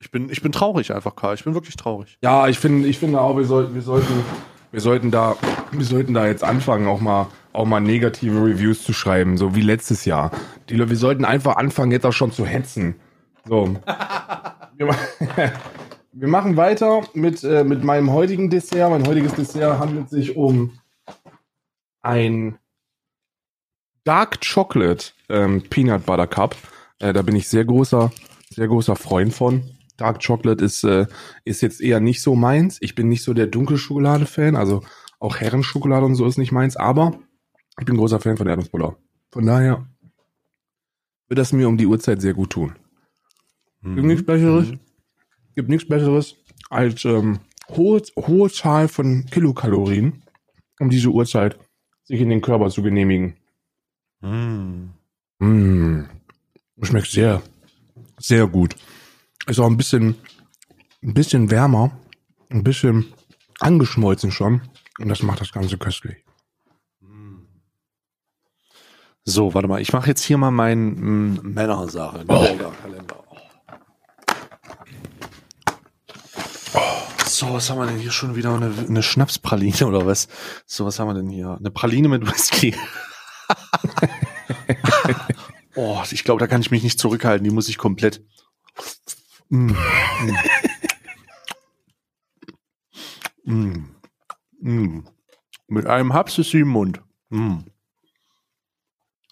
ich 0.00 0.10
bin, 0.10 0.30
ich 0.30 0.42
bin 0.42 0.50
traurig 0.50 0.92
einfach, 0.92 1.14
Karl. 1.14 1.34
Ich 1.34 1.44
bin 1.44 1.54
wirklich 1.54 1.76
traurig. 1.76 2.18
Ja, 2.22 2.48
ich 2.48 2.58
finde, 2.58 2.88
ich 2.88 2.98
finde 2.98 3.20
auch, 3.20 3.36
wir 3.36 3.44
sollten, 3.44 3.74
wir 3.74 3.82
sollten, 3.82 4.12
wir 4.72 4.80
sollten 4.80 5.10
da, 5.10 5.36
wir 5.70 5.84
sollten 5.84 6.14
da 6.14 6.26
jetzt 6.26 6.42
anfangen, 6.42 6.88
auch 6.88 7.00
mal, 7.00 7.28
auch 7.52 7.66
mal 7.66 7.80
negative 7.80 8.44
Reviews 8.44 8.82
zu 8.82 8.92
schreiben, 8.92 9.36
so 9.36 9.54
wie 9.54 9.60
letztes 9.60 10.04
Jahr. 10.04 10.30
Die, 10.68 10.74
Leute- 10.74 10.90
wir 10.90 10.96
sollten 10.96 11.24
einfach 11.24 11.56
anfangen, 11.56 11.92
jetzt 11.92 12.06
auch 12.06 12.12
schon 12.12 12.32
zu 12.32 12.46
hetzen. 12.46 12.96
So. 13.46 13.76
wir 14.78 16.28
machen 16.28 16.56
weiter 16.56 17.02
mit, 17.14 17.44
äh, 17.44 17.64
mit 17.64 17.84
meinem 17.84 18.10
heutigen 18.12 18.50
Dessert. 18.50 18.90
Mein 18.90 19.06
heutiges 19.06 19.34
Dessert 19.34 19.78
handelt 19.78 20.08
sich 20.08 20.36
um 20.36 20.78
ein 22.00 22.58
Dark 24.04 24.40
Chocolate 24.40 25.12
ähm, 25.28 25.62
Peanut 25.68 26.06
Butter 26.06 26.26
Cup. 26.26 26.56
Äh, 26.98 27.12
da 27.12 27.22
bin 27.22 27.36
ich 27.36 27.48
sehr 27.48 27.64
großer, 27.64 28.10
sehr 28.50 28.66
großer 28.66 28.96
Freund 28.96 29.32
von. 29.32 29.62
Dark 29.96 30.24
Chocolate 30.24 30.64
ist, 30.64 30.84
äh, 30.84 31.06
ist 31.44 31.62
jetzt 31.62 31.80
eher 31.80 32.00
nicht 32.00 32.22
so 32.22 32.34
meins. 32.34 32.78
Ich 32.80 32.94
bin 32.94 33.08
nicht 33.08 33.22
so 33.22 33.34
der 33.34 33.46
Dunkelschokolade-Fan, 33.46 34.56
also 34.56 34.82
auch 35.20 35.36
Herrenschokolade 35.36 36.06
und 36.06 36.14
so 36.14 36.26
ist 36.26 36.38
nicht 36.38 36.52
meins, 36.52 36.76
aber 36.76 37.18
ich 37.78 37.86
bin 37.86 37.96
großer 37.96 38.20
Fan 38.20 38.36
von 38.36 38.46
Erdnussbutter. 38.46 38.96
Von 39.30 39.46
daher 39.46 39.86
wird 41.28 41.38
das 41.38 41.52
mir 41.52 41.68
um 41.68 41.76
die 41.76 41.86
Uhrzeit 41.86 42.20
sehr 42.20 42.34
gut 42.34 42.50
tun. 42.50 42.74
Gibt 43.82 44.06
nichts 44.06 44.24
Besseres, 44.24 44.72
gibt 45.54 45.68
nichts 45.68 45.88
Besseres 45.88 46.36
als 46.70 47.04
ähm, 47.04 47.40
hohe, 47.68 48.02
hohe 48.16 48.50
Zahl 48.50 48.88
von 48.88 49.26
Kilokalorien 49.26 50.22
um 50.82 50.90
diese 50.90 51.08
Uhrzeit 51.08 51.56
sich 52.04 52.20
in 52.20 52.28
den 52.28 52.42
Körper 52.42 52.68
zu 52.68 52.82
genehmigen. 52.82 53.36
Mm. 54.20 54.90
Mmh. 55.38 56.08
Schmeckt 56.82 57.06
sehr, 57.06 57.42
sehr 58.18 58.46
gut. 58.46 58.74
Ist 59.46 59.58
auch 59.58 59.66
ein 59.66 59.76
bisschen, 59.76 60.16
ein 61.02 61.14
bisschen 61.14 61.50
wärmer, 61.50 61.98
ein 62.50 62.62
bisschen 62.62 63.12
angeschmolzen 63.60 64.30
schon. 64.30 64.62
Und 64.98 65.08
das 65.08 65.22
macht 65.22 65.40
das 65.40 65.52
Ganze 65.52 65.78
köstlich. 65.78 66.24
So, 69.24 69.54
warte 69.54 69.68
mal, 69.68 69.80
ich 69.80 69.92
mache 69.92 70.08
jetzt 70.08 70.24
hier 70.24 70.36
mal 70.36 70.50
meinen 70.50 71.34
mm, 71.34 71.54
Männersache. 71.54 72.24
Oh. 72.26 72.46
Kalender. 72.82 73.22
So, 77.26 77.54
was 77.54 77.70
haben 77.70 77.78
wir 77.78 77.86
denn 77.86 77.98
hier 77.98 78.10
schon 78.10 78.34
wieder? 78.34 78.54
Eine, 78.54 78.72
eine 78.88 79.02
Schnapspraline 79.02 79.86
oder 79.86 80.06
was? 80.06 80.28
So, 80.66 80.86
was 80.86 80.98
haben 80.98 81.08
wir 81.08 81.14
denn 81.14 81.28
hier? 81.28 81.56
Eine 81.58 81.70
Praline 81.70 82.08
mit 82.08 82.26
Whisky. 82.26 82.74
oh, 85.76 86.02
ich 86.10 86.24
glaube, 86.24 86.40
da 86.40 86.46
kann 86.46 86.60
ich 86.60 86.70
mich 86.70 86.82
nicht 86.82 86.98
zurückhalten. 86.98 87.44
Die 87.44 87.54
muss 87.54 87.68
ich 87.68 87.78
komplett. 87.78 88.24
Mm, 89.52 89.76
mm. 93.44 93.84
Mm. 94.62 95.04
Mit 95.68 95.86
einem 95.86 96.14
Haps 96.14 96.38
ist 96.38 96.52
sie 96.52 96.60
im 96.60 96.68
Mund. 96.68 97.02
Mm. 97.28 97.58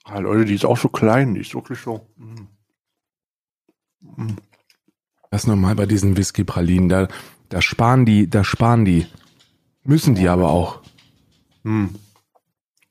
Ah, 0.05 0.19
Leute, 0.19 0.45
die 0.45 0.57
ist 0.57 0.67
auch 0.67 0.77
so 0.77 0.91
klein, 0.91 1.33
die 1.33 1.41
ist 1.41 1.55
wirklich 1.55 1.79
so. 1.79 2.07
Mm. 2.17 2.49
Mm. 4.03 4.37
Das 5.31 5.45
ist 5.45 5.47
normal 5.47 5.75
bei 5.75 5.87
diesen 5.87 6.19
Whisky-Pralinen. 6.19 6.91
Da, 6.91 7.09
da 7.49 7.63
sparen 7.63 8.05
die, 8.05 8.29
da 8.29 8.45
sparen 8.45 8.85
die. 8.85 9.07
Müssen 9.85 10.17
die 10.17 10.29
aber 10.29 10.51
auch. 10.51 10.83
Mm. 11.63 11.87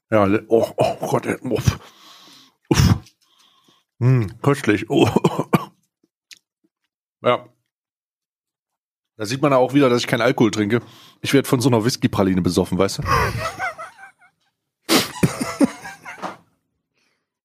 Ja, 0.10 0.28
oh, 0.48 0.68
oh 0.78 1.08
Gott, 1.08 1.28
uff. 1.44 1.80
Uff. 2.70 2.98
Mm, 4.00 4.26
köstlich. 4.42 4.90
Oh. 4.90 5.08
Ja. 7.22 7.46
Da 9.18 9.26
sieht 9.26 9.42
man 9.42 9.52
auch 9.52 9.74
wieder, 9.74 9.90
dass 9.90 10.02
ich 10.02 10.08
keinen 10.08 10.22
Alkohol 10.22 10.52
trinke. 10.52 10.82
Ich 11.22 11.34
werde 11.34 11.48
von 11.48 11.60
so 11.60 11.70
einer 11.70 11.84
Whisky-Praline 11.84 12.42
besoffen, 12.42 12.78
weißt 12.78 13.00
du? 13.00 13.04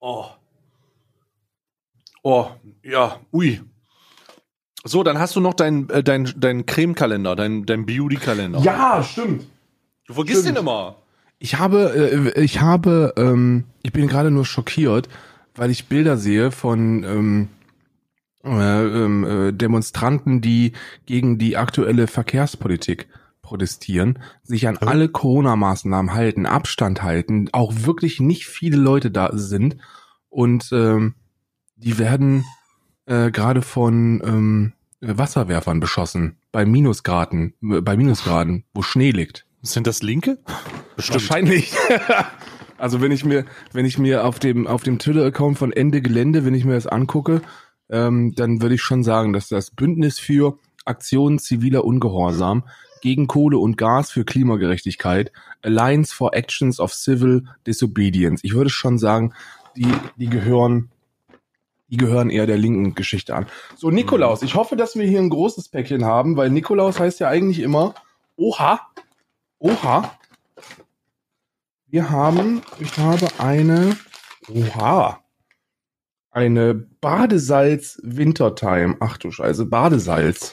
oh. 0.01 0.27
Oh, 2.23 2.51
ja, 2.83 3.19
ui. 3.33 3.61
So, 4.85 5.03
dann 5.03 5.19
hast 5.19 5.35
du 5.35 5.41
noch 5.41 5.55
deinen 5.55 5.91
äh, 5.91 6.05
dein, 6.05 6.33
dein 6.37 6.65
Creme-Kalender, 6.67 7.35
dein, 7.35 7.67
dein 7.67 7.87
Beauty-Kalender. 7.87 8.61
Ja, 8.61 9.03
stimmt. 9.03 9.47
Du 10.07 10.15
vergisst 10.15 10.43
stimmt. 10.43 10.59
den 10.59 10.63
immer. 10.63 10.97
Ich 11.39 11.59
habe, 11.59 12.33
äh, 12.37 12.41
ich 12.41 12.61
habe, 12.61 13.15
ähm, 13.17 13.65
ich 13.83 13.93
bin 13.93 14.07
gerade 14.07 14.31
nur 14.31 14.45
schockiert, 14.45 15.09
weil 15.57 15.71
ich 15.71 15.87
Bilder 15.87 16.17
sehe 16.17 16.51
von 16.51 17.03
ähm, 17.03 17.49
äh, 18.45 18.85
ähm, 18.85 19.25
äh, 19.25 19.53
Demonstranten, 19.53 20.41
die 20.41 20.73
gegen 21.07 21.39
die 21.39 21.57
aktuelle 21.57 22.07
Verkehrspolitik 22.07 23.09
protestieren, 23.43 24.19
sich 24.43 24.69
an 24.69 24.79
alle 24.79 25.09
Corona-Maßnahmen 25.09 26.15
halten, 26.15 26.47
Abstand 26.47 27.03
halten, 27.03 27.49
auch 27.53 27.73
wirklich 27.85 28.21
nicht 28.21 28.47
viele 28.47 28.77
Leute 28.77 29.11
da 29.11 29.31
sind 29.33 29.77
und 30.29 30.71
ähm, 30.73 31.15
die 31.77 31.99
werden 31.99 32.45
äh, 33.07 33.31
gerade 33.31 33.63
von 33.63 34.23
ähm, 34.25 34.73
Wasserwerfern 35.01 35.81
beschossen 35.81 36.37
bei 36.53 36.65
Minusgraden, 36.65 37.55
äh, 37.63 37.81
bei 37.81 37.97
Minusgraden, 37.97 38.65
wo 38.73 38.83
Schnee 38.83 39.11
liegt. 39.11 39.47
Sind 39.63 39.87
das 39.87 40.03
Linke? 40.03 40.39
Wahrscheinlich. 40.97 41.75
also 42.79 43.01
wenn 43.01 43.13
ich 43.13 43.25
mir, 43.25 43.45
wenn 43.73 43.87
ich 43.87 43.99
mir 43.99 44.25
auf 44.25 44.39
dem 44.39 44.67
auf 44.67 44.83
dem 44.83 44.99
Twitter-Account 44.99 45.59
von 45.59 45.73
Ende 45.73 46.03
Gelände, 46.03 46.45
wenn 46.45 46.55
ich 46.55 46.65
mir 46.65 46.75
das 46.75 46.87
angucke, 46.87 47.43
ähm, 47.95 48.35
dann 48.35 48.61
würde 48.61 48.75
ich 48.75 48.83
schon 48.83 49.05
sagen, 49.05 49.33
dass 49.33 49.49
das 49.49 49.71
Bündnis 49.71 50.19
für 50.19 50.59
Aktionen 50.85 51.39
ziviler 51.39 51.85
Ungehorsam 51.85 52.65
gegen 53.01 53.29
Kohle 53.29 53.59
und 53.59 53.79
Gas 53.79 54.11
für 54.11 54.25
Klimagerechtigkeit, 54.25 55.31
Alliance 55.63 56.15
for 56.15 56.35
Actions 56.35 56.81
of 56.81 56.93
Civil 56.93 57.45
Disobedience. 57.67 58.43
Ich 58.43 58.55
würde 58.55 58.71
schon 58.71 58.99
sagen, 58.99 59.33
die 59.77 59.87
die 60.17 60.29
gehören 60.29 60.91
die 61.89 61.97
gehören 61.99 62.31
eher 62.31 62.47
der 62.47 62.59
linken 62.59 62.95
Geschichte 62.95 63.37
an. 63.37 63.47
So 63.77 63.91
Nikolaus, 63.91 64.43
ich 64.43 64.57
hoffe, 64.57 64.75
dass 64.75 64.97
wir 64.97 65.07
hier 65.07 65.21
ein 65.21 65.31
großes 65.31 65.69
Päckchen 65.69 66.05
haben, 66.05 66.37
weil 66.37 66.51
Nikolaus 66.51 66.99
heißt 66.99 67.21
ja 67.21 67.29
eigentlich 67.29 67.61
immer 67.61 67.95
Oha, 68.37 68.81
Oha. 69.61 70.19
Wir 71.87 72.11
haben, 72.11 72.63
ich 72.81 72.99
habe 72.99 73.29
eine, 73.39 73.97
oha, 74.49 75.24
eine 76.35 76.75
Badesalz 76.75 78.01
Wintertime. 78.03 78.97
Ach 79.01 79.17
du 79.17 79.31
Scheiße, 79.31 79.67
Badesalz. 79.67 80.53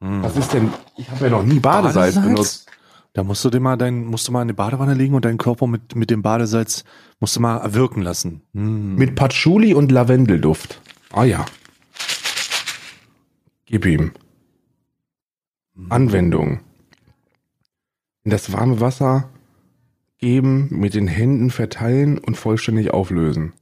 Hm. 0.00 0.22
Was 0.22 0.36
ist 0.36 0.52
denn? 0.52 0.72
Ich 0.96 1.10
habe 1.10 1.24
ja 1.24 1.30
noch 1.30 1.44
nie 1.44 1.60
Badesalz, 1.60 2.16
Badesalz? 2.16 2.26
benutzt. 2.26 2.66
Da 3.14 3.22
musst 3.22 3.44
du 3.44 3.50
dir 3.50 3.60
mal 3.60 3.76
dein, 3.76 4.06
musst 4.06 4.26
du 4.26 4.32
mal 4.32 4.42
in 4.42 4.48
die 4.48 4.54
Badewanne 4.54 4.94
legen 4.94 5.14
und 5.14 5.24
deinen 5.24 5.38
Körper 5.38 5.66
mit, 5.66 5.94
mit 5.94 6.10
dem 6.10 6.22
Badesalz 6.22 6.84
musst 7.20 7.36
du 7.36 7.40
mal 7.40 7.58
erwirken 7.58 8.02
lassen. 8.02 8.42
Hm. 8.54 8.96
Mit 8.96 9.14
Patchouli 9.14 9.74
und 9.74 9.92
Lavendelduft. 9.92 10.80
Ah 11.12 11.24
ja. 11.24 11.44
Gib 13.66 13.86
ihm. 13.86 14.12
Anwendung. 15.88 16.60
In 18.24 18.30
das 18.30 18.52
warme 18.52 18.80
Wasser 18.80 19.30
geben, 20.18 20.68
mit 20.70 20.94
den 20.94 21.08
Händen 21.08 21.50
verteilen 21.50 22.18
und 22.18 22.36
vollständig 22.36 22.92
auflösen. 22.92 23.52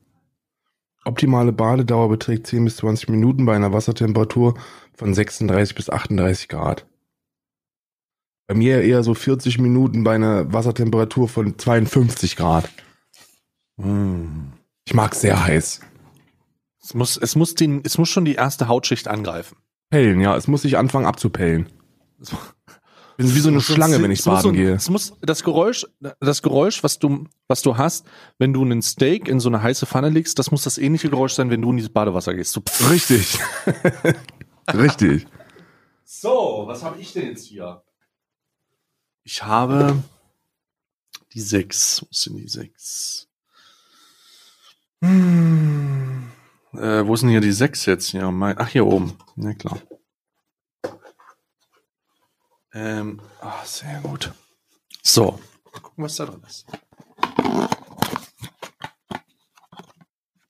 Optimale 1.11 1.51
Badedauer 1.51 2.09
beträgt 2.09 2.47
10 2.47 2.65
bis 2.65 2.77
20 2.77 3.09
Minuten 3.09 3.45
bei 3.45 3.57
einer 3.57 3.73
Wassertemperatur 3.73 4.55
von 4.95 5.13
36 5.13 5.75
bis 5.75 5.91
38 5.91 6.47
Grad. 6.47 6.87
Bei 8.47 8.55
mir 8.55 8.83
eher 8.83 9.03
so 9.03 9.15
40 9.15 9.59
Minuten 9.59 10.05
bei 10.05 10.15
einer 10.15 10.53
Wassertemperatur 10.53 11.29
von 11.29 11.59
52 11.59 12.37
Grad. 12.37 12.71
Hm. 13.81 14.53
Ich 14.87 14.95
mag 14.95 15.17
sehr 15.17 15.45
heiß. 15.45 15.81
Es 16.81 16.95
muss, 16.95 17.17
es 17.17 17.35
muss 17.35 17.57
den, 17.57 17.81
es 17.83 17.99
muss 17.99 18.09
schon 18.09 18.25
die 18.25 18.37
erste 18.37 18.69
Hautschicht 18.69 19.09
angreifen. 19.09 19.57
Pellen, 19.91 20.21
ja, 20.21 20.37
es 20.37 20.47
muss 20.47 20.63
sich 20.63 20.79
anfangen 20.79 21.07
abzupellen. 21.07 21.67
Bin 23.21 23.35
wie 23.35 23.41
so 23.41 23.51
eine 23.51 23.61
Schlange, 23.61 24.03
wenn 24.03 24.11
ich 24.11 24.25
baden 24.25 24.41
so, 24.41 24.53
gehe. 24.53 24.73
Es 24.73 24.89
muss 24.89 25.13
das 25.21 25.45
Geräusch, 25.45 25.87
das 26.21 26.41
Geräusch, 26.41 26.83
was 26.83 26.99
du, 26.99 27.25
was 27.49 27.61
du 27.61 27.77
hast, 27.77 28.07
wenn 28.39 28.55
du 28.55 28.63
einen 28.63 28.81
Steak 28.81 29.29
in 29.29 29.41
so 29.41 29.51
eine 29.51 29.63
heiße 29.63 29.85
Pfanne 29.85 30.09
legst, 30.09 30.39
das 30.39 30.51
muss 30.51 30.63
das 30.63 30.79
ähnliche 30.79 31.11
Geräusch 31.11 31.35
sein, 31.35 31.51
wenn 31.51 31.61
du 31.61 31.69
in 31.69 31.77
dieses 31.77 31.93
Badewasser 31.93 32.33
gehst. 32.33 32.53
So. 32.53 32.63
Richtig. 32.89 33.39
Richtig. 34.73 35.27
So, 36.03 36.65
was 36.67 36.83
habe 36.83 36.99
ich 36.99 37.13
denn 37.13 37.27
jetzt 37.27 37.45
hier? 37.45 37.83
Ich 39.23 39.43
habe 39.43 40.03
die 41.35 41.43
sechs. 41.43 42.01
Wo 42.01 42.09
sind 42.11 42.37
die 42.39 42.49
sechs? 42.49 43.29
Hm. 45.03 46.31
Äh, 46.73 47.07
wo 47.07 47.17
sind 47.17 47.29
hier 47.29 47.43
die 47.43 47.53
sechs 47.53 47.85
jetzt? 47.85 48.13
Ja, 48.13 48.31
mein, 48.31 48.57
ach, 48.57 48.69
hier 48.69 48.87
oben. 48.87 49.13
Na 49.37 49.53
klar. 49.53 49.79
Ähm, 52.73 53.21
ah, 53.41 53.65
sehr 53.65 54.01
gut. 54.03 54.33
So, 55.03 55.39
mal 55.73 55.81
gucken, 55.81 56.05
was 56.05 56.17
da 56.17 56.27
drin 56.27 56.43
ist. 56.47 56.67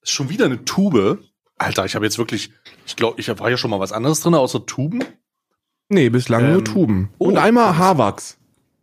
Ist 0.03 0.11
schon 0.13 0.29
wieder 0.29 0.47
eine 0.47 0.65
Tube. 0.65 1.19
Alter, 1.59 1.85
ich 1.85 1.95
habe 1.95 2.05
jetzt 2.07 2.19
wirklich, 2.19 2.51
ich 2.87 2.97
glaube, 2.97 3.21
ich 3.21 3.29
war 3.39 3.51
ja 3.51 3.57
schon 3.57 3.71
mal 3.71 3.81
was 3.81 3.93
anderes 3.93 4.21
drin, 4.21 4.35
außer 4.35 4.65
Tuben. 4.67 5.05
Nee, 5.89 6.09
bislang 6.09 6.47
nur 6.49 6.59
Ähm, 6.59 6.65
Tuben. 6.65 7.11
oh, 7.19 7.29
Und 7.29 7.37
einmal 7.39 7.77
Haarwachs. 7.77 8.39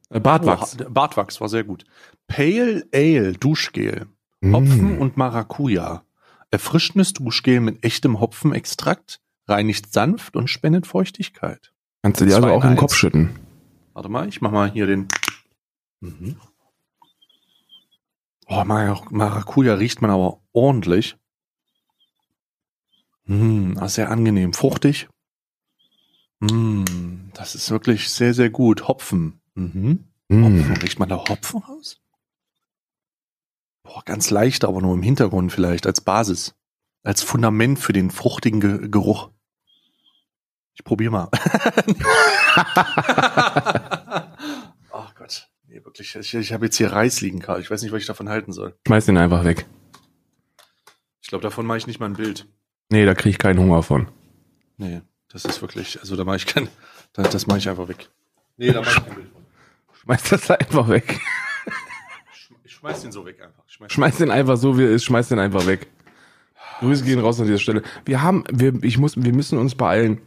Äh, 0.09 0.19
Bartwachs. 0.19 0.77
Oh, 0.79 0.89
Bartwachs 0.89 1.41
war 1.41 1.49
sehr 1.49 1.63
gut. 1.63 1.85
Pale 2.27 2.87
Ale 2.93 3.33
Duschgel. 3.33 4.07
Hopfen 4.43 4.97
Mm. 4.97 5.01
und 5.01 5.17
Maracuja. 5.17 6.03
Erfrischendes 6.51 7.13
Duschgel 7.13 7.59
mit 7.59 7.83
echtem 7.83 8.19
Hopfenextrakt, 8.19 9.19
reinigt 9.47 9.91
sanft 9.91 10.35
und 10.35 10.47
spendet 10.49 10.85
Feuchtigkeit. 10.85 11.73
Kannst 12.01 12.21
du 12.21 12.25
dir 12.25 12.35
also 12.35 12.47
auch 12.49 12.63
in 12.63 12.71
im. 12.71 12.77
Kopf 12.77 12.95
schütten. 12.95 13.37
Warte 13.93 14.09
mal, 14.09 14.27
ich 14.27 14.41
mach 14.41 14.51
mal 14.51 14.71
hier 14.71 14.87
den. 14.87 15.07
Mhm. 15.99 16.37
Oh, 18.47 18.63
Mar 18.63 19.05
Maracuja 19.09 19.73
riecht 19.73 20.01
man 20.01 20.11
aber 20.11 20.39
ordentlich. 20.53 21.17
Mm, 23.25 23.73
ah, 23.77 23.89
sehr 23.89 24.09
angenehm. 24.09 24.53
Fruchtig. 24.53 25.09
Mm, 26.39 26.85
das 27.33 27.55
ist 27.55 27.69
wirklich 27.71 28.09
sehr, 28.09 28.33
sehr 28.33 28.49
gut. 28.49 28.87
Hopfen. 28.87 29.41
Mhm. 29.55 30.05
Hopfen. 30.31 30.69
Mm. 30.69 30.77
Riecht 30.81 30.99
man 30.99 31.09
da 31.09 31.17
Hopfen 31.17 31.61
raus? 31.61 31.99
Boah, 33.83 34.03
ganz 34.05 34.29
leicht, 34.29 34.63
aber 34.63 34.81
nur 34.81 34.93
im 34.93 35.01
Hintergrund 35.01 35.51
vielleicht, 35.51 35.87
als 35.87 36.01
Basis. 36.01 36.55
Als 37.03 37.23
Fundament 37.23 37.79
für 37.79 37.93
den 37.93 38.11
fruchtigen 38.11 38.59
Ge 38.59 38.89
Geruch. 38.89 39.29
Ich 40.77 40.83
probier 40.83 41.09
mal. 41.09 41.27
Ach 44.93 45.15
Gott. 45.15 45.49
Nee, 45.67 45.83
wirklich 45.83 46.15
ich, 46.15 46.33
ich, 46.35 46.53
habe 46.53 46.65
jetzt 46.65 46.77
hier 46.77 46.91
Reis 46.91 47.19
liegen, 47.21 47.39
Karl. 47.39 47.59
Ich 47.61 47.71
weiß 47.71 47.81
nicht, 47.81 47.91
was 47.91 48.01
ich 48.01 48.05
davon 48.05 48.29
halten 48.29 48.51
soll. 48.53 48.75
Schmeiß 48.85 49.07
den 49.07 49.17
einfach 49.17 49.43
weg. 49.43 49.65
Ich 51.21 51.29
glaube, 51.29 51.41
davon 51.41 51.65
mache 51.65 51.79
ich 51.79 51.87
nicht 51.87 51.99
mal 51.99 52.05
ein 52.05 52.13
Bild. 52.13 52.47
Nee, 52.89 53.07
da 53.07 53.15
krieg 53.15 53.31
ich 53.31 53.39
keinen 53.39 53.59
Hunger 53.59 53.81
von. 53.81 54.07
Nee, 54.77 55.01
das 55.29 55.45
ist 55.45 55.61
wirklich, 55.61 55.99
also 55.99 56.15
da 56.15 56.23
mache 56.23 56.37
ich 56.37 56.45
kein, 56.45 56.69
das, 57.13 57.31
das 57.31 57.47
mache 57.47 57.57
ich 57.57 57.67
einfach 57.67 57.87
weg. 57.87 58.09
Nee, 58.57 58.71
da 58.71 58.81
mache 58.81 58.99
ich 58.99 59.03
kein 59.03 59.15
Bild 59.15 59.29
von. 59.31 59.43
Schmeiß 60.03 60.29
das 60.29 60.51
einfach 60.51 60.87
weg. 60.87 61.19
Ich 62.63 62.73
schmeiß 62.73 63.01
den 63.01 63.11
so 63.11 63.25
weg 63.25 63.41
einfach. 63.41 63.63
Ich 63.67 63.73
schmeiß 63.73 63.91
Schmeiß 63.91 64.17
den 64.17 64.29
einfach 64.29 64.57
so, 64.57 64.77
wie 64.77 64.83
er 64.83 64.91
ist, 64.91 65.05
schmeiß 65.05 65.29
den 65.29 65.39
einfach 65.39 65.65
weg. 65.65 65.87
Grüße 66.79 67.03
gehen 67.03 67.19
raus 67.19 67.39
an 67.39 67.47
dieser 67.47 67.57
Stelle. 67.57 67.81
Wir 68.05 68.21
haben, 68.21 68.43
wir, 68.51 68.75
ich 68.83 68.99
muss, 68.99 69.21
wir 69.21 69.33
müssen 69.33 69.57
uns 69.57 69.73
beeilen. 69.73 70.21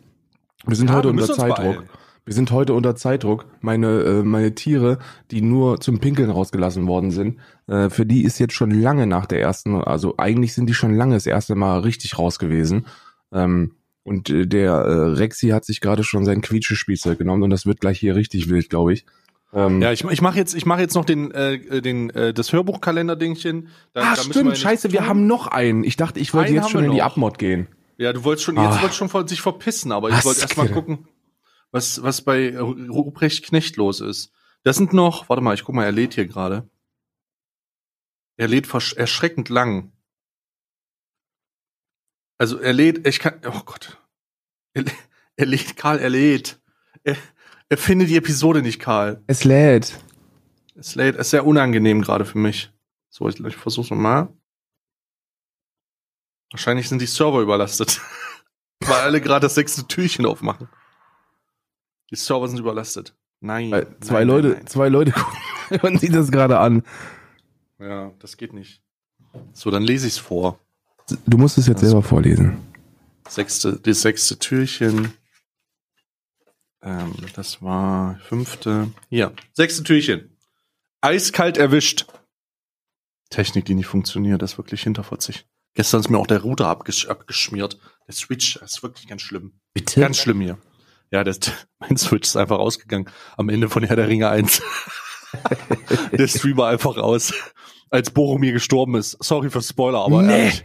Wir 0.67 0.77
sind 0.77 0.91
Ja, 0.91 0.97
heute 0.97 1.09
wir 1.09 1.23
unter 1.23 1.35
Zeitdruck. 1.35 1.85
Wir 2.27 2.35
sind 2.35 2.51
heute 2.51 2.75
unter 2.75 2.95
Zeitdruck. 2.95 3.47
Meine, 3.61 4.03
äh, 4.03 4.23
meine 4.23 4.55
Tiere, 4.55 4.99
die 5.31 5.41
nur 5.41 5.81
zum 5.81 6.01
Pinkeln 6.01 6.31
rausgelassen 6.31 6.87
worden 6.87 7.11
sind, 7.11 7.39
äh, 7.67 7.89
für 7.89 8.05
die 8.07 8.23
ist 8.23 8.39
jetzt 8.39 8.53
schon 8.53 8.71
lange 8.71 9.07
nach 9.07 9.27
der 9.27 9.41
ersten, 9.41 9.75
also 9.75 10.15
eigentlich 10.19 10.53
sind 10.55 10.67
die 10.67 10.75
schon 10.75 10.95
lange 10.95 11.15
das 11.15 11.27
erste 11.27 11.55
Mal 11.55 11.81
richtig 11.81 12.19
raus 12.19 12.39
gewesen. 12.39 12.87
Ähm, 13.33 13.73
und 14.03 14.29
äh, 14.31 14.47
der 14.47 14.73
äh, 14.73 14.93
Rexy 15.15 15.49
hat 15.49 15.65
sich 15.65 15.81
gerade 15.81 16.05
schon 16.05 16.25
sein 16.25 16.41
Quietschespielzeug 16.43 17.19
genommen 17.19 17.43
und 17.43 17.51
das 17.51 17.67
wird 17.67 17.81
gleich 17.81 17.99
hier 17.99 18.15
richtig 18.15 18.49
wild, 18.51 18.69
glaube 18.69 18.93
ich. 18.93 19.07
Ähm, 19.53 19.81
Ja, 19.83 19.91
ich, 19.91 20.05
ich 20.05 20.23
mache 20.23 20.37
jetzt, 20.37 20.55
ich 20.55 20.67
mache 20.67 20.83
jetzt 20.83 20.95
noch 20.95 21.05
den, 21.05 21.31
äh, 21.33 21.81
den, 21.81 22.11
äh, 22.11 22.33
das 22.33 22.53
Hörbuchkalender-Dingchen. 22.53 23.69
Ah, 23.95 24.15
stimmt, 24.17 24.57
scheiße, 24.57 24.93
wir 24.93 25.07
haben 25.09 25.27
noch 25.27 25.47
einen. 25.47 25.85
Ich 25.85 25.97
dachte, 25.97 26.21
ich 26.21 26.33
wollte 26.35 26.49
Einen 26.49 26.57
jetzt 26.57 26.71
schon 26.71 26.85
in 26.85 26.93
die. 26.93 27.03
Abmod 27.03 27.39
gehen. 27.39 27.67
Ja, 28.01 28.15
du 28.15 28.25
wolltest 28.25 28.47
schon, 28.47 28.57
Ah. 28.57 28.65
jetzt 28.71 28.81
wolltest 28.81 28.97
schon 28.99 29.11
vor, 29.11 29.29
sich 29.29 29.43
verpissen, 29.43 29.93
aber 29.93 30.09
ich 30.09 30.25
wollte 30.25 30.41
erst 30.41 30.57
mal 30.57 30.65
geht? 30.67 30.75
gucken, 30.75 31.07
was, 31.71 32.03
was 32.03 32.23
bei 32.23 32.59
Ruprecht 32.59 33.45
Knecht 33.45 33.77
los 33.77 34.01
ist. 34.01 34.33
Das 34.63 34.77
sind 34.77 34.95
noch, 34.95 35.29
warte 35.29 35.43
mal, 35.43 35.53
ich 35.55 35.65
guck 35.65 35.75
mal, 35.75 35.85
er 35.85 35.93
lädt 35.93 36.15
hier 36.15 36.27
gerade. 36.27 36.69
Er 38.39 38.49
lädt 38.49 38.73
erschreckend 38.73 39.51
lang. 39.51 39.93
Also 42.39 42.59
er 42.59 42.73
lädt, 42.73 43.07
ich 43.07 43.19
kann, 43.19 43.39
oh 43.47 43.61
Gott. 43.67 43.99
Er, 44.73 44.85
er 45.37 45.47
lädt, 45.47 45.77
Karl, 45.77 45.99
er 45.99 46.09
lädt. 46.09 46.59
Er, 47.05 47.17
er 47.69 47.77
findet 47.77 48.09
die 48.09 48.17
Episode 48.17 48.63
nicht, 48.63 48.81
Karl. 48.81 49.23
Es 49.27 49.45
lädt. 49.45 50.03
Es 50.75 50.95
lädt, 50.95 51.17
es 51.17 51.27
ist 51.27 51.31
sehr 51.33 51.45
unangenehm 51.47 52.01
gerade 52.01 52.25
für 52.25 52.39
mich. 52.39 52.73
So, 53.11 53.29
ich, 53.29 53.39
ich 53.41 53.57
versuch's 53.57 53.91
nochmal. 53.91 54.33
Wahrscheinlich 56.51 56.89
sind 56.89 57.01
die 57.01 57.07
Server 57.07 57.41
überlastet. 57.41 58.01
Weil 58.81 59.01
alle 59.01 59.21
gerade 59.21 59.45
das 59.45 59.55
sechste 59.55 59.87
Türchen 59.87 60.27
aufmachen. 60.27 60.69
Die 62.11 62.17
Server 62.17 62.49
sind 62.49 62.59
überlastet. 62.59 63.15
Nein. 63.41 63.69
Nein, 63.71 63.87
Zwei 64.01 64.21
nein, 64.21 64.29
Leute, 64.29 64.49
nein. 64.49 64.67
zwei 64.67 64.89
Leute 64.89 65.13
gucken 65.13 65.39
hören 65.71 65.99
sich 65.99 66.11
das 66.11 66.31
gerade 66.33 66.59
an. 66.59 66.83
Ja, 67.79 68.11
das 68.19 68.37
geht 68.37 68.53
nicht. 68.53 68.83
So, 69.53 69.71
dann 69.71 69.83
lese 69.85 70.07
ich's 70.09 70.19
vor. 70.19 70.59
Du 71.27 71.39
musst 71.39 71.57
es 71.59 71.67
jetzt 71.67 71.79
Also- 71.79 71.87
selber 71.91 72.03
vorlesen. 72.03 72.57
Sechste, 73.29 73.79
das 73.79 74.01
sechste 74.01 74.39
Türchen. 74.41 75.13
Ähm, 76.83 77.15
das 77.37 77.63
war 77.63 78.19
fünfte. 78.21 78.91
Hier, 79.09 79.33
sechste 79.53 79.85
Türchen. 79.85 80.37
Eiskalt 81.01 81.57
erwischt. 81.57 82.07
Technik, 83.29 83.67
die 83.67 83.75
nicht 83.75 83.87
funktioniert, 83.87 84.43
das 84.43 84.53
ist 84.53 84.59
wirklich 84.59 84.83
hinterfotzig. 84.83 85.47
Gestern 85.75 86.01
ist 86.01 86.11
mir 86.11 86.19
auch 86.19 86.27
der 86.27 86.43
Router 86.43 86.67
abgesch 86.67 87.07
abgeschmiert. 87.09 87.79
Der 88.07 88.15
Switch, 88.15 88.57
ist 88.57 88.83
wirklich 88.83 89.07
ganz 89.07 89.23
schlimm. 89.23 89.61
Bitte? 89.73 90.01
Ganz 90.01 90.17
schlimm 90.19 90.41
hier. 90.41 90.59
Ja, 91.13 91.25
das, 91.25 91.39
mein 91.79 91.97
Switch 91.97 92.29
ist 92.29 92.37
einfach 92.37 92.59
ausgegangen. 92.59 93.09
Am 93.37 93.49
Ende 93.49 93.69
von 93.69 93.83
Herr 93.83 93.97
der 93.97 94.09
Ringe 94.09 94.29
1. 94.29 94.63
der 96.13 96.27
Streamer 96.29 96.67
einfach 96.67 96.97
aus. 96.97 97.33
Als 97.91 98.11
Boromir 98.11 98.53
gestorben 98.53 98.95
ist. 98.97 99.17
Sorry 99.23 99.51
für 99.51 99.63
Spoiler, 99.63 100.05
aber 100.05 100.23
Nee. 100.23 100.39
ehrlich. 100.45 100.65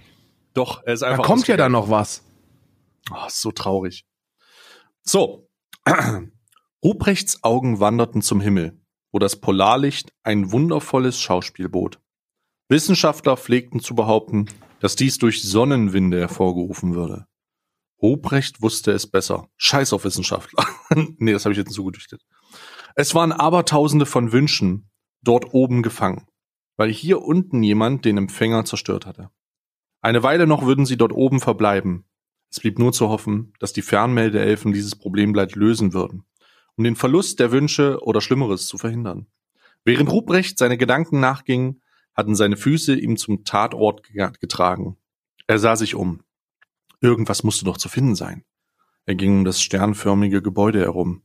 Doch, 0.54 0.84
er 0.86 0.94
ist 0.94 1.02
Da 1.02 1.08
einfach 1.08 1.26
kommt 1.26 1.48
ja 1.48 1.58
dann 1.58 1.72
noch 1.74 1.90
was. 1.90 2.24
Oh, 3.12 3.26
ist 3.28 3.42
so 3.42 3.52
traurig. 3.52 4.06
So. 5.04 5.50
Ruprechts 6.84 7.44
Augen 7.44 7.80
wanderten 7.80 8.22
zum 8.22 8.42
Himmel, 8.42 8.80
wo 9.12 9.20
das 9.20 9.36
Polarlicht 9.36 10.14
ein 10.24 10.52
wundervolles 10.52 11.20
Schauspiel 11.20 11.68
bot. 11.68 12.00
Wissenschaftler 12.70 13.38
pflegten 13.38 13.80
zu 13.80 13.96
behaupten, 13.96 14.48
dass 14.80 14.96
dies 14.96 15.18
durch 15.18 15.44
Sonnenwinde 15.44 16.20
hervorgerufen 16.20 16.96
würde. 16.96 17.28
Ruprecht 18.02 18.62
wusste 18.62 18.92
es 18.92 19.08
besser. 19.08 19.50
Scheiß 19.58 19.94
auf 19.94 20.04
Wissenschaftler. 20.04 20.66
nee, 21.18 21.32
das 21.32 21.46
habe 21.46 21.54
ich 21.54 21.60
jetzt 21.60 21.74
zugedichtet. 21.74 22.22
Es 22.96 23.16
waren 23.16 23.32
Abertausende 23.32 24.06
von 24.06 24.32
Wünschen 24.32 24.90
dort 25.22 25.54
oben 25.54 25.82
gefangen, 25.82 26.28
weil 26.78 26.92
hier 26.92 27.22
unten 27.22 27.64
jemand 27.64 28.06
den 28.06 28.18
Empfänger 28.18 28.66
zerstört 28.66 29.06
hatte. 29.06 29.30
Eine 30.02 30.24
Weile 30.24 30.46
noch 30.46 30.66
würden 30.66 30.86
sie 30.86 30.98
dort 30.98 31.14
oben 31.14 31.40
verbleiben, 31.40 32.06
es 32.56 32.62
blieb 32.62 32.80
nur 32.80 32.94
zu 32.94 33.10
hoffen, 33.10 33.52
dass 33.60 33.74
die 33.74 33.82
Fernmeldeelfen 33.82 34.72
dieses 34.72 34.96
Problem 34.96 35.34
bald 35.34 35.56
lösen 35.56 35.94
würden, 35.94 36.24
um 36.78 36.86
den 36.86 36.96
Verlust 36.96 37.42
der 37.42 37.52
Wünsche 37.52 38.00
oder 38.02 38.22
Schlimmeres 38.22 38.68
zu 38.68 38.78
verhindern. 38.78 39.28
Während 39.84 40.10
Ruprecht 40.10 40.58
seine 40.58 40.78
Gedanken 40.78 41.20
nachging, 41.20 41.82
hatten 42.16 42.36
seine 42.36 42.58
Füße 42.58 42.96
ihm 42.96 43.18
zum 43.18 43.44
Tatort 43.44 44.04
ge- 44.04 44.32
getragen. 44.40 44.98
Er 45.48 45.60
sah 45.60 45.76
sich 45.76 45.96
um. 45.96 46.24
Irgendwas 47.02 47.44
musste 47.44 47.66
doch 47.66 47.78
zu 47.78 47.90
finden 47.90 48.16
sein. 48.16 48.44
Er 49.06 49.16
ging 49.16 49.40
um 49.40 49.46
das 49.46 49.62
sternförmige 49.62 50.42
Gebäude 50.42 50.80
herum. 50.80 51.24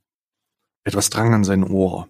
Etwas 0.85 1.11
drang 1.11 1.33
an 1.33 1.45
sein 1.45 1.65
Ohr. 1.65 2.09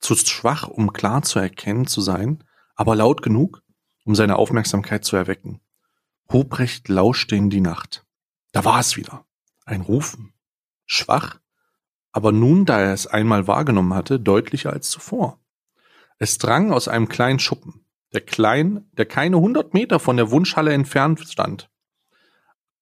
Zu 0.00 0.14
schwach, 0.14 0.68
um 0.68 0.92
klar 0.92 1.22
zu 1.22 1.38
erkennen 1.38 1.86
zu 1.86 2.00
sein, 2.00 2.44
aber 2.76 2.94
laut 2.94 3.22
genug, 3.22 3.62
um 4.04 4.14
seine 4.14 4.36
Aufmerksamkeit 4.36 5.04
zu 5.04 5.16
erwecken. 5.16 5.60
Ruprecht 6.32 6.88
lauschte 6.88 7.34
in 7.34 7.50
die 7.50 7.60
Nacht. 7.60 8.06
Da 8.52 8.64
war 8.64 8.78
es 8.78 8.96
wieder. 8.96 9.26
Ein 9.64 9.80
Rufen. 9.80 10.32
Schwach, 10.86 11.40
aber 12.12 12.32
nun, 12.32 12.64
da 12.64 12.80
er 12.80 12.92
es 12.92 13.06
einmal 13.06 13.46
wahrgenommen 13.46 13.94
hatte, 13.94 14.18
deutlicher 14.18 14.72
als 14.72 14.90
zuvor. 14.90 15.40
Es 16.18 16.38
drang 16.38 16.72
aus 16.72 16.88
einem 16.88 17.08
kleinen 17.08 17.38
Schuppen, 17.38 17.84
der 18.12 18.20
klein, 18.20 18.88
der 18.92 19.06
keine 19.06 19.38
hundert 19.38 19.74
Meter 19.74 19.98
von 19.98 20.16
der 20.16 20.30
Wunschhalle 20.30 20.72
entfernt 20.72 21.20
stand, 21.20 21.70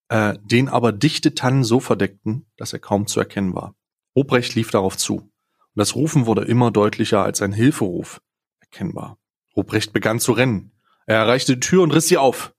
äh, 0.08 0.34
den 0.44 0.68
aber 0.68 0.92
dichte 0.92 1.34
Tannen 1.34 1.64
so 1.64 1.80
verdeckten, 1.80 2.46
dass 2.56 2.72
er 2.72 2.78
kaum 2.78 3.06
zu 3.06 3.20
erkennen 3.20 3.54
war. 3.54 3.74
Ruprecht 4.14 4.54
lief 4.54 4.70
darauf 4.70 4.96
zu, 4.96 5.16
und 5.16 5.30
das 5.74 5.94
Rufen 5.94 6.26
wurde 6.26 6.44
immer 6.44 6.70
deutlicher 6.70 7.22
als 7.22 7.42
ein 7.42 7.52
Hilferuf 7.52 8.20
erkennbar. 8.60 9.18
Ruprecht 9.56 9.92
begann 9.92 10.20
zu 10.20 10.32
rennen. 10.32 10.72
Er 11.06 11.16
erreichte 11.16 11.54
die 11.54 11.60
Tür 11.60 11.82
und 11.82 11.92
riss 11.92 12.08
sie 12.08 12.18
auf. 12.18 12.54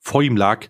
Vor 0.00 0.22
ihm 0.22 0.36
lag, 0.36 0.68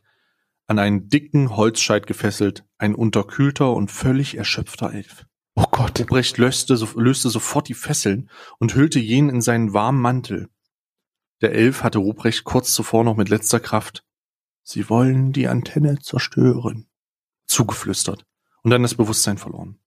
an 0.67 0.79
einen 0.79 1.09
dicken 1.09 1.57
Holzscheit 1.57 2.07
gefesselt, 2.07 2.65
ein 2.77 2.95
unterkühlter 2.95 3.73
und 3.73 3.91
völlig 3.91 4.37
erschöpfter 4.37 4.93
Elf. 4.93 5.25
Oh 5.55 5.65
Gott. 5.71 5.99
Ruprecht 5.99 6.39
löste, 6.39 6.75
löste 6.97 7.31
sofort 7.31 7.69
die 7.69 7.75
Fesseln 7.75 8.31
und 8.59 8.75
hüllte 8.75 8.99
jenen 8.99 9.31
in 9.31 9.41
seinen 9.41 9.73
warmen 9.73 10.01
Mantel. 10.01 10.49
Der 11.41 11.53
Elf 11.53 11.83
hatte 11.83 11.99
Ruprecht 11.99 12.45
kurz 12.45 12.73
zuvor 12.73 13.05
noch 13.05 13.17
mit 13.17 13.29
letzter 13.29 13.61
Kraft 13.61 14.05
Sie 14.71 14.91
wollen 14.91 15.33
die 15.33 15.49
Antenne 15.49 15.99
zerstören, 15.99 16.91
zugeflüstert 17.47 18.27
und 18.63 18.71
dann 18.71 18.83
das 18.83 18.95
Bewusstsein 18.95 19.39
verloren. 19.39 19.79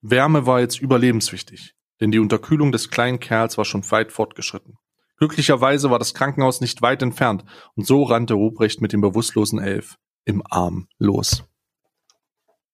Wärme 0.00 0.46
war 0.46 0.60
jetzt 0.60 0.80
überlebenswichtig, 0.80 1.74
denn 2.00 2.12
die 2.12 2.20
Unterkühlung 2.20 2.70
des 2.70 2.88
kleinen 2.88 3.18
Kerls 3.18 3.58
war 3.58 3.64
schon 3.64 3.90
weit 3.90 4.12
fortgeschritten. 4.12 4.78
Glücklicherweise 5.16 5.90
war 5.90 5.98
das 5.98 6.14
Krankenhaus 6.14 6.60
nicht 6.60 6.82
weit 6.82 7.02
entfernt 7.02 7.44
und 7.74 7.84
so 7.84 8.04
rannte 8.04 8.34
Ruprecht 8.34 8.80
mit 8.80 8.92
dem 8.92 9.00
bewusstlosen 9.00 9.58
Elf 9.58 9.98
im 10.24 10.40
Arm 10.48 10.86
los. 10.98 11.42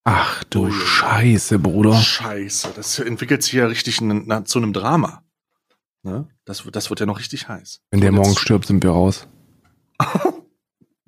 Ach 0.03 0.43
du 0.43 0.65
Ui. 0.65 0.71
Scheiße, 0.71 1.57
Bruder. 1.57 1.95
Scheiße, 1.95 2.73
das 2.75 2.99
entwickelt 2.99 3.41
sich 3.41 3.53
ja 3.53 3.65
richtig 3.65 3.97
zu 3.97 4.03
einem 4.03 4.73
Drama. 4.73 5.23
Ne? 6.03 6.27
Das, 6.45 6.65
wird- 6.65 6.75
das 6.75 6.89
wird 6.89 6.99
ja 7.01 7.05
noch 7.05 7.19
richtig 7.19 7.47
heiß. 7.49 7.81
Wenn 7.91 8.01
der 8.01 8.11
morgen 8.11 8.35
stirbt, 8.37 8.65
sind 8.67 8.83
wir 8.83 8.91
raus. 8.91 9.27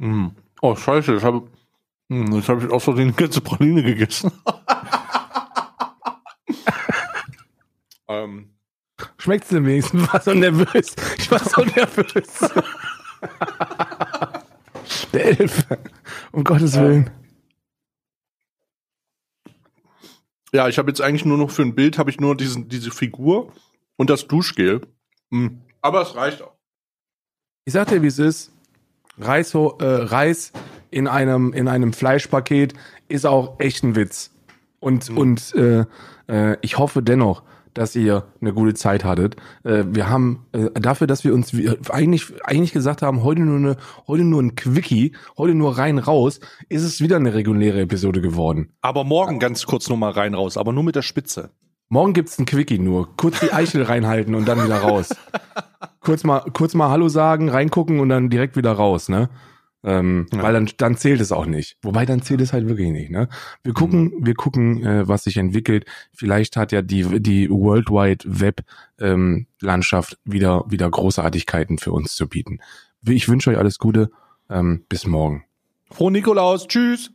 Mm. 0.04 0.30
Oh, 0.64 0.76
scheiße, 0.76 1.14
jetzt 1.14 1.24
habe 1.24 1.48
mm, 2.08 2.40
hab 2.48 2.64
ich 2.64 2.72
auch 2.72 2.82
so 2.82 2.92
die 2.94 3.12
ganze 3.12 3.40
Praline 3.40 3.84
gegessen. 3.84 4.32
ähm, 8.08 8.50
Schmeckt's 9.20 9.50
denn 9.50 9.66
wenigstens? 9.68 10.02
Ich 10.04 10.12
war 10.14 10.22
so 10.22 10.34
nervös. 10.34 10.96
Ich 11.20 11.30
war 11.32 11.38
so 11.40 11.64
nervös. 11.64 12.40
der 15.14 15.40
Elf. 15.40 15.68
Um 16.32 16.44
Gottes 16.44 16.74
Willen. 16.76 17.12
ja, 20.54 20.68
ich 20.68 20.78
habe 20.80 20.90
jetzt 20.90 21.02
eigentlich 21.02 21.26
nur 21.26 21.38
noch 21.38 21.52
für 21.52 21.62
ein 21.62 21.76
Bild 21.76 21.98
habe 22.00 22.10
ich 22.10 22.20
nur 22.20 22.36
diesen, 22.36 22.68
diese 22.70 22.90
Figur 22.92 23.54
und 24.02 24.10
das 24.10 24.28
Duschgel. 24.28 24.82
Mm. 25.30 25.60
Aber 25.80 26.02
es 26.02 26.16
reicht 26.16 26.42
auch. 26.42 26.56
Ich 27.66 27.74
sag 27.74 27.88
dir, 27.88 28.02
wie 28.02 28.08
es 28.08 28.18
ist. 28.18 28.52
Reis, 29.20 29.54
äh, 29.54 29.60
Reis 29.80 30.52
in 30.90 31.08
einem, 31.08 31.54
in 31.54 31.68
einem 31.68 31.94
Fleischpaket 31.94 32.74
ist 33.10 33.28
auch 33.28 33.60
echt 33.60 33.84
ein 33.84 33.96
Witz. 33.96 34.32
Und, 34.80 35.12
und 35.12 35.54
äh, 35.54 35.86
äh, 36.28 36.58
ich 36.62 36.80
hoffe 36.80 37.04
dennoch, 37.04 37.44
dass 37.76 37.96
ihr 37.96 38.26
eine 38.42 38.54
gute 38.54 38.74
Zeit 38.74 39.04
hattet. 39.04 39.36
Äh, 39.64 39.84
wir 39.86 40.10
haben 40.10 40.48
äh, 40.52 40.72
dafür, 40.72 41.06
dass 41.06 41.24
wir 41.24 41.36
uns 41.36 41.54
wir 41.54 41.78
eigentlich 41.92 42.34
eigentlich 42.44 42.74
gesagt 42.74 43.04
haben, 43.04 43.22
heute 43.22 43.42
nur 43.42 43.58
eine, 43.58 43.78
heute 44.08 44.24
nur 44.24 44.42
ein 44.42 44.56
Quickie, 44.56 45.16
heute 45.38 45.54
nur 45.54 45.78
rein 45.78 46.00
raus, 46.00 46.40
ist 46.70 46.82
es 46.82 47.02
wieder 47.02 47.18
eine 47.18 47.36
reguläre 47.36 47.82
Episode 47.82 48.20
geworden. 48.20 48.74
Aber 48.82 49.04
morgen 49.04 49.38
ganz 49.38 49.68
kurz 49.68 49.88
nochmal 49.90 50.14
rein 50.14 50.34
raus, 50.34 50.58
aber 50.58 50.74
nur 50.74 50.84
mit 50.84 50.96
der 50.96 51.04
Spitze. 51.04 51.52
Morgen 51.92 52.14
gibt's 52.14 52.40
ein 52.40 52.46
Quickie 52.46 52.80
nur, 52.80 53.18
kurz 53.18 53.42
die 53.42 53.52
Eichel 53.52 53.84
reinhalten 53.84 54.34
und 54.34 54.48
dann 54.48 54.64
wieder 54.64 54.78
raus. 54.78 55.10
Kurz 56.00 56.24
mal 56.24 56.40
kurz 56.54 56.74
mal 56.74 56.90
Hallo 56.90 57.10
sagen, 57.10 57.50
reingucken 57.50 58.00
und 58.00 58.08
dann 58.08 58.30
direkt 58.30 58.56
wieder 58.56 58.72
raus, 58.72 59.10
ne? 59.10 59.30
Ähm, 59.84 60.26
Ja. 60.32 60.42
Weil 60.42 60.54
dann, 60.54 60.70
dann 60.78 60.96
zählt 60.96 61.20
es 61.20 61.34
auch 61.34 61.46
nicht. 61.46 61.76
Wobei 61.82 62.06
dann 62.06 62.22
zählt 62.22 62.40
es 62.40 62.54
halt 62.54 62.66
wirklich 62.70 62.92
nicht. 62.92 63.12
Ne? 63.12 63.28
Wir 63.64 63.74
gucken, 63.74 64.14
wir 64.22 64.36
gucken, 64.36 64.82
äh, 64.86 65.06
was 65.06 65.26
sich 65.26 65.36
entwickelt. 65.36 65.86
Vielleicht 66.14 66.56
hat 66.56 66.72
ja 66.72 66.82
die 66.82 67.20
die 67.20 67.50
Worldwide 67.50 68.24
Web 68.26 68.62
ähm, 68.98 69.48
Landschaft 69.60 70.18
wieder 70.24 70.64
wieder 70.70 70.90
Großartigkeiten 70.90 71.78
für 71.78 71.92
uns 71.92 72.16
zu 72.16 72.30
bieten. 72.30 72.60
Ich 73.06 73.28
wünsche 73.28 73.50
euch 73.50 73.58
alles 73.58 73.80
Gute. 73.80 74.12
Ähm, 74.50 74.86
bis 74.88 75.06
morgen. 75.06 75.44
Frohe 75.90 76.12
Nikolaus, 76.12 76.68
tschüss. 76.68 77.12